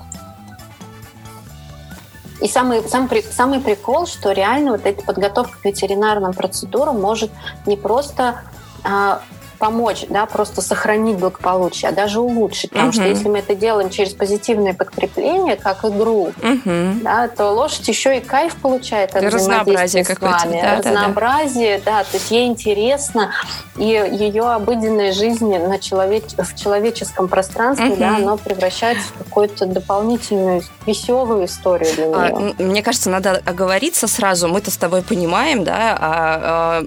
И 2.41 2.47
самый, 2.47 2.81
самый, 2.87 3.23
самый 3.23 3.59
прикол, 3.59 4.07
что 4.07 4.31
реально 4.31 4.71
вот 4.71 4.85
эта 4.85 5.03
подготовка 5.03 5.59
к 5.59 5.65
ветеринарным 5.65 6.33
процедурам 6.33 6.99
может 6.99 7.29
не 7.67 7.77
просто 7.77 8.41
а, 8.83 9.21
помочь, 9.61 10.05
да, 10.09 10.25
просто 10.25 10.63
сохранить 10.63 11.17
благополучие, 11.17 11.89
а 11.89 11.91
даже 11.93 12.19
улучшить. 12.19 12.71
Потому 12.71 12.89
uh-huh. 12.89 12.93
что 12.93 13.03
если 13.03 13.29
мы 13.29 13.37
это 13.37 13.53
делаем 13.53 13.91
через 13.91 14.13
позитивное 14.13 14.73
подкрепление, 14.73 15.55
как 15.55 15.85
игру, 15.85 16.33
uh-huh. 16.41 17.03
да, 17.03 17.27
то 17.27 17.51
лошадь 17.51 17.87
еще 17.87 18.17
и 18.17 18.21
кайф 18.21 18.55
получает 18.55 19.15
от 19.15 19.23
разнообразие 19.23 20.03
с 20.03 20.19
вами. 20.19 20.59
Да, 20.59 20.77
разнообразие, 20.77 21.77
да, 21.77 21.91
да. 21.91 21.97
да, 21.99 22.03
то 22.05 22.17
есть 22.17 22.31
ей 22.31 22.47
интересно, 22.47 23.29
и 23.77 23.85
ее 23.85 24.49
обыденная 24.49 25.13
жизнь 25.13 25.55
на 25.55 25.77
человеч... 25.77 26.23
в 26.35 26.55
человеческом 26.55 27.27
пространстве, 27.27 27.89
uh-huh. 27.89 27.99
да, 27.99 28.15
оно 28.15 28.37
превращается 28.37 29.09
в 29.09 29.23
какую-то 29.25 29.67
дополнительную 29.67 30.63
веселую 30.87 31.45
историю 31.45 31.93
для 31.93 32.05
нее. 32.07 32.55
А, 32.57 32.63
мне 32.63 32.81
кажется, 32.81 33.11
надо 33.11 33.39
оговориться 33.45 34.07
сразу. 34.07 34.47
Мы-то 34.47 34.71
с 34.71 34.77
тобой 34.77 35.03
понимаем, 35.03 35.63
да, 35.63 35.95
а, 35.99 36.81
а, 36.81 36.83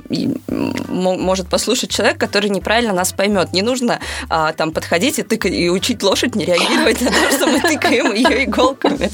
может 0.48 1.46
послушать 1.48 1.90
человек, 1.90 2.18
который 2.18 2.50
не 2.50 2.63
неправильно 2.64 2.94
нас 2.94 3.12
поймет. 3.12 3.52
Не 3.52 3.60
нужно 3.60 4.00
а, 4.30 4.54
там 4.54 4.72
подходить 4.72 5.18
и 5.18 5.22
тыкать 5.22 5.52
и 5.52 5.68
учить 5.68 6.02
лошадь 6.02 6.34
не 6.34 6.46
реагировать 6.46 7.02
на 7.02 7.10
то, 7.10 7.30
что 7.30 7.46
мы 7.46 7.60
тыкаем 7.60 8.14
ее 8.14 8.44
иголками. 8.44 9.10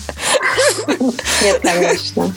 Нет, 1.43 1.61
конечно. 1.61 2.33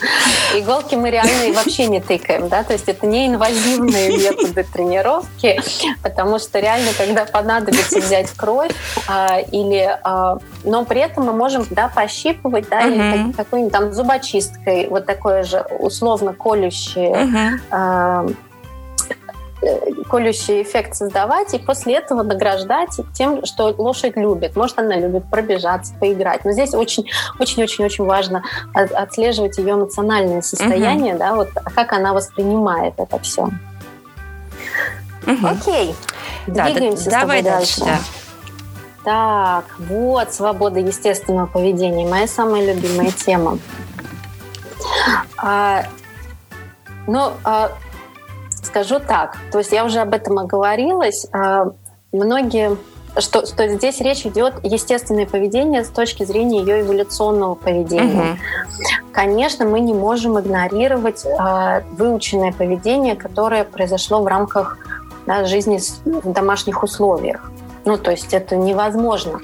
Иголки 0.56 0.96
мы 0.96 1.10
реально 1.10 1.54
вообще 1.54 1.86
не 1.86 2.00
тыкаем, 2.00 2.48
да, 2.48 2.64
то 2.64 2.72
есть 2.72 2.88
это 2.88 3.06
не 3.06 3.28
инвазивные 3.28 4.16
методы 4.16 4.64
тренировки, 4.64 5.60
потому 6.02 6.40
что 6.40 6.58
реально, 6.58 6.90
когда 6.98 7.24
понадобится 7.26 8.00
взять 8.00 8.30
кровь 8.30 8.72
а, 9.06 9.38
или, 9.38 9.96
а, 10.02 10.38
но 10.64 10.84
при 10.84 11.00
этом 11.00 11.26
мы 11.26 11.32
можем, 11.32 11.64
да, 11.70 11.88
пощипывать, 11.88 12.68
да, 12.68 12.80
или 12.86 13.32
какой-нибудь 13.32 13.72
там 13.72 13.92
зубочисткой, 13.92 14.88
вот 14.88 15.06
такое 15.06 15.44
же 15.44 15.64
условно 15.78 16.32
колющее 16.32 17.60
а, 17.70 18.26
колющий 20.14 20.62
эффект 20.62 20.94
создавать 20.94 21.54
и 21.54 21.58
после 21.58 21.94
этого 21.96 22.22
награждать 22.22 23.00
тем, 23.14 23.44
что 23.44 23.74
лошадь 23.76 24.16
любит. 24.16 24.54
Может, 24.54 24.78
она 24.78 24.94
любит 24.96 25.24
пробежаться, 25.28 25.92
поиграть. 25.98 26.44
Но 26.44 26.52
здесь 26.52 26.72
очень-очень-очень 26.72 28.04
важно 28.04 28.44
отслеживать 28.72 29.58
ее 29.58 29.72
эмоциональное 29.72 30.40
состояние, 30.40 31.14
угу. 31.14 31.18
да, 31.18 31.34
вот 31.34 31.48
как 31.74 31.92
она 31.92 32.12
воспринимает 32.12 32.94
это 32.96 33.18
все. 33.18 33.42
Угу. 35.26 35.46
Окей, 35.48 35.96
да, 36.46 36.66
двигаемся 36.66 37.10
да, 37.10 37.18
с 37.18 37.20
тобой 37.22 37.42
давай 37.42 37.42
дальше. 37.42 37.80
дальше 37.80 38.02
да. 39.04 39.62
Так, 39.64 39.64
вот 39.80 40.32
свобода 40.32 40.78
естественного 40.78 41.46
поведения, 41.46 42.06
моя 42.06 42.28
самая 42.28 42.72
любимая 42.72 43.10
тема. 43.10 43.58
А, 45.38 45.86
ну, 47.08 47.32
а, 47.42 47.72
Скажу 48.74 48.98
так, 48.98 49.36
то 49.52 49.58
есть 49.58 49.70
я 49.70 49.84
уже 49.84 50.00
об 50.00 50.12
этом 50.14 50.36
оговорилась. 50.36 51.28
А, 51.32 51.66
многие 52.10 52.76
что, 53.18 53.46
что 53.46 53.68
здесь 53.68 54.00
речь 54.00 54.26
идет 54.26 54.54
естественное 54.64 55.26
поведение 55.26 55.84
с 55.84 55.90
точки 55.90 56.24
зрения 56.24 56.58
ее 56.58 56.80
эволюционного 56.80 57.54
поведения. 57.54 58.32
Угу. 58.32 59.10
Конечно, 59.12 59.64
мы 59.64 59.78
не 59.78 59.94
можем 59.94 60.40
игнорировать 60.40 61.24
э, 61.24 61.82
выученное 61.92 62.52
поведение, 62.52 63.14
которое 63.14 63.62
произошло 63.62 64.20
в 64.20 64.26
рамках 64.26 64.76
да, 65.24 65.44
жизни 65.44 65.78
в 66.04 66.32
домашних 66.32 66.82
условиях. 66.82 67.52
Ну, 67.84 67.96
то 67.96 68.10
есть 68.10 68.34
это 68.34 68.56
невозможно. 68.56 69.38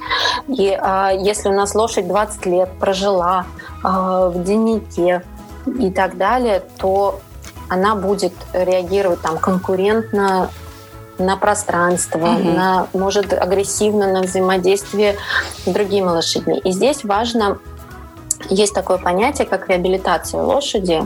И 0.48 0.76
а, 0.76 1.12
если 1.12 1.50
у 1.50 1.52
нас 1.52 1.76
лошадь 1.76 2.08
20 2.08 2.46
лет 2.46 2.70
прожила 2.80 3.46
а, 3.84 4.28
в 4.28 4.42
деннике 4.42 5.22
и 5.78 5.92
так 5.92 6.16
далее, 6.16 6.64
то 6.78 7.20
она 7.70 7.94
будет 7.94 8.34
реагировать 8.52 9.22
там 9.22 9.38
конкурентно 9.38 10.50
на 11.18 11.36
пространство, 11.36 12.18
mm-hmm. 12.18 12.54
на, 12.54 12.88
может 12.92 13.32
агрессивно 13.32 14.12
на 14.12 14.22
взаимодействие 14.22 15.16
с 15.64 15.70
другими 15.70 16.06
лошадьми. 16.06 16.58
И 16.58 16.72
здесь 16.72 17.04
важно, 17.04 17.58
есть 18.48 18.74
такое 18.74 18.98
понятие, 18.98 19.46
как 19.46 19.68
реабилитация 19.68 20.42
лошади. 20.42 21.02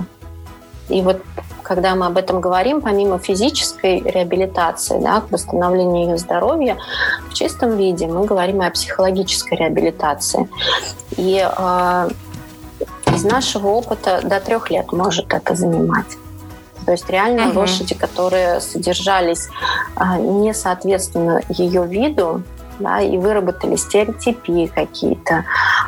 И 0.89 1.03
вот 1.03 1.21
когда 1.63 1.95
мы 1.95 2.07
об 2.07 2.17
этом 2.17 2.41
говорим, 2.41 2.81
помимо 2.81 3.19
физической 3.19 4.01
реабилитации, 4.01 5.01
да, 5.01 5.21
к 5.21 5.31
восстановлению 5.33 6.11
ее 6.11 6.19
здоровья, 6.19 6.77
в 7.29 7.35
чистом 7.35 7.77
виде 7.77 8.07
мы 8.07 8.25
говорим 8.25 8.63
и 8.63 8.67
о 8.67 8.71
психологической 8.71 9.59
реабилитации. 9.59 10.49
И 11.17 11.43
э, 11.43 12.09
из 13.15 13.25
нашего 13.25 13.69
опыта 13.69 14.21
до 14.23 14.41
трех 14.41 14.71
лет 14.71 14.93
может 14.93 15.33
это 15.33 15.55
занимать. 15.55 16.19
То 16.85 16.93
есть 16.93 17.09
реально 17.09 17.49
угу. 17.49 17.61
лошади, 17.61 17.95
которые 17.95 18.61
содержались 18.61 19.49
а, 19.97 20.19
не 20.19 20.53
соответственно 20.55 21.41
ее 21.49 21.87
виду, 21.87 22.43
да, 22.79 23.01
и 23.01 23.17
выработали 23.19 23.77
стереотипии 23.77 24.67
какие-то, 24.67 25.45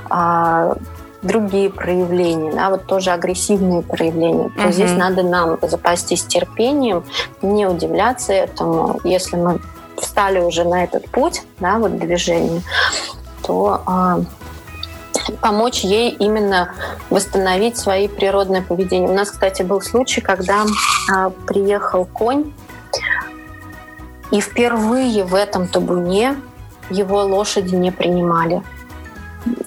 а, 0.08 0.76
другие 1.22 1.70
проявления, 1.70 2.52
да, 2.52 2.70
вот 2.70 2.86
тоже 2.86 3.10
агрессивные 3.10 3.82
проявления, 3.82 4.50
то 4.50 4.62
uh 4.62 4.72
здесь 4.72 4.92
надо 4.92 5.22
нам 5.22 5.58
запастись 5.62 6.22
терпением, 6.22 7.04
не 7.42 7.66
удивляться 7.66 8.32
этому. 8.32 9.00
Если 9.02 9.36
мы 9.36 9.60
встали 9.98 10.40
уже 10.40 10.64
на 10.64 10.84
этот 10.84 11.08
путь, 11.10 11.42
да, 11.58 11.78
вот 11.78 11.98
движения, 11.98 12.62
то 13.42 13.82
а, 13.86 14.20
помочь 15.40 15.80
ей 15.84 16.10
именно 16.10 16.74
восстановить 17.10 17.76
свои 17.76 18.08
природное 18.08 18.62
поведение. 18.62 19.08
У 19.08 19.14
нас, 19.14 19.30
кстати, 19.30 19.62
был 19.62 19.80
случай, 19.80 20.20
когда 20.20 20.64
а, 21.12 21.30
приехал 21.46 22.04
конь, 22.04 22.52
и 24.30 24.40
впервые 24.40 25.24
в 25.24 25.34
этом 25.34 25.68
табуне 25.68 26.36
его 26.90 27.24
лошади 27.24 27.74
не 27.74 27.90
принимали. 27.90 28.62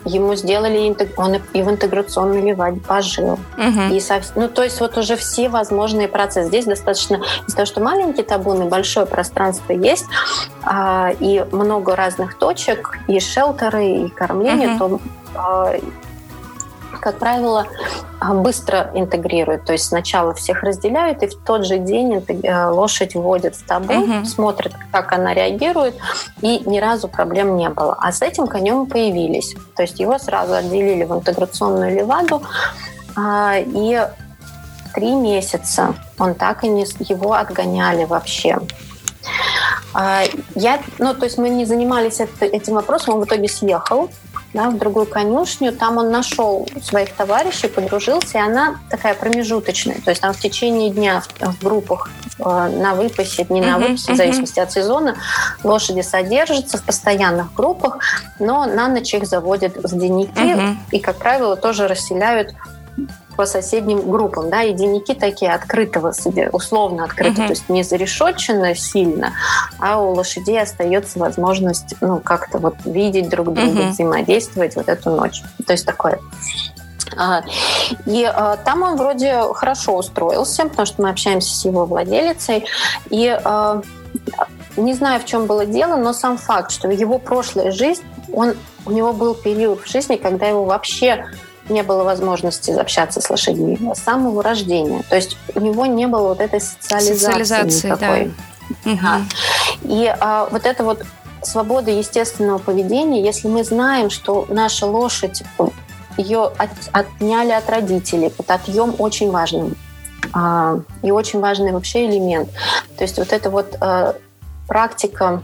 Ему 0.03 0.35
сделали, 0.35 0.93
он 1.15 1.35
и 1.53 1.61
в 1.61 1.69
интеграционной 1.69 2.41
ливаде 2.41 2.81
пожил. 2.81 3.39
Угу. 3.57 3.93
И 3.93 3.99
со, 4.01 4.21
ну, 4.35 4.49
то 4.49 4.63
есть 4.63 4.81
вот 4.81 4.97
уже 4.97 5.15
все 5.15 5.47
возможные 5.47 6.09
процессы. 6.09 6.49
Здесь 6.49 6.65
достаточно, 6.65 7.21
из-за 7.47 7.55
того, 7.55 7.65
что 7.65 7.79
маленький 7.79 8.23
табун 8.23 8.61
и 8.63 8.69
большое 8.69 9.05
пространство 9.05 9.71
есть, 9.71 10.05
а, 10.63 11.11
и 11.19 11.45
много 11.51 11.95
разных 11.95 12.37
точек, 12.37 12.99
и 13.07 13.21
шелтеры, 13.21 13.85
и 13.85 14.09
кормление, 14.09 14.71
угу. 14.71 14.79
то 14.79 14.99
как 16.99 17.17
правило, 17.17 17.67
а, 18.19 18.33
быстро 18.33 18.91
интегрируют. 18.93 19.65
То 19.65 19.73
есть 19.73 19.85
сначала 19.85 20.33
всех 20.33 20.63
разделяют, 20.63 21.23
и 21.23 21.27
в 21.27 21.35
тот 21.35 21.65
же 21.65 21.77
день 21.77 22.23
э, 22.27 22.65
лошадь 22.69 23.15
вводят 23.15 23.55
в 23.55 23.65
табун, 23.65 24.19
угу. 24.19 24.25
смотрят, 24.25 24.73
как 24.91 25.13
она 25.13 25.33
реагирует, 25.33 25.95
и 26.41 26.59
ни 26.65 26.79
разу 26.79 27.07
проблем 27.07 27.55
не 27.55 27.69
было. 27.69 27.97
А 27.99 28.11
с 28.11 28.21
этим 28.21 28.47
конем 28.47 28.85
появились. 28.85 29.55
То 29.75 29.83
есть 29.83 29.99
его 29.99 30.17
сразу 30.19 30.53
отделили 30.53 31.05
в 31.05 31.13
интеграционную 31.13 31.95
леваду, 31.95 32.41
а, 33.15 33.55
и 33.57 34.05
три 34.93 35.13
месяца 35.13 35.93
он 36.17 36.33
так 36.33 36.63
и 36.63 36.67
не 36.67 36.85
его 36.99 37.33
отгоняли 37.33 38.05
вообще. 38.05 38.57
Я, 40.55 40.79
ну, 40.99 41.13
то 41.13 41.25
есть 41.25 41.37
мы 41.37 41.49
не 41.49 41.65
занимались 41.65 42.19
этим 42.39 42.75
вопросом, 42.75 43.15
он 43.15 43.21
в 43.21 43.25
итоге 43.25 43.47
съехал, 43.47 44.09
да, 44.53 44.69
в 44.69 44.77
другую 44.77 45.05
конюшню. 45.05 45.71
Там 45.71 45.97
он 45.97 46.11
нашел 46.11 46.67
своих 46.81 47.13
товарищей, 47.13 47.67
подружился, 47.67 48.37
и 48.37 48.41
она 48.41 48.79
такая 48.89 49.13
промежуточная. 49.13 50.01
То 50.03 50.11
есть 50.11 50.21
там 50.21 50.33
в 50.33 50.39
течение 50.39 50.89
дня 50.89 51.23
в 51.39 51.63
группах 51.63 52.09
э, 52.39 52.43
на 52.43 52.95
выпасе, 52.95 53.45
не 53.49 53.61
на 53.61 53.77
выпасе, 53.77 54.13
в 54.13 54.15
зависимости 54.15 54.59
от 54.59 54.71
сезона, 54.71 55.15
лошади 55.63 56.01
содержатся 56.01 56.77
в 56.77 56.83
постоянных 56.83 57.53
группах, 57.53 57.99
но 58.39 58.65
на 58.65 58.87
ночь 58.87 59.13
их 59.13 59.25
заводят 59.25 59.75
в 59.77 59.97
денники 59.97 60.77
и, 60.91 60.99
как 60.99 61.17
правило, 61.17 61.55
тоже 61.55 61.87
расселяют 61.87 62.53
по 63.39 63.45
соседним 63.45 64.11
группам, 64.11 64.49
да, 64.49 64.63
и 64.63 64.73
дневники 64.73 65.13
такие 65.13 65.53
открытого, 65.53 66.11
условно 66.51 67.05
открытого, 67.05 67.43
uh-huh. 67.43 67.47
то 67.47 67.53
есть 67.53 67.69
не 67.69 67.83
зарешетчено 67.83 68.75
сильно, 68.75 69.31
а 69.79 70.01
у 70.01 70.13
лошадей 70.13 70.61
остается 70.61 71.19
возможность, 71.19 71.95
ну, 72.01 72.19
как-то 72.19 72.57
вот 72.57 72.75
видеть 72.83 73.29
друг 73.29 73.53
друга, 73.53 73.79
uh-huh. 73.79 73.89
взаимодействовать 73.91 74.75
вот 74.75 74.89
эту 74.89 75.11
ночь. 75.11 75.41
То 75.65 75.71
есть 75.71 75.85
такое 75.85 76.19
а, 77.15 77.43
и 78.05 78.25
а, 78.25 78.57
там 78.57 78.81
он 78.81 78.97
вроде 78.97 79.41
хорошо 79.53 79.95
устроился, 79.95 80.65
потому 80.65 80.85
что 80.85 81.01
мы 81.01 81.09
общаемся 81.09 81.55
с 81.55 81.63
его 81.63 81.85
владелицей. 81.85 82.65
И 83.09 83.39
а, 83.41 83.81
не 84.75 84.93
знаю, 84.95 85.21
в 85.21 85.25
чем 85.25 85.45
было 85.45 85.65
дело, 85.65 85.95
но 85.95 86.11
сам 86.11 86.37
факт, 86.37 86.71
что 86.71 86.89
его 86.89 87.19
прошлая 87.19 87.71
жизнь, 87.71 88.03
он, 88.33 88.55
у 88.85 88.91
него 88.91 89.13
был 89.13 89.33
период 89.33 89.79
в 89.79 89.89
жизни, 89.89 90.17
когда 90.17 90.47
его 90.47 90.65
вообще 90.65 91.25
не 91.69 91.83
было 91.83 92.03
возможности 92.03 92.71
общаться 92.71 93.21
с 93.21 93.29
лошадьми 93.29 93.77
с 93.93 93.99
самого 93.99 94.43
рождения. 94.43 95.03
То 95.09 95.15
есть 95.15 95.37
у 95.55 95.59
него 95.59 95.85
не 95.85 96.07
было 96.07 96.29
вот 96.29 96.41
этой 96.41 96.61
социализации, 96.61 97.43
социализации 97.43 97.87
никакой. 97.87 98.31
Да. 98.85 98.91
Угу. 98.91 99.93
И 99.93 100.15
а, 100.19 100.47
вот 100.51 100.65
это 100.65 100.83
вот 100.83 101.03
свобода 101.41 101.91
естественного 101.91 102.57
поведения, 102.57 103.23
если 103.23 103.47
мы 103.47 103.63
знаем, 103.63 104.09
что 104.09 104.45
наша 104.49 104.85
лошадь, 104.85 105.43
ее 106.17 106.51
от, 106.57 106.69
отняли 106.91 107.51
от 107.51 107.69
родителей, 107.69 108.33
вот 108.37 108.49
отъем 108.51 108.95
очень 108.97 109.31
важный. 109.31 109.73
А, 110.33 110.79
и 111.01 111.11
очень 111.11 111.39
важный 111.39 111.71
вообще 111.71 112.05
элемент. 112.05 112.49
То 112.97 113.03
есть 113.03 113.17
вот 113.17 113.31
эта 113.31 113.49
вот 113.49 113.75
а, 113.79 114.15
практика 114.67 115.43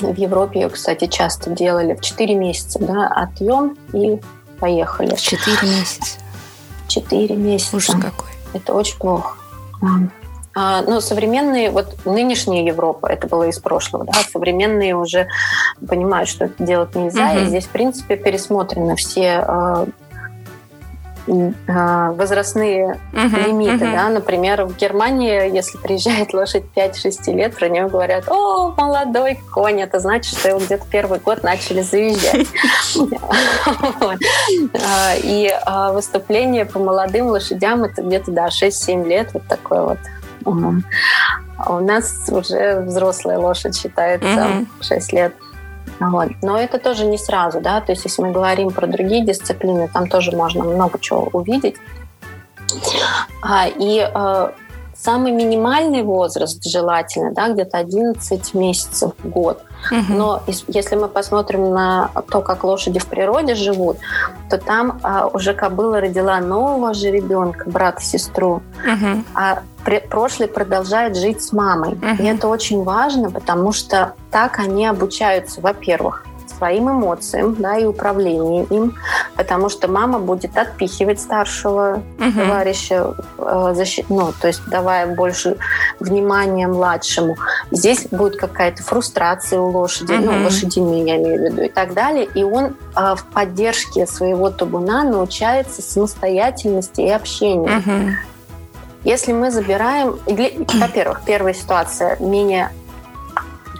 в 0.00 0.16
Европе 0.16 0.60
ее, 0.60 0.68
кстати, 0.70 1.06
часто 1.06 1.50
делали 1.50 1.94
в 1.94 2.00
4 2.00 2.34
месяца, 2.34 2.78
да, 2.78 3.06
отъем 3.06 3.76
и 3.92 4.20
поехали. 4.60 5.14
Четыре 5.16 5.62
месяца. 5.62 6.18
Четыре 6.86 7.36
месяца. 7.36 7.76
Ужас 7.76 7.96
какой. 7.96 8.28
Это 8.52 8.74
очень 8.74 8.98
плохо. 8.98 9.36
А, 10.52 10.82
ну, 10.82 11.00
современные, 11.00 11.70
вот 11.70 12.04
нынешняя 12.04 12.64
Европа, 12.64 13.06
это 13.06 13.28
было 13.28 13.44
из 13.44 13.60
прошлого, 13.60 14.04
да, 14.04 14.12
современные 14.32 14.96
уже 14.96 15.28
понимают, 15.88 16.28
что 16.28 16.46
это 16.46 16.64
делать 16.64 16.94
нельзя, 16.96 17.30
угу. 17.30 17.38
и 17.38 17.44
здесь, 17.44 17.66
в 17.66 17.68
принципе, 17.68 18.16
пересмотрены 18.16 18.96
все 18.96 19.44
а, 19.46 19.86
возрастные 21.26 22.98
uh-huh, 23.12 23.46
лимиты. 23.46 23.84
Uh-huh. 23.84 23.92
Да? 23.92 24.08
Например, 24.08 24.64
в 24.64 24.76
Германии, 24.76 25.54
если 25.54 25.78
приезжает 25.78 26.32
лошадь 26.34 26.64
5-6 26.74 27.32
лет, 27.34 27.56
про 27.56 27.68
нее 27.68 27.88
говорят, 27.88 28.28
о, 28.28 28.74
молодой 28.76 29.38
конь, 29.52 29.80
это 29.80 30.00
значит, 30.00 30.38
что 30.38 30.48
его 30.48 30.58
где-то 30.58 30.84
первый 30.90 31.20
год 31.20 31.42
начали 31.42 31.82
заезжать. 31.82 32.46
А, 34.72 35.14
и 35.16 35.50
а, 35.64 35.92
выступление 35.92 36.64
по 36.64 36.78
молодым 36.78 37.26
лошадям 37.26 37.84
это 37.84 38.02
где-то, 38.02 38.30
да, 38.32 38.48
6-7 38.48 39.06
лет, 39.06 39.30
вот 39.32 39.46
такое 39.46 39.82
вот. 39.82 39.98
У 40.44 41.78
нас 41.80 42.28
уже 42.30 42.80
взрослая 42.80 43.38
лошадь 43.38 43.76
считается 43.76 44.66
6 44.80 45.12
лет. 45.12 45.34
Вот. 46.00 46.30
Но 46.42 46.58
это 46.58 46.78
тоже 46.78 47.04
не 47.04 47.18
сразу, 47.18 47.60
да, 47.60 47.80
то 47.80 47.92
есть 47.92 48.04
если 48.04 48.22
мы 48.22 48.32
говорим 48.32 48.70
про 48.70 48.86
другие 48.86 49.24
дисциплины, 49.24 49.86
там 49.88 50.08
тоже 50.08 50.32
можно 50.32 50.64
много 50.64 50.98
чего 50.98 51.28
увидеть. 51.32 51.76
А, 53.42 53.68
и 53.68 54.10
э, 54.12 54.50
самый 55.02 55.32
минимальный 55.32 56.02
возраст 56.02 56.62
желательно, 56.64 57.32
да, 57.32 57.48
где-то 57.48 57.78
11 57.78 58.54
месяцев 58.54 59.12
в 59.22 59.28
год. 59.28 59.62
Угу. 59.90 60.12
Но 60.12 60.42
если 60.68 60.96
мы 60.96 61.08
посмотрим 61.08 61.70
на 61.70 62.10
то, 62.30 62.40
как 62.42 62.64
лошади 62.64 62.98
в 62.98 63.06
природе 63.06 63.54
живут, 63.54 63.96
то 64.50 64.58
там 64.58 65.00
а, 65.02 65.26
уже 65.28 65.54
кобыла 65.54 66.00
родила 66.00 66.38
нового 66.40 66.92
же 66.92 67.10
ребенка, 67.10 67.68
брата, 67.70 68.02
сестру, 68.02 68.62
угу. 68.84 69.24
а 69.34 69.62
прошлый 70.10 70.48
продолжает 70.48 71.16
жить 71.16 71.42
с 71.42 71.52
мамой. 71.52 71.94
Угу. 71.94 72.22
И 72.22 72.26
это 72.26 72.48
очень 72.48 72.82
важно, 72.84 73.30
потому 73.30 73.72
что 73.72 74.12
так 74.30 74.58
они 74.58 74.86
обучаются, 74.86 75.60
во-первых, 75.60 76.26
своим 76.60 76.90
эмоциям, 76.90 77.54
да, 77.58 77.78
и 77.78 77.86
управлению 77.86 78.66
им, 78.68 78.94
потому 79.34 79.70
что 79.70 79.88
мама 79.88 80.18
будет 80.18 80.58
отпихивать 80.58 81.18
старшего 81.18 82.02
угу. 82.18 82.32
товарища, 82.32 83.14
э, 83.38 83.72
защит, 83.74 84.10
ну, 84.10 84.30
то 84.38 84.48
есть 84.48 84.60
давая 84.68 85.06
больше 85.06 85.56
внимания 86.00 86.68
младшему. 86.68 87.36
Здесь 87.70 88.06
будет 88.10 88.36
какая-то 88.36 88.82
фрустрация 88.82 89.58
у 89.58 89.70
лошади, 89.70 90.12
угу. 90.12 90.32
ну, 90.32 90.44
лошадиные 90.44 91.06
я 91.06 91.16
имею 91.16 91.40
в 91.40 91.44
виду, 91.44 91.62
и 91.62 91.70
так 91.70 91.94
далее. 91.94 92.28
И 92.34 92.44
он 92.44 92.76
э, 92.94 93.14
в 93.16 93.24
поддержке 93.32 94.06
своего 94.06 94.50
табуна 94.50 95.02
научается 95.04 95.80
самостоятельности 95.80 97.00
и 97.00 97.08
общению. 97.08 97.78
Угу. 97.78 98.10
Если 99.04 99.32
мы 99.32 99.50
забираем, 99.50 100.18
во-первых, 100.26 101.22
первая 101.24 101.54
ситуация 101.54 102.18
менее 102.20 102.70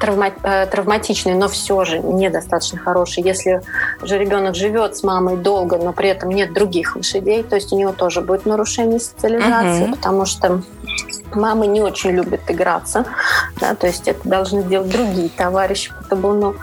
травма, 0.00 0.32
э, 0.42 0.66
травматичный, 0.66 1.34
но 1.34 1.48
все 1.48 1.84
же 1.84 2.00
недостаточно 2.00 2.78
хороший. 2.78 3.22
Если 3.22 3.62
же 4.02 4.18
ребенок 4.18 4.54
живет 4.54 4.96
с 4.96 5.02
мамой 5.02 5.36
долго, 5.36 5.76
но 5.76 5.92
при 5.92 6.08
этом 6.08 6.30
нет 6.30 6.52
других 6.52 6.96
лошадей, 6.96 7.42
то 7.42 7.56
есть 7.56 7.72
у 7.72 7.78
него 7.78 7.92
тоже 7.92 8.20
будет 8.20 8.46
нарушение 8.46 8.98
социализации, 8.98 9.84
угу. 9.84 9.96
потому 9.96 10.26
что 10.26 10.62
мамы 11.34 11.66
не 11.66 11.80
очень 11.80 12.10
любят 12.10 12.40
играться, 12.48 13.04
да, 13.60 13.74
то 13.74 13.86
есть 13.86 14.08
это 14.08 14.28
должны 14.28 14.62
делать 14.62 14.90
другие 14.90 15.28
товарищи 15.28 15.92
по 15.96 16.04
табуну. 16.04 16.54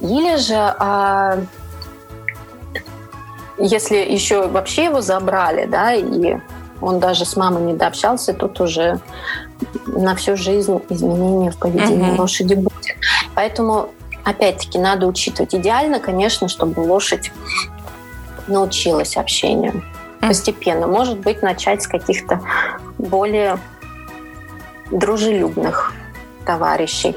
Или 0.00 0.36
же 0.36 0.54
а, 0.56 1.38
если 3.58 3.96
еще 3.96 4.46
вообще 4.46 4.84
его 4.84 5.00
забрали, 5.00 5.66
да, 5.66 5.94
и 5.94 6.36
он 6.80 7.00
даже 7.00 7.24
с 7.24 7.36
мамой 7.36 7.62
не 7.62 7.74
дообщался, 7.74 8.32
тут 8.32 8.60
уже 8.60 9.00
на 9.86 10.14
всю 10.14 10.36
жизнь 10.36 10.80
изменения 10.88 11.50
в 11.50 11.56
поведении 11.56 12.10
угу. 12.10 12.22
лошади 12.22 12.54
будет. 12.54 12.96
Поэтому, 13.34 13.90
опять-таки, 14.24 14.78
надо 14.78 15.06
учитывать. 15.06 15.54
Идеально, 15.54 16.00
конечно, 16.00 16.48
чтобы 16.48 16.80
лошадь 16.80 17.32
научилась 18.46 19.16
общению 19.16 19.82
постепенно. 20.20 20.86
Может 20.86 21.18
быть, 21.18 21.42
начать 21.42 21.82
с 21.82 21.86
каких-то 21.86 22.40
более 22.98 23.58
дружелюбных 24.90 25.92
товарищей. 26.44 27.14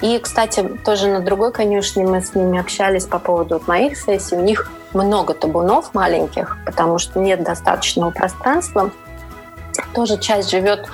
И, 0.00 0.18
кстати, 0.18 0.62
тоже 0.84 1.08
на 1.08 1.20
другой 1.20 1.52
конюшне 1.52 2.06
мы 2.06 2.22
с 2.22 2.34
ними 2.34 2.60
общались 2.60 3.06
по 3.06 3.18
поводу 3.18 3.54
вот 3.54 3.66
моих 3.66 3.98
сессий. 3.98 4.36
У 4.36 4.40
них 4.40 4.70
много 4.94 5.34
табунов 5.34 5.94
маленьких, 5.94 6.56
потому 6.64 6.98
что 6.98 7.18
нет 7.18 7.42
достаточного 7.42 8.10
пространства. 8.10 8.92
Тоже 9.94 10.18
часть 10.18 10.50
живет 10.50 10.86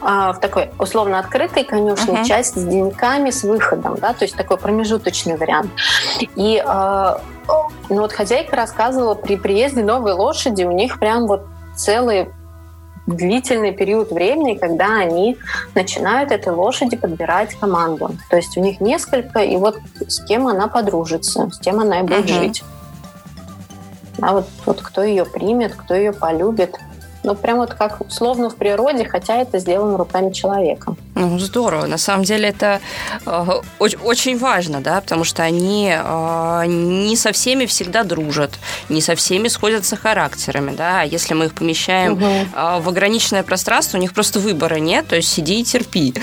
а, 0.00 0.32
в 0.32 0.40
такой 0.40 0.70
условно 0.78 1.18
открытой 1.18 1.64
конюшне, 1.64 2.20
uh-huh. 2.20 2.24
часть 2.24 2.56
с 2.58 2.64
деньками, 2.64 3.30
с 3.30 3.42
выходом, 3.42 3.96
да, 4.00 4.12
то 4.12 4.24
есть 4.24 4.36
такой 4.36 4.58
промежуточный 4.58 5.36
вариант. 5.36 5.70
И 6.36 6.62
а, 6.64 7.20
ну 7.88 8.00
вот 8.00 8.12
хозяйка 8.12 8.56
рассказывала, 8.56 9.14
при 9.14 9.36
приезде 9.36 9.82
новой 9.82 10.12
лошади 10.12 10.64
у 10.64 10.72
них 10.72 10.98
прям 10.98 11.26
вот 11.26 11.46
целый 11.76 12.28
длительный 13.06 13.72
период 13.72 14.10
времени, 14.10 14.54
когда 14.54 14.96
они 14.96 15.36
начинают 15.74 16.30
этой 16.32 16.52
лошади 16.52 16.96
подбирать 16.96 17.54
команду. 17.54 18.10
То 18.30 18.36
есть 18.36 18.56
у 18.56 18.60
них 18.60 18.80
несколько, 18.80 19.40
и 19.40 19.56
вот 19.56 19.78
с 20.06 20.24
кем 20.24 20.46
она 20.46 20.68
подружится, 20.68 21.50
с 21.50 21.58
кем 21.58 21.80
она 21.80 22.00
и 22.00 22.02
будет 22.02 22.26
uh-huh. 22.26 22.38
жить. 22.40 22.64
А 24.20 24.32
вот, 24.32 24.46
вот 24.64 24.80
кто 24.80 25.02
ее 25.02 25.24
примет, 25.24 25.74
кто 25.74 25.94
ее 25.94 26.12
полюбит. 26.12 26.76
Ну, 27.24 27.34
прям 27.34 27.56
вот 27.56 27.72
как 27.72 28.02
условно 28.02 28.50
в 28.50 28.56
природе, 28.56 29.06
хотя 29.06 29.36
это 29.36 29.58
сделано 29.58 29.96
руками 29.96 30.30
человека. 30.30 30.94
Ну, 31.14 31.38
здорово. 31.38 31.86
На 31.86 31.96
самом 31.96 32.24
деле 32.24 32.50
это 32.50 32.80
э, 33.24 33.46
очень 33.78 34.38
важно, 34.38 34.82
да, 34.82 35.00
потому 35.00 35.24
что 35.24 35.42
они 35.42 35.90
э, 35.90 36.64
не 36.66 37.16
со 37.16 37.32
всеми 37.32 37.64
всегда 37.64 38.04
дружат, 38.04 38.50
не 38.90 39.00
со 39.00 39.14
всеми 39.14 39.48
сходятся 39.48 39.96
характерами, 39.96 40.76
да. 40.76 41.00
А 41.00 41.04
если 41.04 41.32
мы 41.32 41.46
их 41.46 41.54
помещаем 41.54 42.12
угу. 42.12 42.24
э, 42.24 42.80
в 42.80 42.88
ограниченное 42.90 43.42
пространство, 43.42 43.96
у 43.96 44.00
них 44.00 44.12
просто 44.12 44.38
выбора 44.38 44.74
нет, 44.74 45.08
то 45.08 45.16
есть 45.16 45.30
сиди 45.30 45.62
и 45.62 45.64
терпи. 45.64 46.14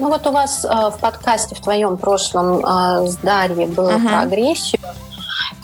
Ну 0.00 0.08
вот 0.08 0.26
у 0.26 0.32
вас 0.32 0.64
э, 0.64 0.68
в 0.68 0.98
подкасте 0.98 1.54
в 1.54 1.60
твоем 1.60 1.96
прошлом 1.96 2.64
э, 2.64 3.06
с 3.06 3.16
Дарьей 3.16 3.66
было 3.66 3.92
uh 3.92 4.08
про 4.08 4.20
агрессию. 4.22 4.80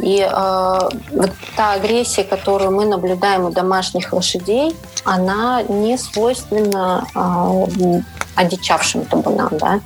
И 0.01 0.21
э, 0.21 0.79
вот 1.13 1.31
та 1.57 1.73
агрессия, 1.73 2.25
которую 2.25 2.73
мы 2.73 2.85
наблюдаем 2.85 3.45
у 3.45 3.51
домашних 3.51 4.13
лошадей, 4.13 4.77
она 5.05 5.63
не 5.63 5.97
свойственна 5.97 7.07
э, 7.15 8.01
одичавшим 8.35 9.05
табунам, 9.05 9.51
да, 9.53 9.81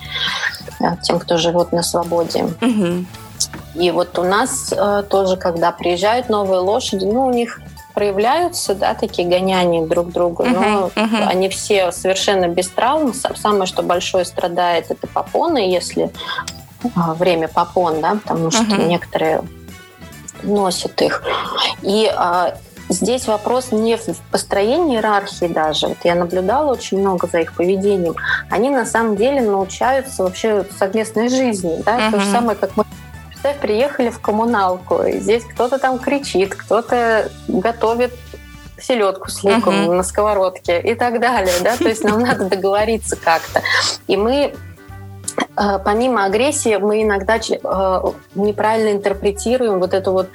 э, 0.80 0.96
тем, 1.02 1.18
кто 1.18 1.36
живет 1.36 1.72
на 1.72 1.82
свободе. 1.82 2.44
Угу. 2.60 3.04
И 3.74 3.90
вот 3.90 4.18
у 4.18 4.22
нас 4.22 4.72
э, 4.76 5.04
тоже, 5.08 5.36
когда 5.36 5.72
приезжают 5.72 6.28
новые 6.28 6.60
лошади, 6.60 7.04
ну, 7.04 7.26
у 7.26 7.30
них 7.30 7.60
проявляются, 7.94 8.74
да, 8.74 8.94
такие 8.94 9.28
гоняния 9.28 9.84
друг 9.84 10.10
к 10.10 10.12
другу, 10.12 10.44
uh-huh, 10.44 10.52
но 10.52 10.90
uh-huh. 10.94 11.24
они 11.26 11.48
все 11.48 11.90
совершенно 11.90 12.46
без 12.46 12.68
травм. 12.68 13.12
Самое, 13.12 13.66
что 13.66 13.82
большое 13.82 14.24
страдает, 14.24 14.90
это 14.90 15.08
попоны, 15.08 15.58
если 15.58 16.10
а, 16.94 17.14
время 17.14 17.48
попон, 17.48 18.00
да, 18.00 18.14
потому 18.14 18.52
что 18.52 18.62
uh-huh. 18.62 18.86
некоторые 18.86 19.42
носит 20.42 21.00
их. 21.02 21.22
И 21.82 22.10
а, 22.14 22.56
здесь 22.88 23.26
вопрос 23.26 23.72
не 23.72 23.96
в 23.96 24.02
построении 24.30 24.96
иерархии 24.96 25.46
даже. 25.46 25.88
Вот 25.88 25.98
я 26.04 26.14
наблюдала 26.14 26.72
очень 26.72 27.00
много 27.00 27.26
за 27.26 27.40
их 27.40 27.54
поведением. 27.54 28.14
Они 28.50 28.70
на 28.70 28.86
самом 28.86 29.16
деле 29.16 29.40
научаются 29.40 30.22
вообще 30.22 30.64
совместной 30.78 31.28
жизни. 31.28 31.82
Да? 31.84 31.98
Uh-huh. 31.98 32.10
То 32.12 32.20
же 32.20 32.30
самое, 32.30 32.56
как 32.56 32.76
мы 32.76 32.84
Представь, 33.28 33.60
приехали 33.60 34.10
в 34.10 34.18
коммуналку, 34.18 35.04
и 35.04 35.20
здесь 35.20 35.44
кто-то 35.44 35.78
там 35.78 36.00
кричит, 36.00 36.56
кто-то 36.56 37.30
готовит 37.46 38.12
селедку 38.80 39.30
с 39.30 39.44
луком 39.44 39.74
uh-huh. 39.74 39.94
на 39.94 40.02
сковородке 40.02 40.80
и 40.80 40.96
так 40.96 41.20
далее, 41.20 41.54
да, 41.62 41.76
то 41.76 41.84
есть 41.88 42.02
нам 42.02 42.18
надо 42.24 42.46
договориться 42.46 43.14
как-то. 43.14 43.62
И 44.08 44.16
мы 44.16 44.56
помимо 45.84 46.24
агрессии 46.24 46.76
мы 46.76 47.02
иногда 47.02 47.36
э, 47.36 48.00
неправильно 48.34 48.92
интерпретируем 48.92 49.80
вот 49.80 49.94
это 49.94 50.10
вот 50.10 50.28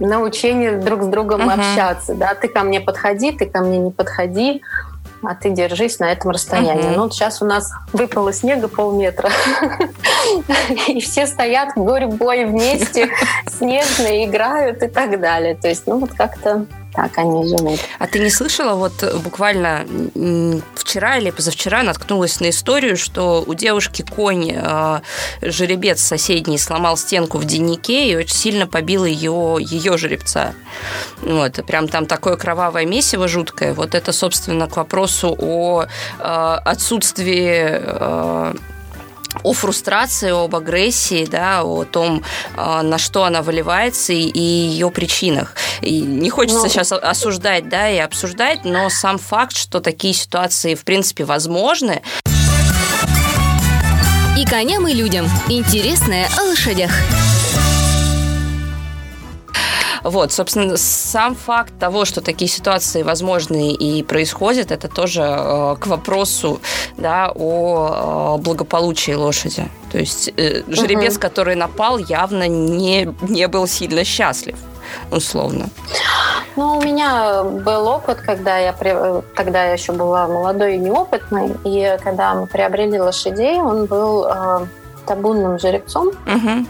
научение 0.00 0.78
друг 0.78 1.02
с 1.02 1.06
другом 1.06 1.48
uh-huh. 1.48 1.54
общаться. 1.54 2.14
Да? 2.14 2.34
Ты 2.34 2.48
ко 2.48 2.62
мне 2.62 2.80
подходи, 2.80 3.32
ты 3.32 3.46
ко 3.46 3.60
мне 3.60 3.78
не 3.78 3.90
подходи, 3.90 4.62
а 5.22 5.34
ты 5.34 5.50
держись 5.50 5.98
на 5.98 6.10
этом 6.10 6.30
расстоянии. 6.30 6.90
Uh-huh. 6.90 6.96
Ну, 6.96 7.02
вот 7.04 7.14
сейчас 7.14 7.42
у 7.42 7.44
нас 7.44 7.70
выпало 7.92 8.32
снега 8.32 8.68
полметра, 8.68 9.30
и 10.88 11.00
все 11.00 11.26
стоят 11.26 11.76
в 11.76 11.84
горе-бой 11.84 12.46
вместе, 12.46 13.10
снежно 13.46 14.24
играют 14.24 14.82
и 14.82 14.88
так 14.88 15.20
далее. 15.20 15.54
То 15.54 15.68
есть, 15.68 15.86
ну, 15.86 15.98
вот 15.98 16.12
как-то 16.14 16.66
так 16.92 17.16
они 17.18 17.48
живут. 17.48 17.80
А 17.98 18.06
ты 18.06 18.18
не 18.18 18.30
слышала, 18.30 18.74
вот 18.74 19.04
буквально 19.22 19.86
вчера 20.74 21.18
или 21.18 21.30
позавчера 21.30 21.82
наткнулась 21.82 22.40
на 22.40 22.50
историю, 22.50 22.96
что 22.96 23.44
у 23.46 23.54
девушки 23.54 24.02
конь, 24.02 24.52
э, 24.54 25.00
жеребец 25.42 26.00
соседний 26.00 26.58
сломал 26.58 26.96
стенку 26.96 27.38
в 27.38 27.44
деннике 27.44 28.10
и 28.10 28.16
очень 28.16 28.34
сильно 28.34 28.66
побил 28.66 29.04
ее, 29.04 29.58
ее 29.60 29.96
жеребца. 29.96 30.54
Вот, 31.22 31.64
прям 31.66 31.88
там 31.88 32.06
такое 32.06 32.36
кровавое 32.36 32.86
месиво 32.86 33.28
жуткое. 33.28 33.72
Вот 33.74 33.94
это, 33.94 34.12
собственно, 34.12 34.68
к 34.68 34.76
вопросу 34.76 35.36
о 35.38 35.84
э, 35.84 35.88
отсутствии 36.18 37.66
э, 37.70 38.54
о 39.42 39.52
фрустрации, 39.52 40.30
об 40.30 40.54
агрессии, 40.54 41.26
да, 41.26 41.62
о 41.64 41.84
том, 41.84 42.22
а, 42.56 42.82
на 42.82 42.98
что 42.98 43.24
она 43.24 43.42
выливается 43.42 44.12
и 44.12 44.40
ее 44.40 44.90
причинах. 44.90 45.54
И 45.80 46.00
не 46.00 46.30
хочется 46.30 46.58
но... 46.58 46.64
Ну, 46.64 46.70
сейчас 46.70 46.92
осуждать, 46.92 47.68
да, 47.68 47.88
и 47.88 47.98
обсуждать, 47.98 48.64
но 48.64 48.88
сам 48.90 49.18
факт, 49.18 49.56
что 49.56 49.80
такие 49.80 50.14
ситуации, 50.14 50.74
в 50.74 50.84
принципе, 50.84 51.24
возможны. 51.24 52.02
И 54.38 54.44
коням, 54.44 54.88
и 54.88 54.94
людям. 54.94 55.28
Интересное 55.48 56.28
о 56.38 56.44
лошадях. 56.44 56.90
Вот, 60.02 60.32
собственно, 60.32 60.76
сам 60.76 61.34
факт 61.34 61.72
того, 61.78 62.04
что 62.04 62.20
такие 62.20 62.50
ситуации 62.50 63.02
возможны 63.02 63.72
и 63.72 64.02
происходят, 64.02 64.70
это 64.70 64.88
тоже 64.88 65.22
э, 65.22 65.76
к 65.78 65.86
вопросу 65.86 66.60
да, 66.96 67.32
о 67.34 68.36
э, 68.38 68.42
благополучии 68.42 69.12
лошади. 69.12 69.68
То 69.92 69.98
есть 69.98 70.32
э, 70.36 70.62
жеребец, 70.68 71.14
угу. 71.14 71.20
который 71.20 71.54
напал, 71.54 71.98
явно 71.98 72.48
не, 72.48 73.14
не 73.22 73.48
был 73.48 73.66
сильно 73.66 74.04
счастлив 74.04 74.56
условно. 75.10 75.68
Ну, 76.56 76.78
у 76.78 76.82
меня 76.82 77.44
был 77.44 77.86
опыт, 77.86 78.20
когда 78.20 78.58
я 78.58 78.72
тогда 79.36 79.64
я 79.64 79.72
еще 79.72 79.92
была 79.92 80.26
молодой 80.26 80.74
и 80.74 80.78
неопытной, 80.78 81.52
и 81.64 81.96
когда 82.02 82.34
мы 82.34 82.46
приобрели 82.46 83.00
лошадей, 83.00 83.60
он 83.60 83.86
был 83.86 84.26
э, 84.26 84.66
табунным 85.06 85.58
жеребцом, 85.58 86.08
угу. 86.08 86.66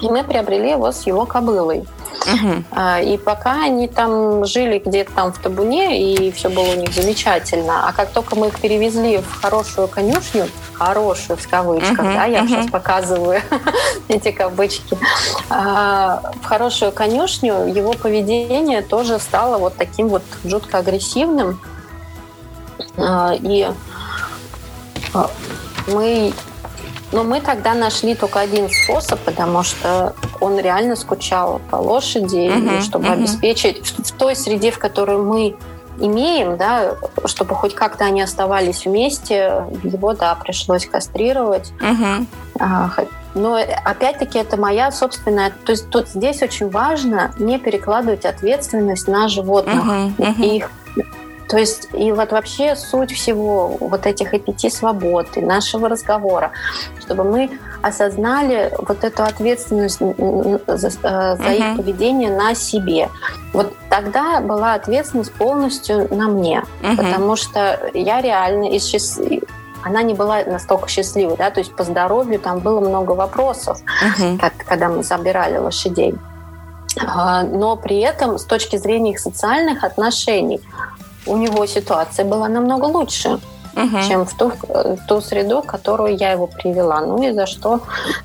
И 0.00 0.08
мы 0.08 0.24
приобрели 0.24 0.70
его 0.70 0.92
с 0.92 1.06
его 1.06 1.24
кобылой. 1.26 1.86
Угу. 2.26 2.64
И 3.02 3.18
пока 3.18 3.64
они 3.64 3.88
там 3.88 4.44
жили 4.44 4.82
где-то 4.84 5.12
там 5.12 5.32
в 5.32 5.38
табуне, 5.38 6.00
и 6.00 6.30
все 6.32 6.48
было 6.48 6.64
у 6.64 6.74
них 6.74 6.92
замечательно. 6.92 7.88
А 7.88 7.92
как 7.92 8.10
только 8.10 8.36
мы 8.36 8.48
их 8.48 8.60
перевезли 8.60 9.18
в 9.18 9.40
хорошую 9.40 9.88
конюшню, 9.88 10.48
хорошую 10.74 11.36
в 11.36 11.48
кавычках, 11.48 11.98
угу, 11.98 12.14
да, 12.14 12.24
я 12.24 12.40
угу. 12.40 12.48
сейчас 12.48 12.70
показываю 12.70 13.40
эти 14.08 14.32
кавычки, 14.32 14.98
а, 15.50 16.32
в 16.42 16.44
хорошую 16.44 16.92
конюшню 16.92 17.66
его 17.66 17.92
поведение 17.92 18.82
тоже 18.82 19.18
стало 19.18 19.58
вот 19.58 19.76
таким 19.76 20.08
вот 20.08 20.22
жутко 20.44 20.78
агрессивным. 20.78 21.60
А, 22.98 23.34
и 23.40 23.68
мы 25.86 26.32
но 27.12 27.24
мы 27.24 27.40
тогда 27.40 27.74
нашли 27.74 28.14
только 28.14 28.40
один 28.40 28.68
способ, 28.68 29.20
потому 29.20 29.62
что 29.62 30.14
он 30.40 30.58
реально 30.58 30.96
скучал 30.96 31.60
по 31.70 31.76
лошади, 31.76 32.48
uh-huh, 32.48 32.82
чтобы 32.82 33.06
uh-huh. 33.06 33.12
обеспечить 33.12 33.94
в, 33.98 34.12
той 34.12 34.34
среде, 34.34 34.70
в 34.70 34.78
которой 34.78 35.18
мы 35.18 35.56
имеем, 35.98 36.56
да, 36.56 36.96
чтобы 37.24 37.54
хоть 37.54 37.74
как-то 37.74 38.04
они 38.04 38.20
оставались 38.20 38.84
вместе, 38.84 39.64
его, 39.82 40.12
да, 40.12 40.34
пришлось 40.34 40.84
кастрировать. 40.86 41.72
Угу. 41.80 43.06
Но 43.34 43.58
опять-таки 43.84 44.38
это 44.38 44.56
моя 44.58 44.90
собственная... 44.90 45.52
То 45.64 45.72
есть 45.72 45.88
тут 45.90 46.08
здесь 46.08 46.42
очень 46.42 46.68
важно 46.70 47.32
не 47.38 47.58
перекладывать 47.58 48.24
ответственность 48.24 49.08
на 49.08 49.28
животных 49.28 49.84
uh-huh, 49.84 50.16
uh-huh. 50.16 50.42
и 50.42 50.56
их 50.56 50.70
то 51.48 51.58
есть, 51.58 51.88
и 51.92 52.12
вот 52.12 52.32
вообще 52.32 52.74
суть 52.76 53.12
всего 53.12 53.76
вот 53.78 54.06
этих 54.06 54.34
и 54.34 54.38
пяти 54.38 54.68
свобод, 54.68 55.28
и 55.36 55.40
нашего 55.40 55.88
разговора, 55.88 56.52
чтобы 57.00 57.24
мы 57.24 57.58
осознали 57.82 58.72
вот 58.78 59.04
эту 59.04 59.22
ответственность 59.22 60.00
за, 60.00 60.90
за 60.90 60.98
uh-huh. 61.06 61.56
их 61.56 61.76
поведение 61.76 62.30
на 62.30 62.54
себе. 62.54 63.08
Вот 63.52 63.72
тогда 63.88 64.40
была 64.40 64.74
ответственность 64.74 65.32
полностью 65.32 66.12
на 66.14 66.28
мне, 66.28 66.64
uh-huh. 66.82 66.96
потому 66.96 67.36
что 67.36 67.90
я 67.94 68.20
реально 68.20 68.64
из 68.64 69.20
она 69.82 70.02
не 70.02 70.14
была 70.14 70.42
настолько 70.44 70.88
счастливой, 70.88 71.36
да, 71.36 71.50
то 71.50 71.60
есть 71.60 71.76
по 71.76 71.84
здоровью 71.84 72.40
там 72.40 72.58
было 72.58 72.80
много 72.80 73.12
вопросов, 73.12 73.78
uh-huh. 74.02 74.36
как, 74.38 74.52
когда 74.66 74.88
мы 74.88 75.04
забирали 75.04 75.58
лошадей. 75.58 76.16
А, 76.98 77.42
но 77.42 77.76
при 77.76 78.00
этом 78.00 78.38
с 78.38 78.44
точки 78.44 78.76
зрения 78.76 79.12
их 79.12 79.20
социальных 79.20 79.84
отношений 79.84 80.60
у 81.26 81.36
него 81.36 81.66
ситуация 81.66 82.24
была 82.24 82.48
намного 82.48 82.84
лучше 82.84 83.38
угу. 83.76 84.02
чем 84.06 84.26
в 84.26 84.34
ту, 84.34 84.52
в 84.68 85.06
ту 85.06 85.20
среду, 85.20 85.62
которую 85.62 86.16
я 86.16 86.32
его 86.32 86.46
привела. 86.46 87.00
Ну 87.00 87.22
и 87.22 87.32
за 87.32 87.46
что, 87.46 87.80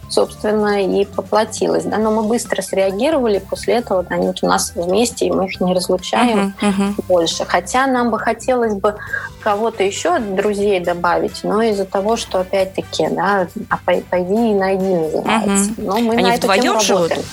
собственно, 0.09 0.83
и 0.83 1.05
поплатилась. 1.05 1.83
Да? 1.83 1.97
Но 1.97 2.11
мы 2.11 2.23
быстро 2.23 2.61
среагировали, 2.61 3.39
после 3.39 3.75
этого 3.75 4.05
они 4.09 4.27
вот 4.27 4.39
у 4.41 4.47
нас 4.47 4.73
вместе, 4.75 5.27
и 5.27 5.31
мы 5.31 5.45
их 5.45 5.59
не 5.59 5.73
разлучаем 5.73 6.55
угу, 6.61 6.67
угу. 6.69 7.03
больше. 7.07 7.45
Хотя 7.45 7.87
нам 7.87 8.09
бы 8.09 8.19
хотелось 8.19 8.73
бы 8.73 8.95
кого-то 9.41 9.83
еще 9.83 10.19
друзей 10.19 10.79
добавить, 10.79 11.43
но 11.43 11.61
из-за 11.61 11.85
того, 11.85 12.15
что 12.15 12.39
опять-таки, 12.39 13.07
да, 13.09 13.47
а 13.69 13.79
пойди 14.09 14.51
и 14.51 14.53
найди 14.53 14.95
называется. 14.95 15.71
Угу. 15.77 15.87
Но 15.87 15.99
мы 15.99 16.13
они 16.15 16.23
на 16.23 16.35
вдвоем 16.35 16.79
живут? 16.79 17.09
работаем. 17.09 17.23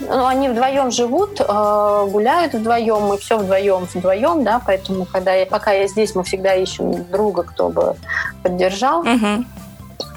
Ну, 0.00 0.26
они 0.26 0.48
вдвоем 0.48 0.90
живут, 0.90 1.40
э, 1.40 2.06
гуляют 2.10 2.54
вдвоем, 2.54 3.02
мы 3.02 3.18
все 3.18 3.38
вдвоем, 3.38 3.86
вдвоем, 3.92 4.44
да, 4.44 4.60
поэтому 4.64 5.04
когда 5.04 5.32
я, 5.32 5.46
пока 5.46 5.72
я 5.72 5.86
здесь, 5.86 6.14
мы 6.14 6.24
всегда 6.24 6.54
ищем 6.54 7.04
друга, 7.10 7.42
кто 7.42 7.68
бы 7.68 7.96
поддержал. 8.42 9.00
Угу. 9.00 9.44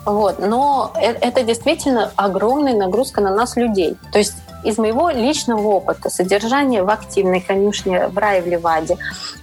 Вот. 0.05 0.39
Но 0.39 0.93
это, 0.95 1.19
это 1.19 1.43
действительно 1.43 2.11
огромная 2.15 2.73
нагрузка 2.73 3.21
на 3.21 3.33
нас, 3.33 3.57
людей. 3.57 3.97
То 4.11 4.19
есть 4.19 4.35
из 4.63 4.77
моего 4.77 5.09
личного 5.09 5.67
опыта 5.67 6.09
содержание 6.09 6.83
в 6.83 6.89
активной 6.89 7.41
конюшне 7.41 8.07
в 8.07 8.17
рае 8.17 8.41
в 8.41 8.47
Ливаде 8.47 8.97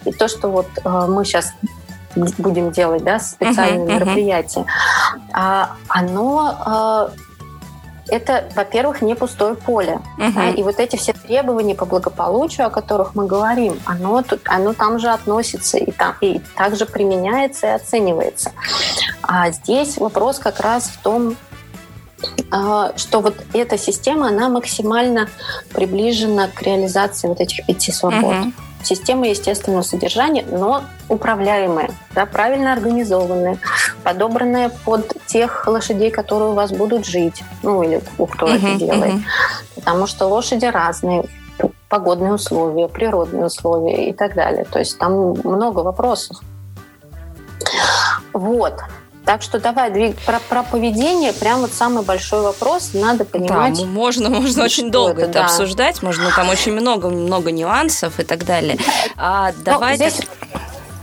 и 0.05 0.13
то, 0.13 0.27
что 0.27 0.49
вот 0.49 0.67
э, 0.83 1.07
мы 1.09 1.25
сейчас 1.25 1.53
будем 2.39 2.71
делать, 2.71 3.05
да, 3.05 3.19
специальные 3.19 3.87
uh-huh, 3.87 3.95
мероприятия, 3.95 4.65
uh-huh. 5.33 5.67
оно 5.89 7.11
э, 7.13 7.34
это, 8.09 8.45
во-первых, 8.55 9.03
не 9.03 9.15
пустое 9.15 9.55
поле. 9.55 10.01
Угу. 10.19 10.33
Да, 10.35 10.51
и 10.51 10.63
вот 10.63 10.79
эти 10.79 10.97
все 10.97 11.13
требования 11.13 11.75
по 11.75 11.85
благополучию, 11.85 12.67
о 12.67 12.71
которых 12.71 13.15
мы 13.15 13.27
говорим, 13.27 13.81
оно, 13.87 14.23
тут, 14.23 14.41
оно 14.45 14.73
там 14.73 14.99
же 14.99 15.09
относится 15.09 15.79
и, 15.79 15.91
там, 15.91 16.15
и 16.21 16.41
также 16.57 16.87
применяется 16.87 17.67
и 17.67 17.71
оценивается. 17.71 18.53
А 19.23 19.51
здесь 19.51 19.97
вопрос 19.99 20.39
как 20.39 20.61
раз 20.61 20.85
в 20.85 21.03
том, 21.03 21.37
а, 22.51 22.93
что 22.97 23.21
вот 23.21 23.37
эта 23.53 23.79
система, 23.79 24.29
она 24.29 24.49
максимально 24.49 25.29
приближена 25.73 26.49
к 26.49 26.63
реализации 26.63 27.29
вот 27.29 27.41
этих 27.41 27.67
пяти 27.67 27.93
свобод. 27.93 28.37
Угу 28.37 28.53
система 28.87 29.29
естественного 29.29 29.83
содержания, 29.83 30.45
но 30.51 30.85
управляемая, 31.09 31.91
да, 32.15 32.27
правильно 32.27 32.73
организованная, 32.73 33.59
подобранная 34.03 34.71
под 34.85 35.15
тех 35.27 35.67
лошадей, 35.67 36.11
которые 36.11 36.51
у 36.51 36.55
вас 36.55 36.73
будут 36.73 37.07
жить, 37.07 37.43
ну 37.63 37.83
или 37.83 38.01
у 38.19 38.27
кто 38.27 38.47
uh-huh, 38.47 38.57
это 38.57 38.79
делает. 38.79 39.15
Uh-huh. 39.15 39.75
Потому 39.77 40.07
что 40.07 40.27
лошади 40.27 40.67
разные, 40.67 41.25
погодные 41.89 42.33
условия, 42.33 42.89
природные 42.89 43.47
условия 43.47 44.09
и 44.09 44.13
так 44.13 44.35
далее. 44.35 44.65
То 44.65 44.79
есть 44.79 44.99
там 44.99 45.35
много 45.45 45.81
вопросов. 45.81 46.39
Вот. 48.33 48.81
Так 49.25 49.43
что 49.43 49.59
давай 49.59 49.91
двиг... 49.91 50.17
про, 50.27 50.39
про 50.39 50.63
поведение 50.63 51.33
прям 51.33 51.61
вот 51.61 51.73
самый 51.73 52.05
большой 52.05 52.43
вопрос. 52.43 52.91
Надо 52.93 53.25
понимать. 53.25 53.79
Да, 53.79 53.87
можно, 53.87 54.29
можно 54.29 54.65
очень 54.65 54.91
долго 54.91 55.23
это, 55.23 55.31
это 55.31 55.33
да. 55.33 55.45
обсуждать. 55.47 56.03
Можно 56.03 56.31
там 56.35 56.49
очень 56.51 56.73
много, 56.73 57.09
много 57.09 57.51
нюансов 57.51 58.21
и 58.21 58.25
так 58.25 58.45
далее. 58.45 58.79
А, 59.17 59.53
ну, 59.53 59.65
давай. 59.65 59.97
здесь, 59.97 60.21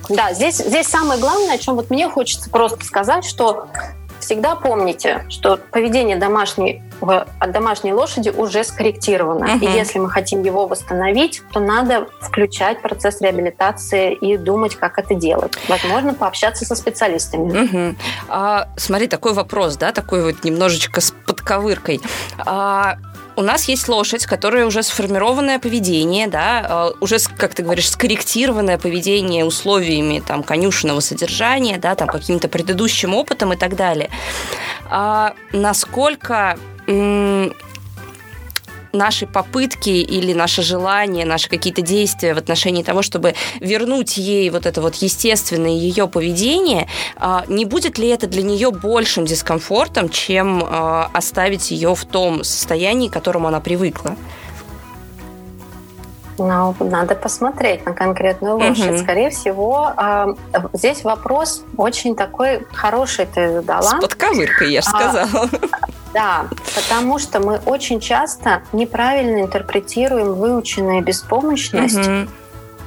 да, 0.10 0.34
здесь, 0.34 0.58
здесь 0.58 0.88
самое 0.88 1.20
главное, 1.20 1.56
о 1.56 1.58
чем 1.58 1.76
вот 1.76 1.90
мне 1.90 2.10
хочется 2.10 2.50
просто 2.50 2.84
сказать, 2.86 3.26
что 3.26 3.68
всегда 4.22 4.56
помните, 4.56 5.26
что 5.30 5.58
поведение 5.58 6.16
домашней, 6.16 6.84
от 7.02 7.52
домашней 7.52 7.94
лошади 7.94 8.30
уже 8.30 8.64
скорректировано. 8.64 9.46
Uh-huh. 9.46 9.66
И 9.66 9.78
если 9.78 10.00
мы 10.00 10.10
хотим 10.10 10.44
его 10.44 10.68
восстановить, 10.68 11.42
то 11.52 11.60
надо 11.60 12.08
включать 12.22 12.82
процесс 12.82 13.20
реабилитации 13.22 14.14
и 14.14 14.38
думать, 14.38 14.76
как 14.76 14.98
это 14.98 15.16
делать. 15.16 15.54
Возможно, 15.68 16.14
пообщаться 16.14 16.66
со 16.66 16.76
специалистами. 16.76 17.52
Uh-huh. 17.52 17.96
А, 18.30 18.70
смотри, 18.78 19.08
такой 19.08 19.34
вопрос, 19.34 19.76
да, 19.78 19.92
такой 19.92 20.24
вот 20.24 20.44
немножечко 20.44 21.02
с 21.02 21.12
подковыркой. 21.26 22.00
А, 22.38 22.98
у 23.36 23.42
нас 23.42 23.68
есть 23.68 23.88
лошадь, 23.88 24.26
которая 24.26 24.66
уже 24.66 24.84
сформированное 24.84 25.60
поведение, 25.60 26.28
да, 26.28 26.92
э, 26.92 26.92
уже, 27.00 27.18
как 27.38 27.56
ты 27.56 27.64
говоришь, 27.64 27.90
скорректированное 27.90 28.78
поведение 28.78 29.46
условиями 29.46 30.22
там 30.26 30.44
конюшенного 30.44 31.00
содержания, 31.00 31.78
да, 31.78 31.96
там 31.96 32.08
каким-то 32.08 32.48
предыдущим 32.48 33.14
опытом 33.14 33.54
и 33.54 33.58
так 33.58 33.76
далее. 33.76 34.10
А 34.90 35.34
насколько 35.54 36.58
наши 38.94 39.28
попытки 39.28 39.89
или 39.89 40.34
наше 40.34 40.62
желание, 40.62 41.26
наши 41.26 41.50
какие-то 41.50 41.82
действия 41.82 42.34
в 42.34 42.38
отношении 42.38 42.84
того, 42.84 43.02
чтобы 43.02 43.36
вернуть 43.60 44.18
ей 44.18 44.50
вот 44.50 44.66
это 44.66 44.82
вот 44.82 44.96
естественное 44.96 45.72
ее 45.72 46.08
поведение, 46.08 46.88
а, 47.16 47.46
не 47.48 47.66
будет 47.66 47.98
ли 47.98 48.08
это 48.08 48.28
для 48.28 48.44
нее 48.44 48.72
большим 48.72 49.26
дискомфортом, 49.26 50.10
чем 50.10 50.64
а, 50.64 51.10
оставить 51.14 51.72
ее 51.72 51.96
в 51.96 52.06
том 52.06 52.44
состоянии, 52.44 53.08
к 53.08 53.14
которому 53.14 53.48
она 53.48 53.60
привыкла? 53.60 54.16
Ну, 56.38 56.76
надо 56.80 57.16
посмотреть 57.16 57.86
на 57.86 57.94
конкретную 57.94 58.58
лошадь. 58.58 58.92
Угу. 58.92 58.98
Скорее 58.98 59.30
всего, 59.30 59.94
э, 59.96 60.28
здесь 60.74 61.04
вопрос 61.04 61.64
очень 61.78 62.16
такой 62.16 62.66
хороший 62.74 63.26
ты 63.26 63.54
задала. 63.54 63.82
С 63.82 64.02
подковыркой, 64.02 64.72
я 64.72 64.82
же 64.82 64.88
сказала. 64.88 65.28
А, 65.34 65.88
да, 66.14 66.46
потому 66.76 67.20
что 67.20 67.40
мы 67.40 67.60
очень 67.66 68.00
часто 68.00 68.64
неправильно 68.74 69.42
интерпретируем 69.42 70.34
выученную 70.34 71.04
беспомощность. 71.04 72.08
Угу. 72.08 72.30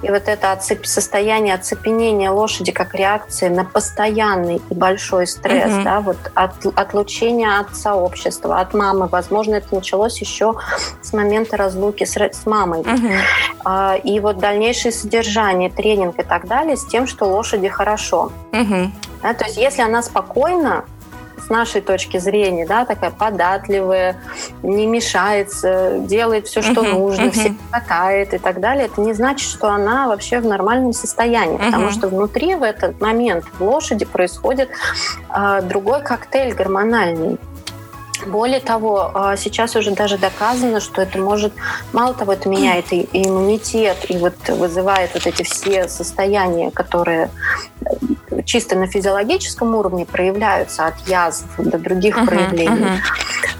И 0.05 0.11
вот 0.11 0.28
это 0.28 0.52
отцеп... 0.52 0.84
состояние 0.84 1.55
оцепенения 1.55 2.30
лошади 2.30 2.72
как 2.72 2.94
реакции 2.94 3.48
на 3.48 3.64
постоянный 3.64 4.61
и 4.68 4.74
большой 4.74 5.26
стресс, 5.26 5.72
угу. 5.72 5.82
да, 5.82 6.00
вот 6.00 6.18
от, 6.34 6.66
отлучения 6.74 7.59
от 7.59 7.74
сообщества, 7.74 8.61
от 8.61 8.74
мамы. 8.74 9.07
Возможно, 9.07 9.55
это 9.55 9.74
началось 9.74 10.20
еще 10.20 10.55
с 11.00 11.14
момента 11.14 11.57
разлуки 11.57 12.05
с, 12.05 12.16
с 12.16 12.44
мамой. 12.44 12.80
Угу. 12.80 13.12
А, 13.64 13.96
и 13.96 14.20
вот 14.20 14.38
дальнейшее 14.38 14.92
содержание, 14.92 15.70
тренинг 15.70 16.18
и 16.18 16.22
так 16.22 16.46
далее 16.46 16.76
с 16.76 16.84
тем, 16.84 17.07
что 17.07 17.24
лошади 17.24 17.68
хорошо. 17.68 18.30
Угу. 18.52 18.90
Да, 19.22 19.32
то 19.32 19.46
есть 19.46 19.57
если 19.57 19.80
она 19.80 20.02
спокойна, 20.02 20.84
с 21.45 21.51
нашей 21.51 21.80
точки 21.80 22.18
зрения, 22.18 22.66
да, 22.66 22.84
такая 22.84 23.11
податливая, 23.11 24.16
не 24.62 24.86
мешается, 24.86 25.99
делает 25.99 26.47
все, 26.47 26.62
что 26.62 26.82
uh-huh, 26.82 26.92
нужно, 26.92 27.22
uh-huh. 27.24 27.30
всех 27.30 27.53
катает 27.70 28.34
и 28.34 28.38
так 28.38 28.61
далее, 28.61 28.86
это 28.86 29.01
не 29.01 29.12
значит, 29.12 29.49
что 29.49 29.68
она 29.68 30.09
вообще 30.09 30.40
в 30.40 30.47
нормальном 30.47 30.92
состоянии, 30.92 31.59
uh-huh. 31.59 31.66
потому 31.66 31.90
что 31.90 32.09
внутри 32.09 32.55
в 32.55 32.62
этот 32.62 33.01
момент 33.01 33.45
в 33.59 33.62
лошади 33.62 34.05
происходит 34.05 34.70
э, 35.34 35.62
другой 35.62 36.03
коктейль 36.03 36.55
гормональный. 36.55 37.38
Более 38.26 38.60
того, 38.60 39.10
а, 39.14 39.36
сейчас 39.36 39.76
уже 39.76 39.90
даже 39.90 40.18
доказано, 40.18 40.80
что 40.80 41.02
это 41.02 41.18
может, 41.18 41.52
мало 41.92 42.14
того, 42.14 42.32
это 42.32 42.48
меняет 42.48 42.92
и 42.92 43.08
иммунитет, 43.12 44.06
и 44.08 44.16
вот 44.16 44.34
вызывает 44.48 45.14
вот 45.14 45.26
эти 45.26 45.42
все 45.42 45.88
состояния, 45.88 46.70
которые 46.70 47.30
э, 47.84 48.42
чисто 48.44 48.76
на 48.76 48.86
физиологическом 48.86 49.74
уровне 49.74 50.06
проявляются 50.06 50.86
от 50.86 50.94
язв 51.06 51.46
до 51.58 51.78
других 51.78 52.16
uh-huh, 52.16 52.26
проявлений. 52.26 52.84
Uh-huh. 52.84 52.98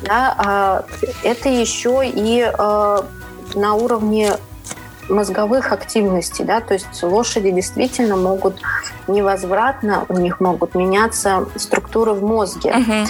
Да, 0.03 0.35
а, 0.39 0.85
это 1.23 1.49
еще 1.49 2.03
и 2.05 2.43
а, 2.43 3.05
на 3.55 3.75
уровне 3.75 4.33
мозговых 5.09 5.73
активностей, 5.73 6.45
да, 6.45 6.61
то 6.61 6.75
есть 6.75 7.03
лошади 7.03 7.51
действительно 7.51 8.17
могут 8.17 8.57
невозвратно, 9.07 10.07
у 10.09 10.19
них 10.19 10.41
могут 10.41 10.75
меняться 10.75 11.47
структуры 11.57 12.13
в 12.13 12.23
мозге. 12.23 12.71
Uh-huh. 12.71 13.07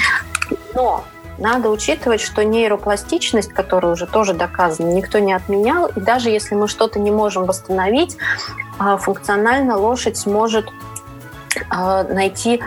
Но 0.74 1.04
надо 1.38 1.70
учитывать, 1.70 2.20
что 2.20 2.44
нейропластичность, 2.44 3.52
которая 3.52 3.92
уже 3.92 4.06
тоже 4.06 4.34
доказана, 4.34 4.92
никто 4.92 5.18
не 5.18 5.32
отменял, 5.32 5.86
и 5.86 6.00
даже 6.00 6.30
если 6.30 6.54
мы 6.54 6.68
что-то 6.68 6.98
не 6.98 7.10
можем 7.10 7.44
восстановить, 7.44 8.16
а, 8.78 8.96
функционально 8.96 9.76
лошадь 9.76 10.16
сможет 10.16 10.68
а, 11.70 12.04
найти 12.04 12.62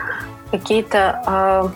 какие-то 0.51 1.21
а, 1.25 1.71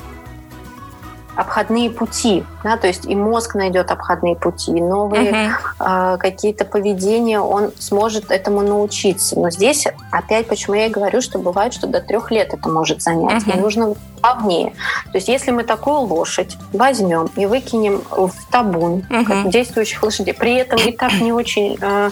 обходные 1.35 1.89
пути, 1.89 2.43
да, 2.63 2.77
то 2.77 2.87
есть 2.87 3.05
и 3.05 3.15
мозг 3.15 3.55
найдет 3.55 3.91
обходные 3.91 4.35
пути, 4.35 4.71
и 4.71 4.81
новые 4.81 5.31
uh-huh. 5.31 6.15
э, 6.15 6.17
какие-то 6.17 6.65
поведения, 6.65 7.39
он 7.39 7.71
сможет 7.79 8.31
этому 8.31 8.61
научиться. 8.61 9.39
Но 9.39 9.49
здесь 9.49 9.87
опять, 10.11 10.47
почему 10.47 10.75
я 10.75 10.87
и 10.87 10.89
говорю, 10.89 11.21
что 11.21 11.39
бывает, 11.39 11.73
что 11.73 11.87
до 11.87 12.01
трех 12.01 12.31
лет 12.31 12.53
это 12.53 12.69
может 12.69 13.01
занять, 13.01 13.43
uh-huh. 13.43 13.57
и 13.57 13.61
нужно 13.61 13.95
плавнее. 14.19 14.73
То 15.11 15.17
есть 15.17 15.29
если 15.29 15.51
мы 15.51 15.63
такую 15.63 15.99
лошадь 15.99 16.57
возьмем 16.73 17.29
и 17.35 17.45
выкинем 17.45 18.01
в 18.09 18.33
табун 18.51 19.05
uh-huh. 19.09 19.49
действующих 19.49 20.03
лошадей, 20.03 20.33
при 20.33 20.55
этом 20.55 20.79
и 20.79 20.91
так 20.91 21.13
не 21.13 21.31
очень 21.31 21.77
э, 21.79 22.11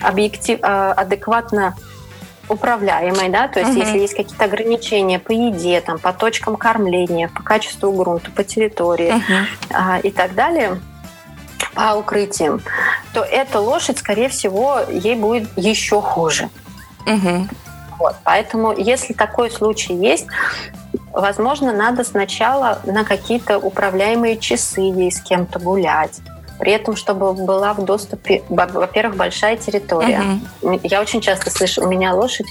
объектив, 0.00 0.58
э, 0.62 0.92
адекватно 0.96 1.74
управляемой, 2.48 3.28
да, 3.28 3.48
то 3.48 3.60
есть 3.60 3.72
угу. 3.72 3.80
если 3.80 3.98
есть 3.98 4.14
какие-то 4.14 4.44
ограничения 4.44 5.18
по 5.18 5.32
еде, 5.32 5.80
там, 5.80 5.98
по 5.98 6.12
точкам 6.12 6.56
кормления, 6.56 7.28
по 7.28 7.42
качеству 7.42 7.92
грунта, 7.92 8.30
по 8.30 8.44
территории 8.44 9.12
угу. 9.12 9.46
а, 9.70 9.98
и 9.98 10.10
так 10.10 10.34
далее, 10.34 10.80
по 11.74 11.94
укрытиям, 11.94 12.60
то 13.12 13.22
эта 13.22 13.60
лошадь, 13.60 13.98
скорее 13.98 14.28
всего, 14.28 14.80
ей 14.90 15.16
будет 15.16 15.48
еще 15.56 16.00
хуже. 16.00 16.50
Угу. 17.06 17.48
Вот, 17.98 18.16
поэтому, 18.24 18.72
если 18.76 19.12
такой 19.12 19.50
случай 19.50 19.94
есть, 19.94 20.26
возможно, 21.12 21.72
надо 21.72 22.04
сначала 22.04 22.80
на 22.84 23.04
какие-то 23.04 23.58
управляемые 23.58 24.36
часы 24.36 24.80
ей 24.80 25.10
с 25.12 25.20
кем-то 25.20 25.58
гулять 25.58 26.20
при 26.58 26.72
этом, 26.72 26.96
чтобы 26.96 27.32
была 27.32 27.74
в 27.74 27.84
доступе, 27.84 28.42
во-первых, 28.48 29.16
большая 29.16 29.56
территория. 29.56 30.38
Uh-huh. 30.62 30.80
Я 30.82 31.00
очень 31.00 31.20
часто 31.20 31.50
слышу, 31.50 31.82
у 31.82 31.88
меня 31.88 32.14
лошадь 32.14 32.46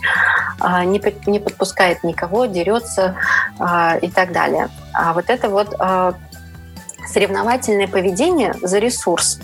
а, 0.60 0.84
не, 0.84 1.02
не 1.26 1.40
подпускает 1.40 2.04
никого, 2.04 2.46
дерется 2.46 3.16
а, 3.60 3.98
и 3.98 4.10
так 4.10 4.32
далее. 4.32 4.70
А 4.94 5.14
вот 5.14 5.30
это 5.30 5.50
вот 5.50 5.76
а, 5.80 6.14
соревновательное 7.08 7.88
поведение 7.88 8.56
за 8.62 8.80
ресурс, 8.80 9.40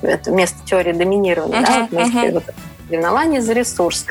это 0.00 0.30
вместо 0.30 0.64
теории 0.64 0.92
доминирования, 0.92 1.60
uh-huh, 1.60 1.66
да, 1.66 1.88
вместе 1.90 2.28
uh-huh. 2.28 2.32
вот, 2.34 2.44
соревнования 2.88 3.40
за 3.40 3.52
ресурс, 3.52 4.06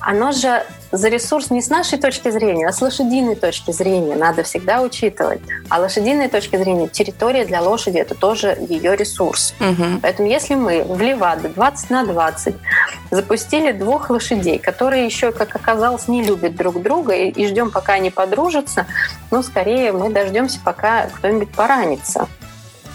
оно 0.00 0.32
же 0.32 0.64
за 0.92 1.08
ресурс 1.08 1.50
не 1.50 1.62
с 1.62 1.68
нашей 1.68 1.98
точки 1.98 2.30
зрения, 2.30 2.66
а 2.66 2.72
с 2.72 2.80
лошадиной 2.80 3.36
точки 3.36 3.70
зрения. 3.70 4.16
Надо 4.16 4.42
всегда 4.42 4.82
учитывать. 4.82 5.40
А 5.68 5.78
лошадиной 5.78 6.28
точки 6.28 6.56
зрения 6.56 6.88
территория 6.88 7.44
для 7.44 7.62
лошади– 7.62 7.98
это 7.98 8.14
тоже 8.14 8.56
ее 8.68 8.96
ресурс. 8.96 9.54
Угу. 9.60 10.00
Поэтому 10.02 10.28
если 10.28 10.54
мы 10.54 10.82
в 10.82 11.00
Леваде 11.00 11.48
20 11.48 11.90
на 11.90 12.04
20 12.04 12.54
запустили 13.10 13.72
двух 13.72 14.10
лошадей, 14.10 14.58
которые 14.58 15.06
еще, 15.06 15.32
как 15.32 15.54
оказалось, 15.54 16.08
не 16.08 16.22
любят 16.22 16.56
друг 16.56 16.82
друга 16.82 17.14
и, 17.14 17.30
и 17.30 17.46
ждем, 17.46 17.70
пока 17.70 17.94
они 17.94 18.10
подружатся, 18.10 18.86
ну, 19.30 19.42
скорее 19.42 19.92
мы 19.92 20.10
дождемся, 20.10 20.58
пока 20.64 21.06
кто-нибудь 21.06 21.50
поранится. 21.50 22.28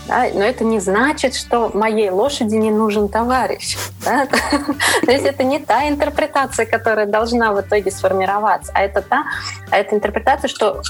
Да? 0.07 0.25
Но 0.33 0.43
это 0.43 0.63
не 0.63 0.79
значит, 0.79 1.35
что 1.35 1.71
моей 1.73 2.09
лошади 2.09 2.55
не 2.55 2.71
нужен 2.71 3.09
товарищ. 3.09 3.77
Да? 4.03 4.25
То 5.05 5.11
есть 5.11 5.25
это 5.25 5.43
не 5.43 5.59
та 5.59 5.87
интерпретация, 5.87 6.65
которая 6.65 7.05
должна 7.05 7.51
в 7.53 7.61
итоге 7.61 7.91
сформироваться, 7.91 8.71
а 8.75 8.81
это 8.81 9.01
та, 9.01 9.25
а 9.71 9.77
это 9.77 9.95
интерпретация, 9.95 10.47
что 10.47 10.81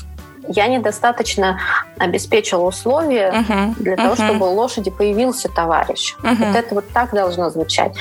я 0.47 0.67
недостаточно 0.67 1.59
обеспечила 1.97 2.65
условия 2.65 3.31
uh-huh. 3.31 3.73
для 3.79 3.95
того, 3.95 4.13
uh-huh. 4.13 4.25
чтобы 4.27 4.49
у 4.49 4.53
лошади 4.53 4.91
появился 4.91 5.49
товарищ. 5.49 6.15
Uh-huh. 6.21 6.35
Вот 6.35 6.55
это 6.55 6.75
вот 6.75 6.89
так 6.89 7.11
должно 7.11 7.49
звучать. 7.49 7.95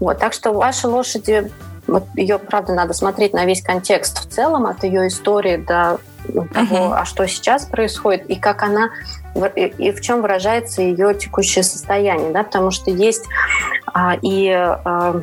Вот, 0.00 0.18
так 0.18 0.32
что 0.32 0.52
ваши 0.52 0.86
лошади, 0.86 1.50
вот 1.86 2.04
ее, 2.14 2.38
правда, 2.38 2.74
надо 2.74 2.92
смотреть 2.94 3.32
на 3.32 3.44
весь 3.46 3.62
контекст 3.62 4.20
в 4.20 4.32
целом, 4.32 4.66
от 4.66 4.84
ее 4.84 5.08
истории 5.08 5.56
до 5.56 5.98
того, 6.26 6.76
uh-huh. 6.76 6.94
а 6.98 7.04
что 7.04 7.26
сейчас 7.26 7.64
происходит, 7.64 8.28
и 8.28 8.36
как 8.36 8.62
она 8.62 8.90
и 9.34 9.92
в 9.92 10.00
чем 10.00 10.22
выражается 10.22 10.82
ее 10.82 11.14
текущее 11.14 11.62
состояние, 11.62 12.32
да, 12.32 12.42
потому 12.42 12.70
что 12.70 12.90
есть 12.90 13.26
а, 13.86 14.16
и 14.20 14.48
а, 14.50 15.22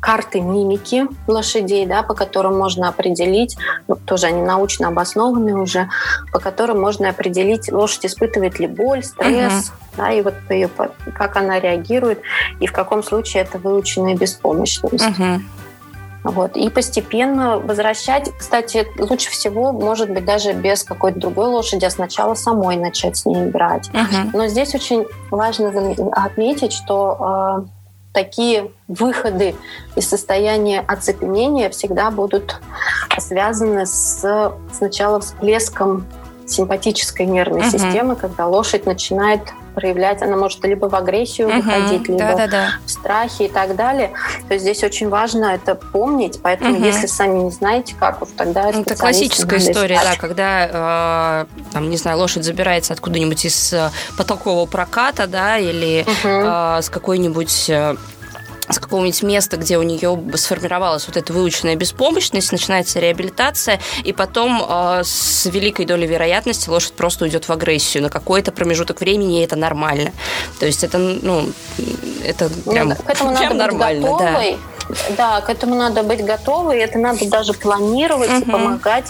карты 0.00 0.40
мимики 0.40 1.06
лошадей, 1.26 1.86
да, 1.86 2.02
по 2.02 2.14
которым 2.14 2.58
можно 2.58 2.88
определить, 2.88 3.56
ну, 3.88 3.96
тоже 3.96 4.26
они 4.26 4.42
научно 4.42 4.88
обоснованы 4.88 5.54
уже, 5.54 5.88
по 6.32 6.38
которым 6.38 6.80
можно 6.80 7.08
определить, 7.08 7.72
лошадь 7.72 8.06
испытывает 8.06 8.58
ли 8.58 8.66
боль, 8.66 9.02
стресс, 9.02 9.52
uh-huh. 9.52 9.96
да, 9.96 10.12
и 10.12 10.22
вот 10.22 10.34
ее, 10.50 10.68
как 11.14 11.36
она 11.36 11.58
реагирует, 11.60 12.20
и 12.60 12.66
в 12.66 12.72
каком 12.72 13.02
случае 13.02 13.42
это 13.42 13.58
выученная 13.58 14.16
беспомощность. 14.16 15.04
Uh-huh. 15.04 15.40
Вот. 16.22 16.56
И 16.56 16.68
постепенно 16.68 17.58
возвращать, 17.58 18.30
кстати, 18.36 18.86
лучше 18.98 19.30
всего, 19.30 19.72
может 19.72 20.10
быть, 20.10 20.24
даже 20.24 20.52
без 20.52 20.84
какой-то 20.84 21.18
другой 21.18 21.48
лошади, 21.48 21.84
а 21.84 21.90
сначала 21.90 22.34
самой 22.34 22.76
начать 22.76 23.16
с 23.16 23.26
ней 23.26 23.48
играть. 23.48 23.88
Uh-huh. 23.90 24.30
Но 24.32 24.46
здесь 24.48 24.74
очень 24.74 25.06
важно 25.30 25.70
отметить, 26.12 26.72
что 26.72 27.64
э, 27.64 27.66
такие 28.12 28.70
выходы 28.88 29.54
из 29.96 30.08
состояния 30.08 30.80
оцепенения 30.80 31.70
всегда 31.70 32.10
будут 32.10 32.60
связаны 33.18 33.86
с 33.86 34.52
сначала 34.72 35.20
всплеском 35.20 36.06
симпатической 36.46 37.26
нервной 37.26 37.62
uh-huh. 37.62 37.70
системы, 37.70 38.16
когда 38.16 38.46
лошадь 38.46 38.84
начинает 38.84 39.40
проявлять, 39.70 40.22
она 40.22 40.36
может 40.36 40.64
либо 40.64 40.86
в 40.86 40.94
агрессию 40.94 41.48
угу, 41.48 41.56
выходить, 41.56 42.08
либо 42.08 42.18
да, 42.18 42.34
да, 42.34 42.46
да. 42.46 42.68
в 42.84 42.90
страхе 42.90 43.46
и 43.46 43.48
так 43.48 43.76
далее. 43.76 44.12
То 44.48 44.54
есть 44.54 44.64
здесь 44.64 44.82
очень 44.82 45.08
важно 45.08 45.46
это 45.46 45.74
помнить, 45.74 46.40
поэтому 46.42 46.76
угу. 46.76 46.84
если 46.84 47.06
сами 47.06 47.38
не 47.38 47.50
знаете, 47.50 47.94
как 47.98 48.22
уж 48.22 48.28
тогда 48.36 48.70
Это 48.70 48.96
классическая 48.96 49.58
история, 49.58 49.96
искать. 49.96 50.14
да, 50.14 50.20
когда, 50.20 51.46
э, 51.50 51.72
там, 51.72 51.90
не 51.90 51.96
знаю, 51.96 52.18
лошадь 52.18 52.44
забирается 52.44 52.92
откуда-нибудь 52.92 53.44
из 53.44 53.72
э, 53.72 53.90
потолкового 54.16 54.66
проката, 54.66 55.26
да, 55.26 55.58
или 55.58 56.02
угу. 56.02 56.28
э, 56.28 56.82
с 56.82 56.90
какой-нибудь 56.90 57.70
э, 57.70 57.96
с 58.72 58.78
какого-нибудь 58.78 59.22
места, 59.22 59.56
где 59.56 59.78
у 59.78 59.82
нее 59.82 60.18
сформировалась 60.34 61.06
вот 61.06 61.16
эта 61.16 61.32
выученная 61.32 61.76
беспомощность, 61.76 62.52
начинается 62.52 63.00
реабилитация, 63.00 63.80
и 64.04 64.12
потом 64.12 64.62
э, 64.66 65.02
с 65.04 65.46
великой 65.46 65.86
долей 65.86 66.06
вероятности 66.06 66.68
лошадь 66.68 66.92
просто 66.92 67.24
уйдет 67.24 67.48
в 67.48 67.52
агрессию 67.52 68.02
на 68.02 68.10
какой-то 68.10 68.52
промежуток 68.52 69.00
времени, 69.00 69.40
и 69.40 69.44
это 69.44 69.56
нормально. 69.56 70.12
То 70.58 70.66
есть 70.66 70.84
это, 70.84 70.98
ну, 70.98 71.50
это 72.24 72.50
ну 72.64 72.72
прям, 72.72 72.88
ну, 72.88 72.96
к 72.96 73.08
этому 73.10 73.30
прям 73.36 73.42
надо 73.42 73.54
нормально. 73.54 74.00
Быть 74.02 74.10
готовой. 74.10 74.52
Да. 74.52 74.58
Да, 75.16 75.40
к 75.40 75.48
этому 75.50 75.76
надо 75.76 76.02
быть 76.02 76.24
готовой, 76.24 76.78
это 76.78 76.98
надо 76.98 77.28
даже 77.28 77.52
планировать 77.52 78.30
угу. 78.30 78.40
и 78.40 78.44
помогать 78.50 79.06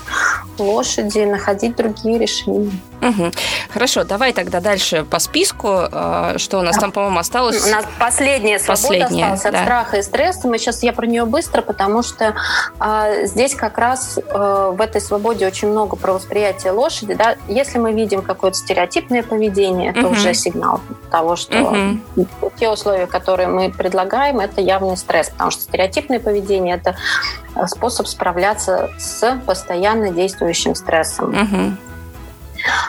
лошади 0.59 1.21
находить 1.21 1.77
другие 1.77 2.19
решения. 2.19 2.71
Угу. 3.01 3.31
Хорошо, 3.73 4.05
давай 4.05 4.33
тогда 4.33 4.61
дальше 4.61 5.05
по 5.05 5.19
списку. 5.19 5.69
А, 5.69 6.35
что 6.37 6.59
у 6.59 6.63
нас 6.63 6.77
там, 6.77 6.93
по-моему, 6.93 7.19
осталось? 7.19 7.67
У 7.67 7.71
нас 7.71 7.85
последняя 7.99 8.59
свобода 8.59 8.83
последняя, 8.83 9.33
осталась 9.33 9.43
да. 9.43 9.49
от 9.49 9.65
страха 9.65 9.97
и 9.99 10.03
стресса. 10.03 10.49
Мы 10.49 10.59
сейчас 10.59 10.83
я 10.83 10.93
про 10.93 11.07
нее 11.07 11.25
быстро, 11.25 11.63
потому 11.63 12.03
что 12.03 12.35
а, 12.79 13.25
здесь 13.25 13.55
как 13.55 13.79
раз 13.79 14.19
а, 14.29 14.71
в 14.71 14.81
этой 14.81 15.01
свободе 15.01 15.47
очень 15.47 15.69
много 15.69 15.97
про 15.97 16.13
восприятие 16.13 16.73
лошади. 16.73 17.15
Да? 17.15 17.37
Если 17.49 17.79
мы 17.79 17.93
видим 17.93 18.23
какое-то 18.23 18.59
стереотипное 18.59 19.23
поведение, 19.23 19.91
это 19.91 20.07
угу. 20.07 20.17
уже 20.17 20.35
сигнал 20.35 20.81
того, 21.11 21.37
что 21.37 21.63
угу. 21.63 22.27
те 22.59 22.69
условия, 22.69 23.07
которые 23.07 23.49
мы 23.49 23.71
предлагаем, 23.71 24.41
это 24.41 24.61
явный 24.61 24.97
стресс, 24.97 25.31
потому 25.31 25.51
что 25.51 25.63
стереотипное 25.63 26.21
поведение 26.21 26.77
это 26.77 26.97
способ 27.67 28.07
справляться 28.07 28.91
с 28.99 29.41
постоянно 29.47 30.11
действующим 30.11 30.75
стрессом. 30.75 31.31
Угу. 31.31 31.90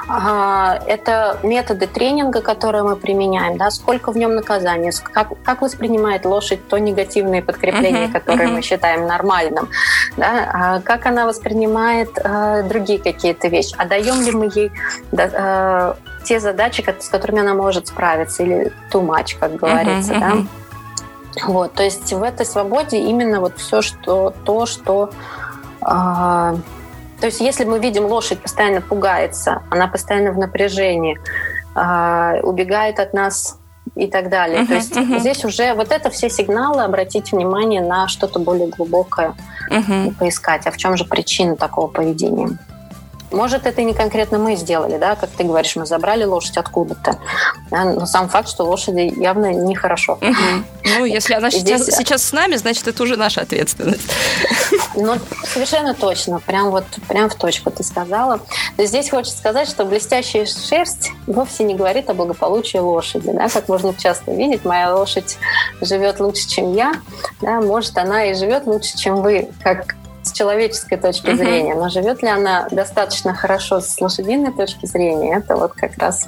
Это 0.07 1.37
методы 1.43 1.87
тренинга, 1.87 2.41
которые 2.41 2.83
мы 2.83 2.95
применяем, 2.95 3.57
да, 3.57 3.71
сколько 3.71 4.11
в 4.11 4.17
нем 4.17 4.35
наказания, 4.35 4.91
как, 5.03 5.29
как 5.43 5.61
воспринимает 5.61 6.25
лошадь 6.25 6.67
то 6.67 6.77
негативное 6.77 7.41
подкрепление, 7.41 8.07
uh-huh, 8.07 8.11
которое 8.11 8.47
uh-huh. 8.47 8.53
мы 8.53 8.61
считаем 8.61 9.07
нормальным, 9.07 9.69
да, 10.17 10.49
а 10.53 10.79
как 10.81 11.05
она 11.05 11.25
воспринимает 11.25 12.09
э, 12.17 12.63
другие 12.63 12.99
какие-то 12.99 13.47
вещи, 13.47 13.75
а 13.77 13.85
даем 13.85 14.21
ли 14.21 14.31
мы 14.31 14.49
ей 14.53 14.71
э, 15.11 15.93
те 16.23 16.39
задачи, 16.39 16.83
с 16.99 17.09
которыми 17.09 17.41
она 17.41 17.53
может 17.53 17.87
справиться, 17.87 18.43
или 18.43 18.73
too 18.91 19.05
much, 19.05 19.37
как 19.39 19.55
говорится, 19.55 20.13
uh-huh, 20.13 20.19
да. 20.19 21.45
Вот, 21.45 21.73
то 21.73 21.83
есть 21.83 22.11
в 22.11 22.23
этой 22.23 22.45
свободе 22.45 22.97
именно 22.97 23.39
вот 23.39 23.57
все, 23.57 23.81
что 23.81 24.33
то, 24.43 24.65
что 24.65 25.11
э, 25.81 26.55
то 27.21 27.27
есть 27.27 27.39
если 27.39 27.65
мы 27.65 27.79
видим 27.79 28.05
лошадь 28.05 28.39
постоянно 28.41 28.81
пугается, 28.81 29.61
она 29.69 29.87
постоянно 29.87 30.31
в 30.31 30.39
напряжении, 30.39 31.19
э, 31.75 32.41
убегает 32.41 32.99
от 32.99 33.13
нас 33.13 33.59
и 33.95 34.07
так 34.07 34.29
далее. 34.29 34.61
Uh-huh, 34.61 34.67
То 34.67 34.73
есть 34.73 34.91
uh-huh. 34.91 35.19
здесь 35.19 35.45
уже 35.45 35.73
вот 35.75 35.91
это 35.91 36.09
все 36.09 36.29
сигналы, 36.29 36.83
обратить 36.83 37.31
внимание 37.31 37.81
на 37.81 38.07
что-то 38.07 38.39
более 38.39 38.67
глубокое 38.67 39.35
uh-huh. 39.69 40.09
и 40.09 40.11
поискать, 40.11 40.65
а 40.65 40.71
в 40.71 40.77
чем 40.77 40.97
же 40.97 41.05
причина 41.05 41.55
такого 41.55 41.87
поведения. 41.87 42.57
может, 43.31 43.65
это 43.65 43.83
не 43.83 43.93
конкретно 43.93 44.39
мы 44.39 44.55
сделали, 44.55 44.97
да, 44.97 45.15
как 45.15 45.29
ты 45.29 45.43
говоришь, 45.43 45.75
мы 45.75 45.85
забрали 45.85 46.23
лошадь 46.23 46.57
откуда-то. 46.57 47.19
Да, 47.69 47.83
но 47.83 48.05
сам 48.05 48.29
факт, 48.29 48.49
что 48.49 48.63
лошади 48.63 49.13
явно 49.17 49.53
нехорошо. 49.53 50.13
Угу. 50.13 50.65
Ну, 50.97 51.05
если 51.05 51.33
она 51.35 51.51
сейчас, 51.51 51.83
здесь... 51.83 51.95
сейчас 51.95 52.23
с 52.23 52.31
нами, 52.33 52.55
значит, 52.55 52.87
это 52.87 53.03
уже 53.03 53.15
наша 53.15 53.41
ответственность. 53.41 54.09
Ну, 54.95 55.17
совершенно 55.43 55.93
точно. 55.93 56.39
Прям 56.39 56.71
вот, 56.71 56.85
прям 57.07 57.29
в 57.29 57.35
точку 57.35 57.71
ты 57.71 57.83
сказала. 57.83 58.39
Здесь 58.77 59.09
хочется 59.09 59.37
сказать, 59.37 59.69
что 59.69 59.85
блестящая 59.85 60.45
шерсть 60.45 61.11
вовсе 61.27 61.63
не 61.63 61.75
говорит 61.75 62.09
о 62.09 62.13
благополучии 62.13 62.77
лошади. 62.77 63.31
Да? 63.31 63.47
Как 63.49 63.67
можно 63.67 63.93
часто 63.93 64.31
видеть, 64.31 64.65
моя 64.65 64.95
лошадь 64.95 65.37
живет 65.81 66.19
лучше, 66.19 66.47
чем 66.47 66.73
я. 66.73 66.93
Да? 67.41 67.61
Может, 67.61 67.97
она 67.97 68.25
и 68.25 68.33
живет 68.33 68.65
лучше, 68.65 68.97
чем 68.97 69.21
вы, 69.21 69.49
как 69.63 69.95
с 70.23 70.31
человеческой 70.33 70.97
точки 70.97 71.35
зрения, 71.35 71.73
но 71.75 71.89
живет 71.89 72.21
ли 72.21 72.29
она 72.29 72.67
достаточно 72.69 73.33
хорошо 73.33 73.81
с 73.81 73.99
лошадиной 73.99 74.51
точки 74.51 74.85
зрения, 74.85 75.37
это 75.37 75.55
вот 75.55 75.73
как 75.73 75.97
раз 75.97 76.27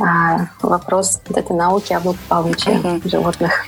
а, 0.00 0.46
вопрос 0.62 1.20
вот 1.28 1.38
этой 1.38 1.54
науки 1.54 1.92
об 1.92 2.02
благополучии 2.02 3.08
животных. 3.08 3.66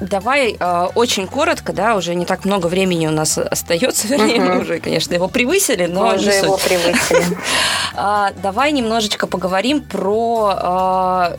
Давай 0.00 0.56
э, 0.58 0.88
очень 0.94 1.26
коротко, 1.26 1.72
да, 1.72 1.94
уже 1.94 2.14
не 2.14 2.24
так 2.24 2.44
много 2.46 2.68
времени 2.68 3.06
у 3.06 3.10
нас 3.10 3.36
остается, 3.36 4.08
вернее, 4.08 4.40
мы 4.40 4.60
уже, 4.60 4.80
конечно, 4.80 5.14
его 5.14 5.28
превысили, 5.28 5.86
но 5.86 6.08
мы 6.08 6.14
уже 6.16 6.32
его 6.32 6.56
превысили. 6.56 7.38
А, 7.92 8.32
давай 8.40 8.72
немножечко 8.72 9.26
поговорим 9.26 9.82
про 9.82 11.36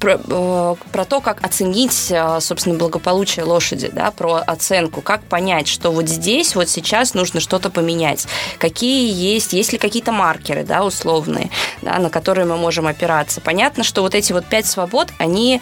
про, 0.00 0.20
э, 0.28 0.74
про 0.92 1.04
то, 1.04 1.20
как 1.20 1.44
оценить, 1.44 2.10
э, 2.10 2.38
собственно, 2.40 2.76
благополучие 2.76 3.44
лошади, 3.44 3.90
да, 3.92 4.10
про 4.10 4.42
оценку, 4.46 5.00
как 5.00 5.22
понять, 5.22 5.68
что 5.68 5.90
вот 5.90 6.08
здесь, 6.08 6.54
вот 6.54 6.68
сейчас 6.68 7.14
нужно 7.14 7.40
что-то 7.40 7.70
поменять, 7.70 8.26
какие 8.58 9.10
есть, 9.12 9.52
есть 9.52 9.72
ли 9.72 9.78
какие-то 9.78 10.12
маркеры, 10.12 10.64
да, 10.64 10.84
условные, 10.84 11.50
да, 11.82 11.98
на 11.98 12.10
которые 12.10 12.46
мы 12.46 12.56
можем 12.56 12.86
опираться. 12.86 13.40
Понятно, 13.40 13.84
что 13.84 14.02
вот 14.02 14.14
эти 14.14 14.32
вот 14.32 14.46
пять 14.46 14.66
свобод, 14.66 15.08
они, 15.18 15.60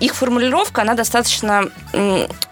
их 0.00 0.14
формулировка, 0.14 0.82
она 0.82 0.94
достаточно 0.94 1.11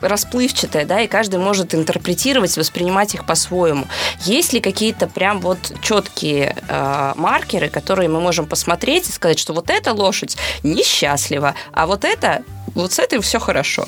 расплывчатая, 0.01 0.85
да, 0.85 1.01
и 1.01 1.09
каждый 1.09 1.39
может 1.39 1.75
интерпретировать, 1.75 2.57
воспринимать 2.57 3.15
их 3.15 3.27
по-своему. 3.27 3.87
Есть 4.21 4.53
ли 4.53 4.61
какие-то 4.61 5.07
прям 5.07 5.41
вот 5.41 5.59
четкие 5.83 6.57
э, 6.69 7.13
маркеры, 7.17 7.69
которые 7.69 8.09
мы 8.09 8.21
можем 8.21 8.47
посмотреть 8.47 9.09
и 9.09 9.13
сказать, 9.13 9.39
что 9.39 9.53
вот 9.53 9.71
эта 9.71 9.93
лошадь 9.93 10.37
несчастлива, 10.63 11.55
а 11.73 11.87
вот 11.87 12.05
это, 12.05 12.43
вот 12.75 12.93
с 12.93 12.99
этим 12.99 13.23
все 13.23 13.39
хорошо. 13.39 13.87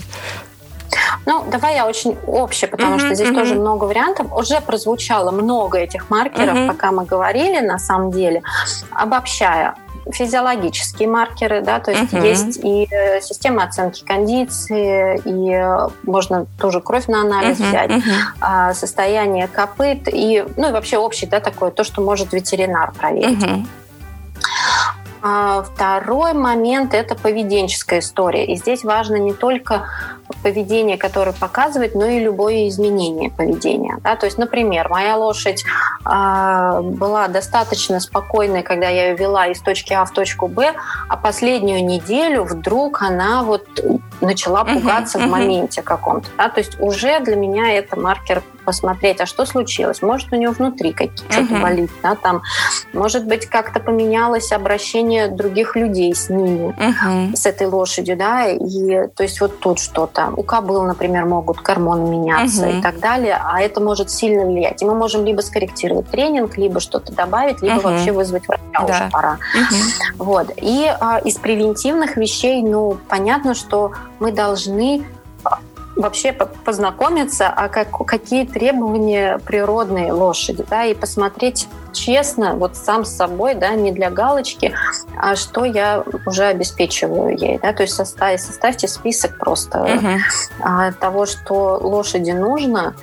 Ну, 1.27 1.45
давай 1.51 1.77
я 1.77 1.87
очень 1.87 2.19
общее, 2.27 2.69
потому 2.69 2.97
uh-huh, 2.97 3.07
что 3.07 3.15
здесь 3.15 3.29
uh-huh. 3.29 3.35
тоже 3.35 3.55
много 3.55 3.85
вариантов. 3.85 4.33
Уже 4.33 4.61
прозвучало 4.61 5.31
много 5.31 5.79
этих 5.79 6.11
маркеров, 6.11 6.55
uh-huh. 6.55 6.69
пока 6.69 6.93
мы 6.93 7.05
говорили, 7.05 7.61
на 7.61 7.79
самом 7.79 8.11
деле. 8.11 8.43
Обобщая, 8.91 9.75
физиологические 10.11 11.09
маркеры, 11.09 11.63
да, 11.63 11.81
то 11.81 11.91
есть 11.91 12.13
uh-huh. 12.13 12.27
есть 12.27 12.61
и 12.63 12.89
э, 12.91 13.21
система 13.21 13.65
оценки 13.65 14.05
кондиции, 14.05 15.21
и 15.25 15.53
э, 15.53 15.89
можно 16.05 16.47
тоже 16.59 16.81
кровь 16.81 17.07
на 17.07 17.23
анализ 17.23 17.59
uh-huh, 17.59 17.69
взять, 17.69 17.91
uh-huh. 17.91 18.75
состояние 18.75 19.49
копыт 19.49 20.09
и, 20.09 20.45
ну 20.57 20.69
и 20.69 20.73
вообще 20.73 20.99
общий, 20.99 21.27
да, 21.27 21.41
такое, 21.41 21.71
то, 21.71 21.85
что 21.85 22.01
может 22.01 22.33
ветеринар 22.33 22.93
проверить. 22.93 23.43
Uh-huh. 23.43 23.67
А 25.23 25.63
второй 25.63 26.33
момент– 26.33 26.95
это 26.95 27.15
поведенческая 27.15 28.01
история. 28.01 28.45
И 28.45 28.57
здесь 28.57 28.83
важно 28.83 29.17
не 29.17 29.33
только 29.33 29.87
поведение, 30.43 30.99
которое 30.99 31.33
показывает, 31.33 31.95
но 31.95 32.07
и 32.07 32.19
любое 32.19 32.69
изменение 32.69 33.31
поведения. 33.31 33.99
Да? 34.03 34.17
То 34.17 34.27
есть, 34.27 34.39
например, 34.39 34.89
моя 34.89 35.17
лошадь 35.17 35.65
э, 36.05 36.81
была 36.83 37.29
достаточно 37.29 38.01
спокойной, 38.01 38.63
когда 38.63 38.89
я 38.89 39.11
ее 39.11 39.17
вела 39.17 39.47
из 39.47 39.61
точки 39.61 39.93
А 39.93 40.05
в 40.05 40.11
точку 40.11 40.49
Б, 40.49 40.75
а 41.09 41.17
последнюю 41.17 41.85
неделю 41.85 42.43
вдруг 42.45 43.03
она 43.03 43.45
вот 43.45 43.67
начала 44.21 44.65
пугаться 44.65 45.19
uh-huh, 45.19 45.27
в 45.27 45.31
моменте 45.31 45.83
каком-то. 45.83 46.29
Да? 46.37 46.49
То 46.49 46.59
есть 46.59 46.81
уже 46.81 47.21
для 47.21 47.37
меня 47.37 47.73
это 47.73 47.99
маркер 47.99 48.43
посмотреть, 48.65 49.21
а 49.21 49.27
что 49.27 49.47
случилось. 49.47 50.03
Может, 50.03 50.33
у 50.33 50.37
нее 50.37 50.51
внутри 50.51 50.93
что-то 50.93 51.41
uh-huh. 51.41 51.63
болит, 51.63 51.91
да, 52.03 52.15
там, 52.15 52.43
может 52.93 53.27
быть, 53.27 53.47
как-то 53.47 53.81
поменялось 53.81 54.53
обращение 54.53 55.29
других 55.29 55.77
людей 55.77 56.15
с 56.15 56.29
ними, 56.29 56.75
uh-huh. 56.79 57.37
с 57.37 57.47
этой 57.47 57.67
лошадью, 57.67 58.17
да, 58.17 58.47
и 58.47 59.09
то 59.15 59.23
есть 59.23 59.41
вот 59.41 59.61
тут 59.61 59.79
что-то. 59.79 60.33
У 60.37 60.43
кобыл, 60.43 60.83
например, 60.83 61.25
могут 61.25 61.59
гормоны 61.63 62.09
меняться 62.09 62.67
uh-huh. 62.67 62.79
и 62.79 62.83
так 62.83 63.01
далее, 63.01 63.41
а 63.43 63.61
это 63.61 63.81
может 63.81 64.11
сильно 64.11 64.45
влиять. 64.45 64.83
И 64.83 64.85
мы 64.85 64.95
можем 64.95 65.25
либо 65.25 65.41
скорректировать 65.41 66.09
тренинг, 66.11 66.57
либо 66.57 66.81
что-то 66.81 67.13
добавить, 67.13 67.63
либо 67.63 67.77
uh-huh. 67.77 67.83
вообще 67.83 68.13
вызвать 68.13 68.47
врача 68.47 68.63
да. 68.73 68.85
уже 68.85 69.11
пора. 69.11 69.39
Uh-huh. 69.57 70.15
Вот. 70.19 70.51
И 70.57 70.87
а, 71.01 71.19
из 71.19 71.37
превентивных 71.37 72.17
вещей, 72.17 72.63
ну, 72.63 72.99
понятно, 73.09 73.55
что 73.55 73.93
мы 74.21 74.33
должны 74.33 75.05
вообще 75.97 76.33
познакомиться, 76.33 77.49
а 77.49 77.69
как, 77.69 77.91
какие 78.07 78.47
требования 78.47 79.39
природные 79.39 80.13
лошади, 80.13 80.65
да, 80.69 80.85
и 80.85 80.95
посмотреть 80.95 81.69
честно, 81.93 82.55
вот 82.55 82.77
сам 82.77 83.05
с 83.05 83.15
собой, 83.15 83.55
да, 83.55 83.71
не 83.75 83.93
для 83.93 84.11
галочки, 84.11 84.75
а 85.17 85.37
что 85.37 85.65
я 85.65 86.03
уже 86.27 86.45
обеспечиваю 86.45 87.37
ей, 87.37 87.59
да, 87.63 87.73
то 87.73 87.83
есть 87.83 87.95
составь, 87.95 88.41
составьте 88.41 88.89
список 88.89 89.39
просто 89.39 89.79
uh-huh. 90.63 90.93
того, 90.99 91.27
что 91.27 91.79
лошади 91.83 92.31
нужно, 92.31 92.95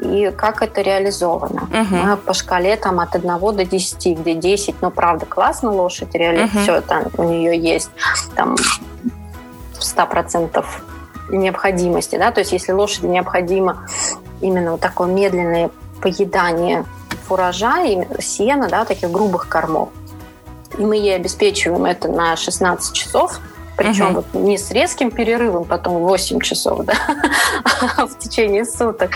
и 0.00 0.32
как 0.36 0.62
это 0.62 0.82
реализовано. 0.82 1.68
Uh-huh. 1.70 2.16
По 2.16 2.34
шкале 2.34 2.76
там 2.76 2.98
от 2.98 3.14
1 3.14 3.38
до 3.38 3.64
10, 3.64 4.18
где 4.18 4.34
10, 4.34 4.82
ну, 4.82 4.90
правда, 4.90 5.24
классно 5.24 5.70
лошадь, 5.70 6.14
реально 6.14 6.46
uh-huh. 6.46 6.62
все 6.62 6.80
там 6.80 7.04
у 7.16 7.22
нее 7.22 7.56
есть, 7.56 7.90
там, 8.34 8.56
100% 9.78 10.64
необходимости. 11.28 12.16
Да? 12.16 12.30
То 12.30 12.40
есть 12.40 12.52
если 12.52 12.72
лошади 12.72 13.06
необходимо 13.06 13.88
именно 14.40 14.72
вот 14.72 14.80
такое 14.80 15.08
медленное 15.08 15.70
поедание 16.00 16.84
фуража 17.26 17.84
и 17.84 18.04
сена, 18.20 18.68
да, 18.68 18.84
таких 18.84 19.10
грубых 19.10 19.48
кормов, 19.48 19.88
и 20.76 20.84
мы 20.84 20.96
ей 20.96 21.16
обеспечиваем 21.16 21.84
это 21.84 22.08
на 22.08 22.36
16 22.36 22.94
часов, 22.94 23.40
причем 23.76 24.06
угу. 24.06 24.14
вот 24.14 24.34
не 24.34 24.56
с 24.56 24.70
резким 24.70 25.10
перерывом, 25.10 25.64
потом 25.64 25.98
8 25.98 26.40
часов, 26.40 26.84
да, 26.84 26.94
в 28.06 28.18
течение 28.18 28.64
суток, 28.64 29.10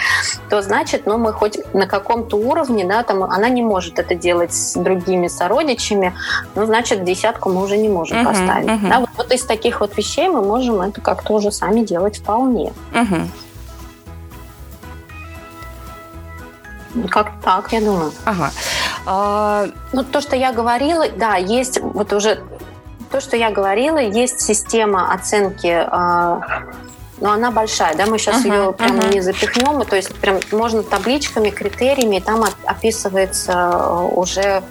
то 0.50 0.62
значит, 0.62 1.06
ну, 1.06 1.18
мы 1.18 1.32
хоть 1.32 1.58
на 1.74 1.86
каком-то 1.86 2.36
уровне, 2.36 2.84
да, 2.84 3.02
там 3.02 3.22
она 3.22 3.48
не 3.48 3.62
может 3.62 3.98
это 3.98 4.14
делать 4.14 4.52
с 4.52 4.74
другими 4.74 5.28
сородичами, 5.28 6.14
ну, 6.54 6.66
значит, 6.66 7.04
десятку 7.04 7.50
мы 7.50 7.62
уже 7.62 7.76
не 7.76 7.88
можем 7.88 8.18
угу, 8.18 8.28
поставить. 8.28 8.70
Угу. 8.70 8.88
Да, 8.88 9.00
вот, 9.00 9.10
вот 9.16 9.32
из 9.32 9.44
таких 9.44 9.80
вот 9.80 9.96
вещей 9.96 10.28
мы 10.28 10.42
можем 10.42 10.80
это 10.80 11.00
как-то 11.00 11.34
уже 11.34 11.52
сами 11.52 11.82
делать 11.82 12.18
вполне. 12.18 12.72
Угу. 12.92 13.28
Как 17.10 17.32
так, 17.44 17.72
я 17.72 17.80
думаю. 17.80 18.12
Ага. 18.24 18.50
А... 19.06 19.66
Ну, 19.92 20.04
то, 20.04 20.20
что 20.20 20.36
я 20.36 20.52
говорила, 20.52 21.06
да, 21.16 21.36
есть 21.36 21.80
вот 21.80 22.12
уже 22.12 22.40
то, 23.10 23.20
что 23.20 23.36
я 23.36 23.50
говорила, 23.50 23.98
есть 23.98 24.40
система 24.40 25.12
оценки 25.12 25.66
а, 25.66 26.40
но 27.20 27.32
она 27.32 27.50
большая, 27.50 27.96
да, 27.96 28.06
мы 28.06 28.18
сейчас 28.18 28.44
uh-huh, 28.44 28.66
ее 28.66 28.72
прям 28.72 28.98
uh-huh. 28.98 29.14
не 29.14 29.20
запихнем, 29.20 29.84
то 29.84 29.96
есть 29.96 30.14
прям 30.16 30.38
можно 30.52 30.82
табличками, 30.82 31.50
критериями, 31.50 32.16
и 32.16 32.20
там 32.20 32.44
описывается 32.64 33.52
э, 33.52 34.08
уже, 34.14 34.62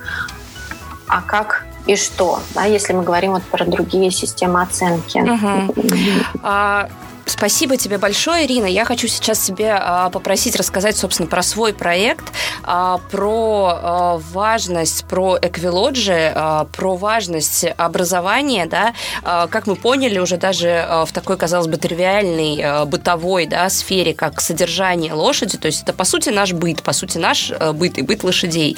а 1.08 1.22
как 1.22 1.66
и 1.86 1.96
что, 1.96 2.40
да, 2.54 2.64
если 2.64 2.94
мы 2.94 3.04
говорим 3.04 3.32
вот 3.32 3.44
про 3.44 3.66
другие 3.66 4.12
системы 4.12 4.62
оценки. 4.62 5.18
Uh-huh. 5.18 6.90
Спасибо 7.28 7.76
тебе 7.76 7.98
большое, 7.98 8.46
Ирина. 8.46 8.66
Я 8.66 8.86
хочу 8.86 9.08
сейчас 9.08 9.40
тебе 9.40 9.72
а, 9.74 10.10
попросить 10.10 10.56
рассказать, 10.56 10.96
собственно, 10.96 11.28
про 11.28 11.44
свой 11.44 11.74
проект, 11.74 12.24
а, 12.64 13.00
про 13.12 13.74
а, 13.74 14.18
важность, 14.32 15.06
про 15.06 15.38
эквилоджи, 15.42 16.34
про 16.72 16.96
важность 16.96 17.66
образования, 17.78 18.66
да, 18.66 18.94
как 19.24 19.68
мы 19.68 19.76
поняли 19.76 20.20
уже 20.20 20.38
даже 20.38 20.88
в 21.06 21.12
такой, 21.12 21.38
казалось 21.38 21.68
бы, 21.68 21.78
тривиальной 21.78 22.86
бытовой 22.86 23.46
да, 23.46 23.70
сфере, 23.70 24.14
как 24.14 24.40
содержание 24.40 25.14
лошади, 25.14 25.58
то 25.58 25.66
есть 25.68 25.84
это, 25.84 25.94
по 25.94 26.06
сути, 26.06 26.30
наш 26.30 26.54
быт, 26.54 26.82
по 26.82 26.94
сути, 26.94 27.18
наш 27.18 27.52
быт 27.74 27.98
и 27.98 28.02
быт 28.02 28.24
лошадей. 28.24 28.78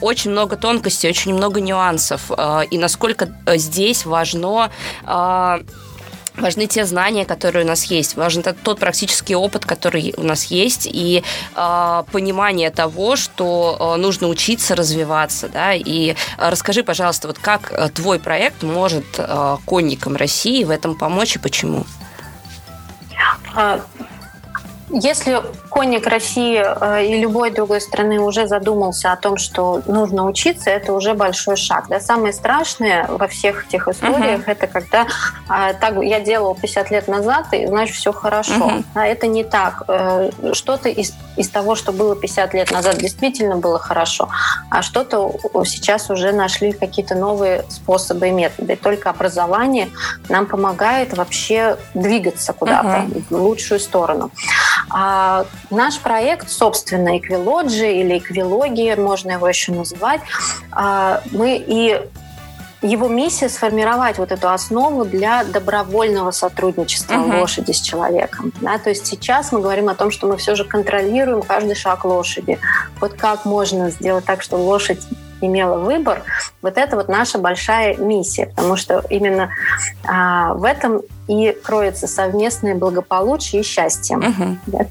Очень 0.00 0.30
много 0.30 0.56
тонкостей, 0.56 1.10
очень 1.10 1.34
много 1.34 1.60
нюансов, 1.60 2.30
и 2.70 2.78
насколько 2.78 3.28
здесь 3.56 4.06
важно 4.06 4.70
важны 6.36 6.66
те 6.66 6.84
знания, 6.84 7.24
которые 7.24 7.64
у 7.64 7.68
нас 7.68 7.84
есть, 7.84 8.16
важен 8.16 8.42
тот 8.42 8.78
практический 8.78 9.34
опыт, 9.34 9.64
который 9.64 10.14
у 10.16 10.22
нас 10.22 10.44
есть, 10.44 10.88
и 10.90 11.22
э, 11.54 12.02
понимание 12.10 12.70
того, 12.70 13.16
что 13.16 13.76
э, 13.78 14.00
нужно 14.00 14.28
учиться 14.28 14.74
развиваться, 14.74 15.48
да, 15.48 15.74
и 15.74 16.10
э, 16.10 16.14
расскажи, 16.38 16.82
пожалуйста, 16.82 17.28
вот 17.28 17.38
как 17.38 17.72
э, 17.72 17.88
твой 17.90 18.18
проект 18.18 18.62
может 18.62 19.04
э, 19.18 19.56
конникам 19.66 20.16
России 20.16 20.64
в 20.64 20.70
этом 20.70 20.96
помочь 20.96 21.36
и 21.36 21.38
почему? 21.38 21.84
А, 24.92 24.96
Если 24.96 25.40
конник 25.68 26.06
России 26.06 26.62
э, 26.62 27.06
и 27.06 27.20
любой 27.20 27.50
другой 27.50 27.80
страны 27.80 28.20
уже 28.20 28.46
задумался 28.46 29.12
о 29.12 29.16
том, 29.16 29.36
что 29.36 29.82
нужно 29.86 30.26
учиться, 30.26 30.70
это 30.70 30.92
уже 30.92 31.14
большой 31.14 31.56
шаг. 31.56 31.86
Да? 31.88 32.00
Самое 32.00 32.32
страшное 32.32 33.06
во 33.08 33.26
всех 33.26 33.66
этих 33.66 33.88
историях 33.88 34.40
uh-huh. 34.40 34.52
это 34.52 34.66
когда 34.66 35.06
э, 35.48 35.74
так 35.80 36.02
я 36.02 36.20
делал 36.20 36.54
50 36.54 36.90
лет 36.90 37.08
назад, 37.08 37.46
и 37.52 37.66
значит 37.66 37.96
все 37.96 38.12
хорошо. 38.12 38.52
Uh-huh. 38.52 38.84
А 38.94 39.06
это 39.06 39.26
не 39.26 39.44
так. 39.44 39.82
Э, 39.88 40.30
что-то 40.52 40.88
из, 40.88 41.14
из 41.36 41.48
того, 41.48 41.74
что 41.74 41.92
было 41.92 42.14
50 42.16 42.54
лет 42.54 42.70
назад, 42.70 42.98
действительно 42.98 43.56
было 43.56 43.78
хорошо, 43.78 44.28
а 44.70 44.82
что-то 44.82 45.34
сейчас 45.64 46.10
уже 46.10 46.32
нашли 46.32 46.72
какие-то 46.72 47.14
новые 47.14 47.64
способы 47.68 48.28
и 48.28 48.30
методы. 48.30 48.74
И 48.74 48.76
только 48.76 49.10
образование 49.10 49.88
нам 50.28 50.46
помогает 50.46 51.16
вообще 51.16 51.76
двигаться 51.94 52.52
куда-то 52.52 52.88
uh-huh. 52.88 53.24
в 53.30 53.42
лучшую 53.42 53.80
сторону. 53.80 54.30
А 54.90 55.46
наш 55.70 55.98
проект, 56.00 56.50
собственно, 56.50 57.18
Эквилоджи 57.18 57.92
или 57.92 58.18
Эквилогия, 58.18 58.96
можно 58.96 59.32
его 59.32 59.48
еще 59.48 59.72
называть, 59.72 60.20
а, 60.70 61.22
мы 61.32 61.56
и 61.56 62.00
его 62.82 63.08
миссия 63.08 63.48
сформировать 63.48 64.18
вот 64.18 64.32
эту 64.32 64.50
основу 64.50 65.04
для 65.04 65.44
добровольного 65.44 66.32
сотрудничества 66.32 67.14
uh-huh. 67.14 67.40
лошади 67.40 67.72
с 67.72 67.80
человеком. 67.80 68.52
Да? 68.60 68.78
То 68.78 68.90
есть 68.90 69.06
сейчас 69.06 69.52
мы 69.52 69.60
говорим 69.60 69.88
о 69.88 69.94
том, 69.94 70.10
что 70.10 70.26
мы 70.26 70.36
все 70.36 70.56
же 70.56 70.64
контролируем 70.64 71.42
каждый 71.42 71.76
шаг 71.76 72.04
лошади. 72.04 72.58
Вот 73.00 73.14
как 73.14 73.44
можно 73.44 73.90
сделать 73.90 74.24
так, 74.24 74.42
чтобы 74.42 74.62
лошадь 74.62 75.00
имела 75.40 75.78
выбор, 75.78 76.22
вот 76.60 76.78
это 76.78 76.96
вот 76.96 77.08
наша 77.08 77.38
большая 77.38 77.96
миссия, 77.96 78.46
потому 78.46 78.76
что 78.76 79.02
именно 79.10 79.50
а, 80.06 80.54
в 80.54 80.64
этом 80.64 81.02
и 81.26 81.52
кроется 81.62 82.06
совместное 82.06 82.74
благополучие 82.74 83.62
и 83.62 83.64
счастье. 83.64 84.16
Uh-huh. 84.16 84.56
Да? 84.66 84.86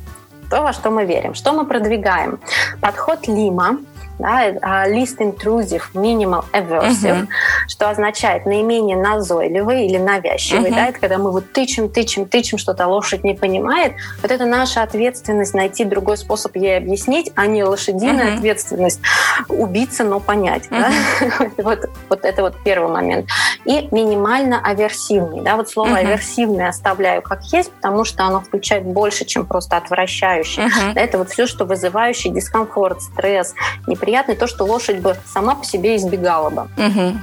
То, 0.49 0.61
во 0.61 0.73
что 0.73 0.91
мы 0.91 1.05
верим. 1.05 1.33
Что 1.33 1.53
мы 1.53 1.65
продвигаем? 1.65 2.39
Подход 2.81 3.27
Лима, 3.27 3.77
да, 4.19 4.85
least 4.87 5.17
intrusive, 5.19 5.81
minimal 5.93 6.45
aversive, 6.53 7.21
uh-huh. 7.21 7.27
что 7.67 7.89
означает 7.89 8.45
наименее 8.45 8.97
назойливый 8.97 9.87
или 9.87 9.97
навязчивый. 9.97 10.69
Uh-huh. 10.69 10.75
Да, 10.75 10.87
это 10.87 10.99
когда 10.99 11.17
мы 11.17 11.31
вот 11.31 11.51
тычем, 11.51 11.89
тычем, 11.89 12.25
тычем, 12.25 12.57
что-то 12.57 12.87
лошадь 12.87 13.23
не 13.23 13.33
понимает. 13.33 13.93
Вот 14.21 14.31
это 14.31 14.45
наша 14.45 14.83
ответственность 14.83 15.53
найти 15.53 15.85
другой 15.85 16.17
способ 16.17 16.55
ей 16.55 16.77
объяснить, 16.77 17.31
а 17.35 17.47
не 17.47 17.63
лошадиная 17.63 18.33
uh-huh. 18.33 18.37
ответственность 18.37 19.01
убиться, 19.47 20.03
но 20.03 20.19
понять. 20.19 20.67
Uh-huh. 20.67 20.91
Да? 21.29 21.51
вот, 21.63 21.89
вот 22.09 22.25
это 22.25 22.41
вот 22.41 22.55
первый 22.63 22.91
момент. 22.91 23.27
И 23.65 23.87
минимально 23.91 24.59
аверсивный. 24.61 25.41
Да, 25.41 25.55
вот 25.55 25.69
слово 25.69 25.89
uh-huh. 25.89 26.07
аверсивный 26.07 26.67
оставляю 26.67 27.21
как 27.21 27.43
есть, 27.45 27.71
потому 27.71 28.05
что 28.05 28.23
оно 28.25 28.41
включает 28.41 28.83
больше, 28.83 29.25
чем 29.25 29.45
просто 29.45 29.77
отвращающий. 29.77 30.63
Uh-huh. 30.63 30.93
Да, 30.93 31.01
это 31.01 31.17
вот 31.17 31.29
все, 31.29 31.47
что 31.47 31.65
вызывающий 31.65 32.29
дискомфорт, 32.29 33.01
стресс, 33.01 33.55
неприятность 33.87 34.00
неприятно 34.01 34.35
то, 34.35 34.47
что 34.47 34.65
лошадь 34.65 34.99
бы 34.99 35.15
сама 35.25 35.55
по 35.55 35.63
себе 35.63 35.95
избегала 35.95 36.49
бы. 36.49 36.67
Угу. 36.77 37.17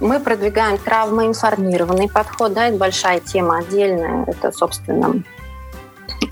Мы 0.00 0.20
продвигаем 0.20 0.78
травмоинформированный 0.78 2.08
подход, 2.08 2.52
да, 2.52 2.68
это 2.68 2.76
большая 2.76 3.20
тема 3.20 3.58
отдельная, 3.58 4.24
это, 4.26 4.52
собственно, 4.52 5.22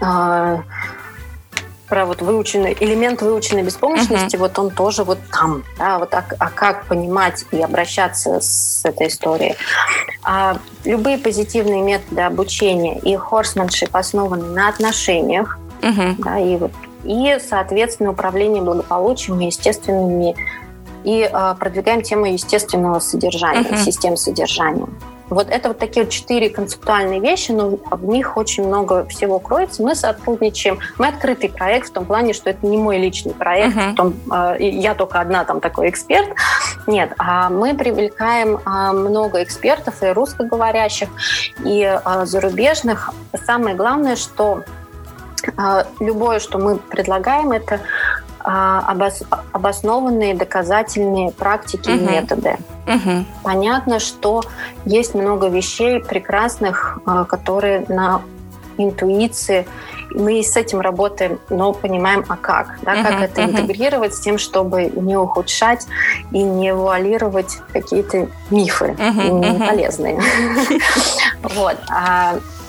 а, 0.00 0.62
про 1.88 2.04
вот 2.04 2.20
выученный 2.20 2.76
элемент 2.78 3.22
выученной 3.22 3.62
беспомощности, 3.62 4.36
uh-huh. 4.36 4.40
вот 4.40 4.58
он 4.58 4.70
тоже 4.70 5.04
вот 5.04 5.18
там, 5.32 5.64
да, 5.78 5.98
вот 5.98 6.12
а, 6.12 6.24
а 6.38 6.50
как 6.50 6.84
понимать 6.84 7.46
и 7.50 7.62
обращаться 7.62 8.40
с 8.40 8.82
этой 8.84 9.08
историей. 9.08 9.56
А, 10.22 10.58
любые 10.84 11.18
позитивные 11.18 11.82
методы 11.82 12.20
обучения 12.20 12.98
и 12.98 13.16
хорсменшип 13.16 13.96
основаны 13.96 14.44
на 14.48 14.68
отношениях, 14.68 15.58
uh-huh. 15.80 16.14
да, 16.18 16.38
и 16.38 16.56
вот 16.56 16.72
и, 17.08 17.38
соответственно, 17.40 18.10
управление 18.10 18.62
благополучием 18.62 19.40
и 19.40 19.46
естественными 19.46 20.36
и 21.04 21.28
э, 21.30 21.54
продвигаем 21.58 22.02
тему 22.02 22.26
естественного 22.26 22.98
содержания, 22.98 23.62
uh-huh. 23.62 23.82
систем 23.82 24.16
содержания. 24.16 24.86
Вот 25.30 25.48
это 25.50 25.68
вот 25.68 25.78
такие 25.78 26.04
вот 26.04 26.12
четыре 26.12 26.48
концептуальные 26.48 27.20
вещи, 27.20 27.52
но 27.52 27.78
в 27.90 28.04
них 28.06 28.36
очень 28.36 28.66
много 28.66 29.06
всего 29.06 29.38
кроется. 29.38 29.82
Мы 29.82 29.94
сотрудничаем. 29.94 30.78
Мы 30.96 31.08
открытый 31.08 31.50
проект 31.50 31.90
в 31.90 31.92
том 31.92 32.06
плане, 32.06 32.32
что 32.32 32.48
это 32.48 32.66
не 32.66 32.78
мой 32.78 32.98
личный 32.98 33.34
проект, 33.34 33.76
uh-huh. 33.76 33.92
в 33.92 33.94
том, 33.94 34.14
э, 34.32 34.56
я 34.60 34.94
только 34.94 35.20
одна 35.20 35.44
там 35.44 35.60
такой 35.60 35.90
эксперт. 35.90 36.28
Нет, 36.86 37.12
а 37.18 37.50
мы 37.50 37.74
привлекаем 37.74 38.56
э, 38.56 38.92
много 38.92 39.42
экспертов 39.42 40.02
и 40.02 40.08
русскоговорящих, 40.08 41.08
и 41.64 41.82
э, 41.82 42.26
зарубежных. 42.26 43.12
Самое 43.46 43.76
главное, 43.76 44.16
что 44.16 44.62
любое, 46.00 46.38
что 46.38 46.58
мы 46.58 46.76
предлагаем, 46.76 47.52
это 47.52 47.80
а, 48.40 48.96
обоснованные 49.52 50.34
доказательные 50.34 51.32
практики 51.32 51.90
угу. 51.90 51.98
и 51.98 52.00
методы. 52.00 52.56
Угу. 52.86 53.24
Понятно, 53.42 53.98
что 53.98 54.42
есть 54.84 55.14
много 55.14 55.48
вещей 55.48 56.00
прекрасных, 56.00 56.98
а, 57.04 57.24
которые 57.24 57.84
на 57.88 58.22
интуиции. 58.78 59.66
Мы 60.10 60.42
с 60.42 60.56
этим 60.56 60.80
работаем, 60.80 61.38
но 61.50 61.74
понимаем, 61.74 62.24
а 62.28 62.36
как, 62.36 62.78
да, 62.80 62.94
uh-huh, 62.94 63.02
как 63.02 63.20
это 63.20 63.42
uh-huh. 63.42 63.50
интегрировать 63.50 64.14
с 64.14 64.20
тем, 64.20 64.38
чтобы 64.38 64.84
не 64.86 65.18
ухудшать 65.18 65.86
и 66.30 66.42
не 66.42 66.72
вуалировать 66.72 67.58
какие-то 67.72 68.28
мифы 68.50 68.96
uh-huh, 68.98 69.52
неполезные. 69.52 70.18
Вот. 71.42 71.76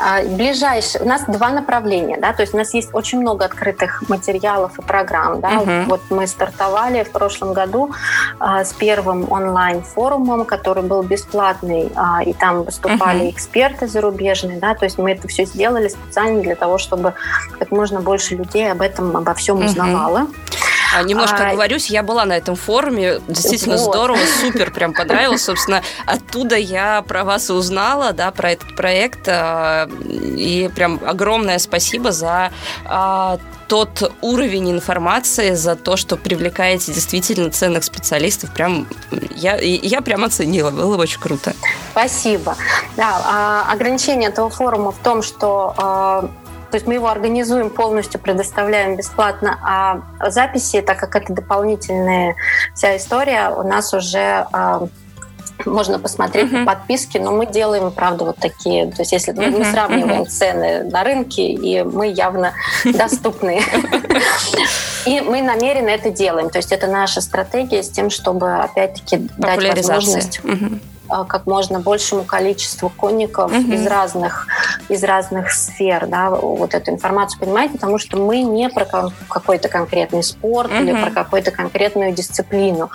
А, 0.02 0.24
ближайшие, 0.24 1.04
у 1.04 1.08
нас 1.08 1.24
два 1.28 1.50
направления, 1.50 2.18
да, 2.18 2.34
то 2.34 2.42
есть 2.42 2.54
у 2.54 2.58
нас 2.58 2.74
есть 2.74 2.90
очень 2.94 3.20
много 3.20 3.46
открытых 3.46 4.08
материалов 4.08 4.80
и 4.80 4.82
программ, 4.82 5.42
да, 5.42 5.52
uh-huh. 5.56 5.86
вот 5.88 6.02
мы 6.10 6.26
стартовали 6.26 7.04
в 7.04 7.12
прошлом 7.12 7.54
году 7.54 7.92
а, 8.40 8.64
с 8.64 8.72
первым 8.74 9.30
онлайн-форумом, 9.30 10.46
который 10.46 10.84
был 10.84 11.04
бесплатный, 11.04 11.92
а, 11.96 12.24
и 12.24 12.34
там 12.34 12.64
выступали 12.64 13.26
uh-huh. 13.26 13.32
эксперты 13.32 13.88
зарубежные, 13.88 14.60
да, 14.60 14.74
то 14.74 14.86
есть 14.86 14.98
мы 14.98 15.12
это 15.12 15.28
все 15.28 15.46
сделали 15.46 15.90
специально 15.90 16.42
для 16.42 16.56
того, 16.56 16.78
чтобы 16.78 17.14
как 17.58 17.72
можно 17.72 18.00
больше 18.00 18.36
людей 18.36 18.72
об 18.72 18.82
этом, 18.82 19.18
обо 19.18 19.34
всем 19.34 19.60
узнавало. 19.60 20.20
Uh-huh. 20.20 20.69
А, 20.94 21.04
немножко 21.04 21.38
а, 21.38 21.50
оговорюсь, 21.50 21.90
я 21.90 22.04
была 22.04 22.26
на 22.26 22.38
этом 22.38 22.56
форуме, 22.56 23.20
действительно 23.28 23.78
вот. 23.78 23.94
здорово, 23.94 24.20
супер, 24.42 24.72
прям 24.72 24.94
понравилось. 24.94 25.44
Собственно, 25.44 25.84
оттуда 26.06 26.56
я 26.56 27.02
про 27.02 27.24
вас 27.24 27.50
и 27.50 27.54
узнала, 27.54 28.14
да, 28.14 28.32
про 28.32 28.52
этот 28.52 28.76
проект. 28.76 29.28
А, 29.28 29.88
и 29.88 30.70
прям 30.74 31.00
огромное 31.06 31.60
спасибо 31.60 32.12
за 32.12 32.52
а, 32.86 33.40
тот 33.68 34.12
уровень 34.22 34.72
информации, 34.72 35.54
за 35.54 35.76
то, 35.76 35.96
что 35.96 36.18
привлекаете 36.18 36.92
действительно 36.92 37.52
ценных 37.52 37.84
специалистов. 37.84 38.52
Прям 38.54 38.88
я, 39.36 39.58
я 39.58 40.02
прям 40.02 40.24
оценила, 40.24 40.72
было 40.72 40.98
очень 40.98 41.20
круто. 41.20 41.54
Спасибо. 41.92 42.56
Да, 42.98 43.66
ограничение 43.70 44.30
этого 44.30 44.50
форума 44.50 44.92
в 44.92 44.98
том, 44.98 45.22
что 45.22 46.32
то 46.70 46.76
есть 46.76 46.88
мы 46.88 46.96
его 46.96 47.10
организуем 47.10 47.70
полностью, 47.70 48.20
предоставляем 48.20 48.96
бесплатно, 48.96 49.60
а 49.64 50.30
записи, 50.30 50.82
так 50.82 51.00
как 51.00 51.16
это 51.16 51.34
дополнительная 51.34 52.36
вся 52.76 52.96
история, 52.98 53.50
у 53.50 53.64
нас 53.64 53.94
уже 53.94 54.46
а, 54.52 54.88
можно 55.66 56.00
посмотреть 56.00 56.52
uh-huh. 56.52 56.66
подписки, 56.66 57.18
но 57.18 57.32
мы 57.32 57.46
делаем, 57.46 57.92
правда, 57.92 58.26
вот 58.26 58.38
такие. 58.38 58.92
То 58.92 59.02
есть 59.02 59.12
если 59.12 59.34
uh-huh. 59.34 59.58
мы 59.58 59.66
сравниваем 59.66 60.22
uh-huh. 60.22 60.30
цены 60.30 60.84
на 60.84 61.04
рынке, 61.04 61.52
и 61.52 61.84
мы 61.84 62.08
явно 62.08 62.54
доступны. 62.86 63.62
И 65.06 65.22
мы 65.22 65.42
намеренно 65.42 65.90
это 65.90 66.10
делаем. 66.10 66.50
То 66.50 66.58
есть 66.58 66.72
это 66.72 66.88
наша 66.88 67.22
стратегия 67.22 67.84
с 67.84 67.90
тем, 67.90 68.10
чтобы, 68.10 68.54
опять-таки, 68.56 69.30
дать 69.38 69.64
возможность 69.64 70.42
как 71.28 71.46
можно 71.46 71.80
большему 71.80 72.24
количеству 72.24 72.90
конников 72.90 73.52
угу. 73.52 73.74
из 73.74 73.86
разных 73.88 74.48
из 74.90 75.04
разных 75.04 75.52
сфер, 75.52 76.08
да, 76.08 76.30
вот 76.30 76.74
эту 76.74 76.92
информацию 76.92 77.40
понимать, 77.40 77.72
потому 77.72 77.98
что 77.98 78.18
мы 78.18 78.42
не 78.42 78.70
про 78.70 79.12
какой-то 79.28 79.70
конкретный 79.70 80.24
спорт 80.24 80.72
угу. 80.72 80.82
или 80.82 80.92
про 80.92 81.12
какую-то 81.12 81.52
конкретную 81.52 82.14
дисциплину 82.14 82.90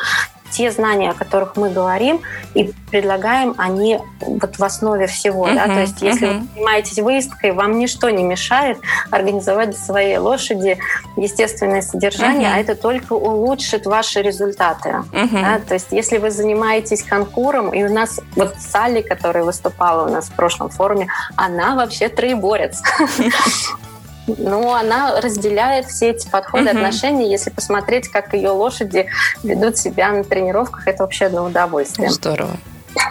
те 0.54 0.70
знания, 0.70 1.10
о 1.10 1.14
которых 1.14 1.56
мы 1.56 1.70
говорим 1.70 2.20
и 2.54 2.72
предлагаем, 2.90 3.54
они 3.58 3.98
вот 4.20 4.56
в 4.56 4.62
основе 4.62 5.06
всего. 5.06 5.48
Uh-huh, 5.48 5.54
да? 5.54 5.66
То 5.66 5.80
есть 5.80 6.00
если 6.00 6.28
uh-huh. 6.28 6.38
вы 6.38 6.46
занимаетесь 6.54 6.98
выездкой, 6.98 7.52
вам 7.52 7.78
ничто 7.78 8.10
не 8.10 8.22
мешает 8.22 8.78
организовать 9.10 9.70
для 9.70 9.78
своей 9.78 10.16
лошади 10.18 10.78
естественное 11.16 11.82
содержание, 11.82 12.48
uh-huh. 12.48 12.54
а 12.54 12.60
это 12.60 12.74
только 12.76 13.14
улучшит 13.14 13.86
ваши 13.86 14.22
результаты. 14.22 14.90
Uh-huh. 15.10 15.42
Да? 15.42 15.58
То 15.58 15.74
есть 15.74 15.88
если 15.90 16.18
вы 16.18 16.30
занимаетесь 16.30 17.02
конкуром, 17.02 17.74
и 17.74 17.82
у 17.82 17.92
нас 17.92 18.20
вот 18.36 18.54
Салли, 18.58 19.02
которая 19.02 19.42
выступала 19.42 20.08
у 20.08 20.12
нас 20.12 20.26
в 20.26 20.32
прошлом 20.34 20.68
форуме, 20.68 21.08
она 21.36 21.74
вообще 21.74 22.08
троеборец. 22.08 22.80
Ну, 24.26 24.72
она 24.72 25.20
разделяет 25.20 25.86
все 25.86 26.10
эти 26.10 26.28
подходы, 26.28 26.70
угу. 26.70 26.78
отношения. 26.78 27.30
Если 27.30 27.50
посмотреть, 27.50 28.08
как 28.08 28.32
ее 28.34 28.50
лошади 28.50 29.06
ведут 29.42 29.76
себя 29.76 30.12
на 30.12 30.24
тренировках, 30.24 30.86
это 30.86 31.02
вообще 31.02 31.26
одно 31.26 31.44
удовольствие. 31.44 32.10
Здорово. 32.10 32.56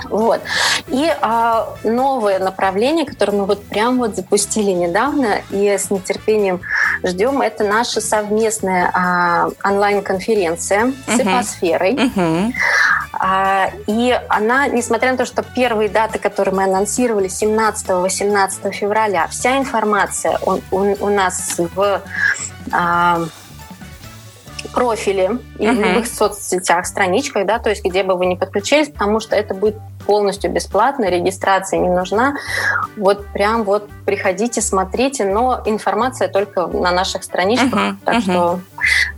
Вот. 0.09 0.41
И 0.87 1.11
а, 1.21 1.75
новое 1.83 2.39
направление, 2.39 3.05
которое 3.05 3.33
мы 3.33 3.45
вот 3.45 3.63
прям 3.65 3.97
вот 3.97 4.15
запустили 4.15 4.71
недавно 4.71 5.41
и 5.49 5.69
с 5.69 5.89
нетерпением 5.89 6.61
ждем, 7.03 7.41
это 7.41 7.63
наша 7.63 8.01
совместная 8.01 8.91
а, 8.93 9.49
онлайн-конференция 9.63 10.93
с 11.07 11.19
ипосферой. 11.19 11.93
Uh-huh. 11.95 12.51
А, 13.13 13.71
и 13.87 14.19
она, 14.29 14.67
несмотря 14.67 15.11
на 15.11 15.17
то, 15.17 15.25
что 15.25 15.43
первые 15.43 15.89
даты, 15.89 16.19
которые 16.19 16.55
мы 16.55 16.63
анонсировали, 16.63 17.27
17-18 17.27 18.71
февраля, 18.71 19.27
вся 19.27 19.57
информация 19.57 20.37
у, 20.45 20.59
у, 20.71 20.95
у 20.99 21.09
нас 21.09 21.55
в 21.57 22.01
а, 22.71 23.21
профиле 24.73 25.37
и 25.59 25.65
uh-huh. 25.65 25.73
в 25.73 25.81
любых 25.81 26.07
соцсетях, 26.07 26.85
страничках, 26.85 27.45
да, 27.45 27.59
то 27.59 27.69
есть 27.69 27.83
где 27.83 28.03
бы 28.03 28.15
вы 28.15 28.25
ни 28.25 28.35
подключились, 28.35 28.89
потому 28.89 29.19
что 29.19 29.35
это 29.35 29.53
будет 29.53 29.75
полностью 30.05 30.51
бесплатно, 30.51 31.05
регистрация 31.05 31.79
не 31.79 31.89
нужна. 31.89 32.35
Вот 32.97 33.25
прям 33.27 33.63
вот 33.63 33.89
приходите, 34.05 34.61
смотрите, 34.61 35.25
но 35.25 35.61
информация 35.65 36.27
только 36.27 36.67
на 36.67 36.91
наших 36.91 37.23
страничках, 37.23 37.73
uh-huh, 37.73 37.95
так 38.03 38.15
uh-huh. 38.15 38.21
что 38.21 38.59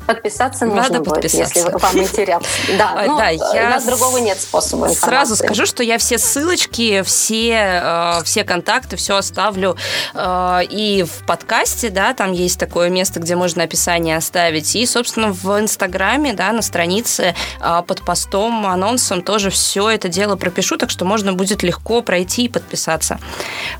подписаться 0.05 0.65
нужно 0.65 0.81
Надо 0.83 0.99
будет, 0.99 1.15
подписаться. 1.15 1.59
если 1.59 1.71
вам 1.71 1.97
интересно. 1.97 2.47
Да, 2.77 3.03
ну, 3.05 3.17
да 3.17 3.29
я 3.29 3.67
у 3.67 3.69
нас 3.69 3.85
другого 3.85 4.17
нет 4.17 4.39
способа 4.39 4.87
информации. 4.87 5.09
Сразу 5.09 5.35
скажу, 5.35 5.65
что 5.65 5.83
я 5.83 5.97
все 5.97 6.17
ссылочки, 6.17 7.01
все, 7.03 7.81
э, 7.81 8.23
все 8.23 8.43
контакты, 8.43 8.95
все 8.95 9.15
оставлю 9.15 9.77
э, 10.13 10.59
и 10.69 11.03
в 11.03 11.25
подкасте, 11.25 11.89
да, 11.89 12.13
там 12.13 12.31
есть 12.31 12.59
такое 12.59 12.89
место, 12.89 13.19
где 13.19 13.35
можно 13.35 13.63
описание 13.63 14.17
оставить, 14.17 14.75
и, 14.75 14.85
собственно, 14.85 15.31
в 15.31 15.59
Инстаграме, 15.59 16.33
да, 16.33 16.51
на 16.51 16.61
странице 16.61 17.35
э, 17.59 17.81
под 17.87 18.01
постом, 18.03 18.65
анонсом 18.65 19.21
тоже 19.21 19.49
все 19.49 19.89
это 19.89 20.09
дело 20.09 20.35
пропишу, 20.35 20.77
так 20.77 20.89
что 20.89 21.05
можно 21.05 21.33
будет 21.33 21.63
легко 21.63 22.01
пройти 22.01 22.45
и 22.45 22.49
подписаться. 22.49 23.19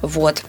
Вот. 0.01 0.43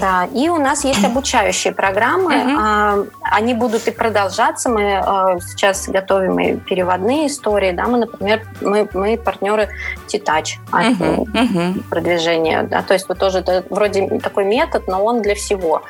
Да, 0.00 0.28
и 0.34 0.48
у 0.48 0.56
нас 0.56 0.84
есть 0.84 1.04
обучающие 1.04 1.72
программы. 1.72 2.34
Uh-huh. 2.34 3.10
Они 3.22 3.54
будут 3.54 3.86
и 3.88 3.90
продолжаться. 3.90 4.68
Мы 4.68 4.94
а, 4.94 5.38
сейчас 5.40 5.88
готовим 5.88 6.38
и 6.38 6.56
переводные 6.56 7.26
истории. 7.26 7.72
Да, 7.72 7.86
мы, 7.86 7.98
например, 7.98 8.42
мы, 8.60 8.88
мы 8.92 9.16
партнеры 9.16 9.68
Титач 10.06 10.58
uh-huh. 10.70 11.88
продвижения. 11.88 12.62
Да, 12.62 12.82
то 12.82 12.94
есть 12.94 13.08
вот 13.08 13.18
тоже 13.18 13.38
это 13.38 13.64
вроде 13.70 14.06
такой 14.20 14.44
метод, 14.44 14.86
но 14.88 15.04
он 15.04 15.22
для 15.22 15.34
всего. 15.34 15.82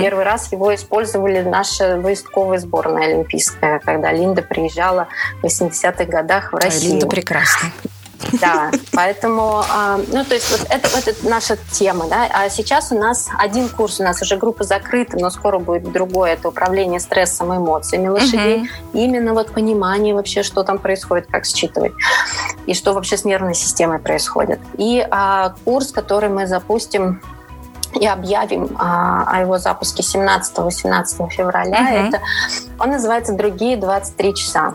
Первый 0.00 0.24
раз 0.24 0.52
его 0.52 0.74
использовали 0.74 1.42
наша 1.42 1.96
выездковая 1.96 2.58
сборная 2.58 3.08
олимпийская, 3.08 3.78
когда 3.78 4.12
Линда 4.12 4.42
приезжала 4.42 5.08
в 5.42 5.46
80-х 5.46 6.04
годах 6.04 6.52
в 6.52 6.56
Россию. 6.56 6.92
Линда 6.92 7.06
прекрасна. 7.06 7.70
Да, 8.40 8.70
поэтому, 8.92 9.62
а, 9.68 9.98
ну, 10.08 10.24
то 10.24 10.34
есть 10.34 10.50
вот 10.50 10.66
это, 10.70 10.88
вот 10.94 11.08
это 11.08 11.28
наша 11.28 11.56
тема, 11.72 12.06
да. 12.08 12.28
А 12.32 12.48
сейчас 12.48 12.92
у 12.92 12.98
нас 12.98 13.28
один 13.38 13.68
курс, 13.68 14.00
у 14.00 14.02
нас 14.02 14.20
уже 14.22 14.36
группа 14.36 14.64
закрыта, 14.64 15.16
но 15.18 15.30
скоро 15.30 15.58
будет 15.58 15.90
другой, 15.92 16.32
это 16.32 16.48
управление 16.48 17.00
стрессом 17.00 17.52
и 17.52 17.56
эмоциями 17.56 18.08
лошадей. 18.08 18.62
Угу. 18.62 18.98
Именно 18.98 19.34
вот 19.34 19.52
понимание 19.52 20.14
вообще, 20.14 20.42
что 20.42 20.62
там 20.62 20.78
происходит, 20.78 21.26
как 21.26 21.44
считывать, 21.44 21.92
и 22.66 22.74
что 22.74 22.92
вообще 22.92 23.16
с 23.16 23.24
нервной 23.24 23.54
системой 23.54 23.98
происходит. 23.98 24.60
И 24.78 25.06
а, 25.10 25.54
курс, 25.64 25.92
который 25.92 26.28
мы 26.28 26.46
запустим 26.46 27.20
и 28.00 28.06
объявим 28.06 28.76
а, 28.78 29.24
о 29.26 29.40
его 29.40 29.58
запуске 29.58 30.02
17-18 30.02 31.30
февраля. 31.30 31.78
Uh-huh. 31.78 32.08
Это, 32.08 32.20
он 32.78 32.90
называется 32.90 33.32
«Другие 33.34 33.76
23 33.76 34.34
часа». 34.34 34.74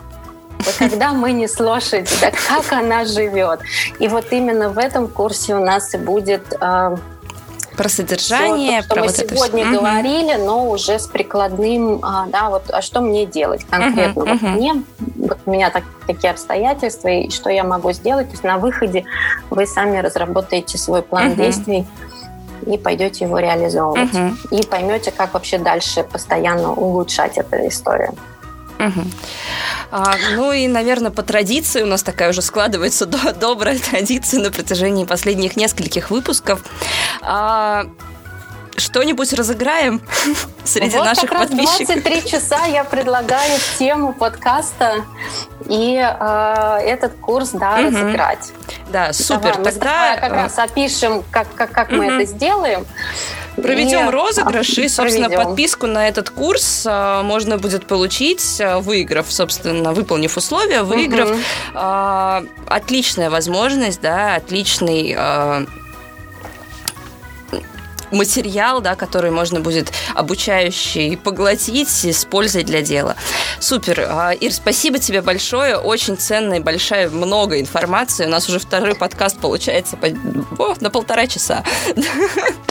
Когда 0.77 1.13
мы 1.13 1.31
не 1.31 1.47
с 1.47 1.59
лошадью, 1.59 2.17
да, 2.21 2.31
как 2.31 2.71
она 2.71 3.05
живет. 3.05 3.61
И 3.99 4.07
вот 4.07 4.25
именно 4.31 4.69
в 4.69 4.77
этом 4.77 5.07
курсе 5.07 5.55
у 5.55 5.63
нас 5.63 5.93
и 5.93 5.97
будет 5.97 6.53
э, 6.59 6.97
про 7.79 7.87
содержание, 7.87 8.81
все, 8.81 8.89
то, 8.89 8.95
что 8.95 8.95
про 8.95 9.01
мы 9.01 9.07
вот 9.07 9.15
сегодня 9.15 9.63
это... 9.63 9.79
говорили, 9.79 10.35
угу. 10.35 10.45
но 10.45 10.69
уже 10.69 10.99
с 10.99 11.07
прикладным, 11.07 11.99
а, 12.03 12.27
да, 12.27 12.49
вот, 12.49 12.63
а 12.71 12.81
что 12.81 12.99
мне 12.99 13.25
делать 13.25 13.63
конкретно? 13.63 14.23
Угу, 14.23 14.29
вот 14.29 14.41
угу. 14.41 14.47
мне, 14.47 14.83
вот 15.15 15.37
у 15.45 15.51
меня 15.51 15.69
так, 15.69 15.85
такие 16.05 16.31
обстоятельства, 16.31 17.07
и 17.07 17.29
что 17.29 17.49
я 17.49 17.63
могу 17.63 17.93
сделать? 17.93 18.27
То 18.27 18.31
есть 18.33 18.43
на 18.43 18.57
выходе 18.57 19.05
вы 19.49 19.65
сами 19.65 19.99
разработаете 19.99 20.77
свой 20.77 21.01
план 21.01 21.27
угу. 21.29 21.35
действий 21.35 21.87
и 22.67 22.77
пойдете 22.77 23.23
его 23.23 23.39
реализовывать. 23.39 24.13
Угу. 24.13 24.57
И 24.57 24.63
поймете, 24.65 25.11
как 25.11 25.33
вообще 25.33 25.57
дальше 25.57 26.03
постоянно 26.03 26.73
улучшать 26.73 27.37
эту 27.37 27.65
историю. 27.65 28.13
Угу. 28.79 29.01
А, 29.91 30.15
ну 30.35 30.51
и, 30.51 30.67
наверное, 30.67 31.11
по 31.11 31.21
традиции 31.21 31.81
у 31.83 31.87
нас 31.87 32.01
такая 32.03 32.29
уже 32.29 32.41
складывается 32.41 33.05
до, 33.05 33.33
добрая 33.33 33.77
традиция 33.79 34.41
на 34.41 34.51
протяжении 34.51 35.05
последних 35.05 35.55
нескольких 35.57 36.11
выпусков. 36.11 36.61
А, 37.21 37.87
что-нибудь 38.79 39.33
разыграем 39.33 40.01
среди 40.63 40.97
вот 40.97 41.05
наших 41.05 41.29
как 41.29 41.39
подписчиков. 41.39 41.95
Раз 41.95 42.03
23 42.03 42.25
часа 42.25 42.65
я 42.65 42.83
предлагаю 42.83 43.59
тему 43.77 44.13
подкаста 44.13 45.05
и 45.67 45.95
э, 45.95 46.77
этот 46.85 47.13
курс, 47.19 47.49
да, 47.51 47.75
угу. 47.75 47.87
разыграть. 47.87 48.51
Да, 48.89 49.13
супер. 49.13 49.55
Давай, 49.57 49.63
Тогда 49.63 50.11
мы 50.13 50.21
как 50.21 50.31
раз 50.33 50.59
опишем, 50.59 51.23
как, 51.31 51.47
как, 51.55 51.71
как 51.71 51.89
угу. 51.89 51.97
мы 51.97 52.05
это 52.05 52.25
сделаем. 52.25 52.85
Проведем 53.55 54.07
и... 54.07 54.11
розыгрыш, 54.11 54.69
и, 54.77 54.87
собственно, 54.87 55.27
проведем. 55.27 55.47
подписку 55.47 55.87
на 55.87 56.07
этот 56.07 56.29
курс 56.29 56.85
а, 56.87 57.23
можно 57.23 57.57
будет 57.57 57.85
получить, 57.87 58.59
а, 58.61 58.79
выиграв, 58.79 59.31
собственно, 59.31 59.93
выполнив 59.93 60.35
условия, 60.37 60.83
выиграв. 60.83 61.31
Угу. 61.31 61.39
А, 61.75 62.43
отличная 62.67 63.29
возможность, 63.29 64.01
да, 64.01 64.35
отличный 64.35 65.15
а, 65.17 65.65
материал, 68.11 68.81
да, 68.81 68.95
который 68.95 69.31
можно 69.31 69.59
будет 69.59 69.91
обучающий 70.15 71.17
поглотить 71.17 71.89
с 71.89 72.25
пользой 72.25 72.63
для 72.63 72.81
дела. 72.81 73.15
Супер. 73.59 74.07
А, 74.09 74.31
Ир, 74.31 74.51
спасибо 74.53 74.99
тебе 74.99 75.21
большое. 75.21 75.77
Очень 75.77 76.17
ценная, 76.17 76.59
большая, 76.59 77.09
много 77.09 77.59
информации. 77.59 78.25
У 78.25 78.29
нас 78.29 78.49
уже 78.49 78.59
второй 78.59 78.95
подкаст 78.95 79.39
получается 79.39 79.97
по... 79.97 80.07
О, 80.57 80.75
на 80.79 80.89
полтора 80.89 81.27
часа. 81.27 81.63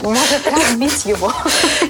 Может 0.01 0.47
разбить 0.47 1.05
его. 1.05 1.33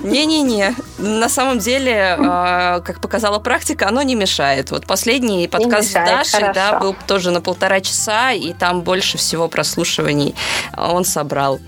Не-не-не. 0.02 0.76
На 0.98 1.30
самом 1.30 1.60
деле, 1.60 2.16
а, 2.20 2.82
как 2.82 3.02
показала 3.02 3.40
практика, 3.40 3.88
оно 3.88 4.02
не 4.02 4.16
мешает. 4.16 4.72
Вот 4.72 4.86
последний 4.86 5.48
подкаст 5.48 5.94
Дашей 5.94 6.54
да, 6.54 6.80
был 6.80 6.96
тоже 7.08 7.32
на 7.32 7.42
полтора 7.42 7.82
часа, 7.82 8.32
и 8.32 8.54
там 8.54 8.82
больше 8.82 9.18
всего 9.18 9.48
прослушиваний 9.48 10.36
он 10.78 11.06
собрал. 11.06 11.60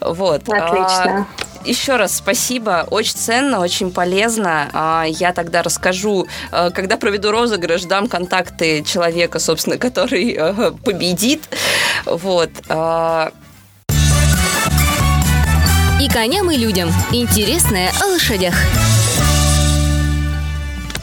Вот. 0.00 0.48
Отлично. 0.48 1.26
Еще 1.64 1.96
раз 1.96 2.16
спасибо, 2.16 2.86
очень 2.90 3.14
ценно, 3.14 3.60
очень 3.60 3.90
полезно. 3.90 4.70
А, 4.72 5.04
я 5.06 5.32
тогда 5.32 5.62
расскажу, 5.62 6.26
э, 6.50 6.70
когда 6.70 6.96
проведу 6.96 7.30
розыгрыш, 7.30 7.82
дам 7.82 8.06
контакты 8.08 8.82
человека, 8.84 9.38
собственно, 9.38 9.76
который 9.76 10.32
э, 10.32 10.72
победит. 10.84 11.42
Вот. 12.06 12.50
А. 12.68 13.32
И 16.00 16.08
коням, 16.08 16.50
и 16.50 16.56
людям. 16.56 16.90
Интересное 17.12 17.90
о 18.00 18.06
лошадях. 18.06 18.54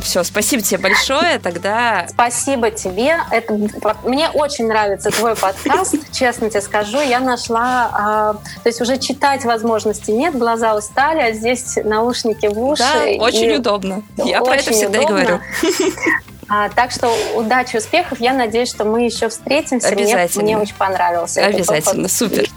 Все, 0.05 0.23
спасибо 0.23 0.61
тебе 0.61 0.77
большое. 0.77 1.39
Тогда... 1.39 2.05
Спасибо 2.07 2.69
тебе. 2.69 3.17
Это, 3.31 3.57
мне 4.03 4.29
очень 4.29 4.67
нравится 4.67 5.09
твой 5.09 5.35
подкаст, 5.35 5.95
честно 6.11 6.47
тебе 6.51 6.61
скажу. 6.61 7.01
Я 7.01 7.19
нашла... 7.19 8.37
Э, 8.37 8.59
то 8.61 8.69
есть 8.69 8.79
уже 8.81 8.99
читать 8.99 9.45
возможности 9.45 10.11
нет, 10.11 10.37
глаза 10.37 10.75
устали, 10.75 11.21
а 11.21 11.31
здесь 11.31 11.79
наушники 11.83 12.45
в 12.45 12.59
уши. 12.59 12.83
Да, 12.83 13.23
очень 13.23 13.55
удобно. 13.55 14.03
Я 14.23 14.41
про 14.41 14.57
это 14.57 14.71
всегда 14.71 14.99
удобно. 14.99 15.17
и 15.17 15.23
говорю. 15.23 15.39
А, 16.47 16.69
так 16.69 16.91
что 16.91 17.11
удачи, 17.35 17.77
успехов. 17.77 18.19
Я 18.19 18.33
надеюсь, 18.33 18.69
что 18.69 18.85
мы 18.85 19.05
еще 19.05 19.29
встретимся. 19.29 19.87
Обязательно. 19.87 20.43
Мне, 20.43 20.55
мне 20.55 20.63
очень 20.63 20.75
понравился. 20.75 21.43
Обязательно, 21.43 22.07
супер. 22.07 22.47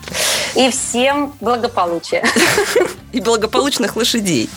И 0.55 0.71
всем 0.71 1.33
благополучия. 1.41 2.25
И 3.13 3.21
благополучных 3.21 3.97
лошадей. 3.97 4.51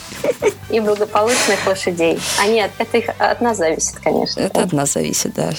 И 0.68 0.80
благополучных 0.80 1.66
лошадей. 1.66 2.20
А 2.38 2.46
нет, 2.46 2.70
это 2.76 2.98
их 2.98 3.08
от 3.18 3.40
нас 3.40 3.56
зависит, 3.56 3.98
конечно. 3.98 4.40
Это 4.40 4.62
от 4.62 4.72
нас 4.72 4.92
зависит, 4.92 5.32
да. 5.34 5.50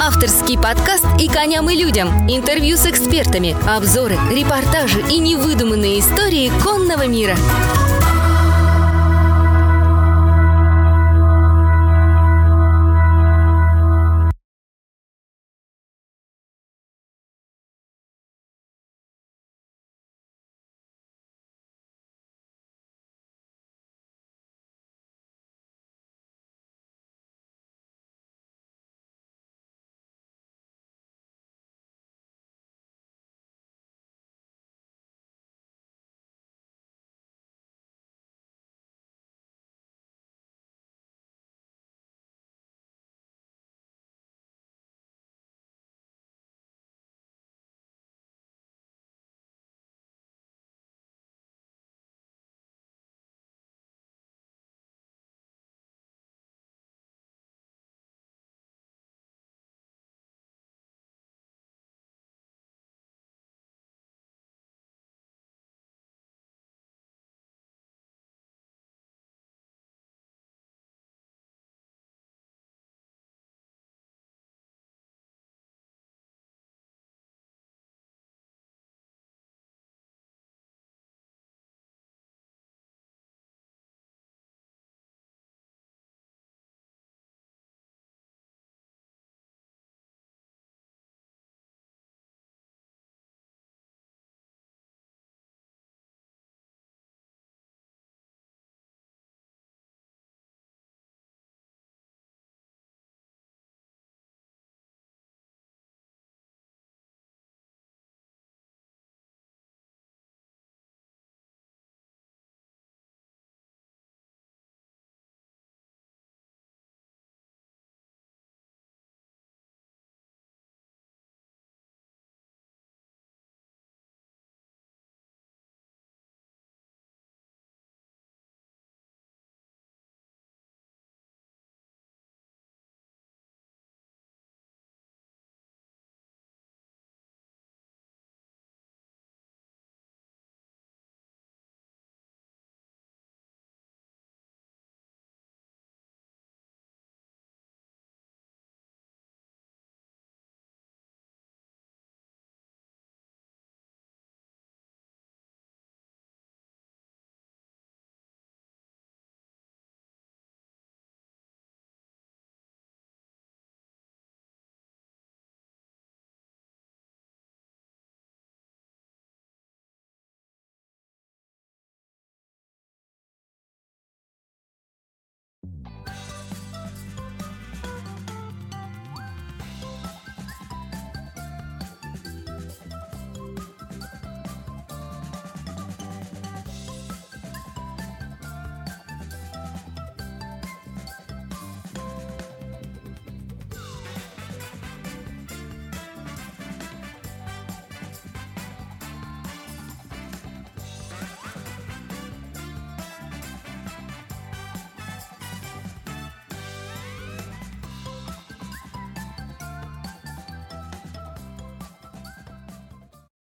Авторский 0.00 0.56
подкаст 0.56 1.04
«И 1.18 1.28
коням, 1.28 1.68
и 1.70 1.74
людям». 1.74 2.30
Интервью 2.30 2.76
с 2.76 2.86
экспертами, 2.86 3.56
обзоры, 3.68 4.16
репортажи 4.30 5.02
и 5.10 5.18
невыдуманные 5.18 5.98
истории 5.98 6.52
конного 6.62 7.06
мира. 7.06 7.34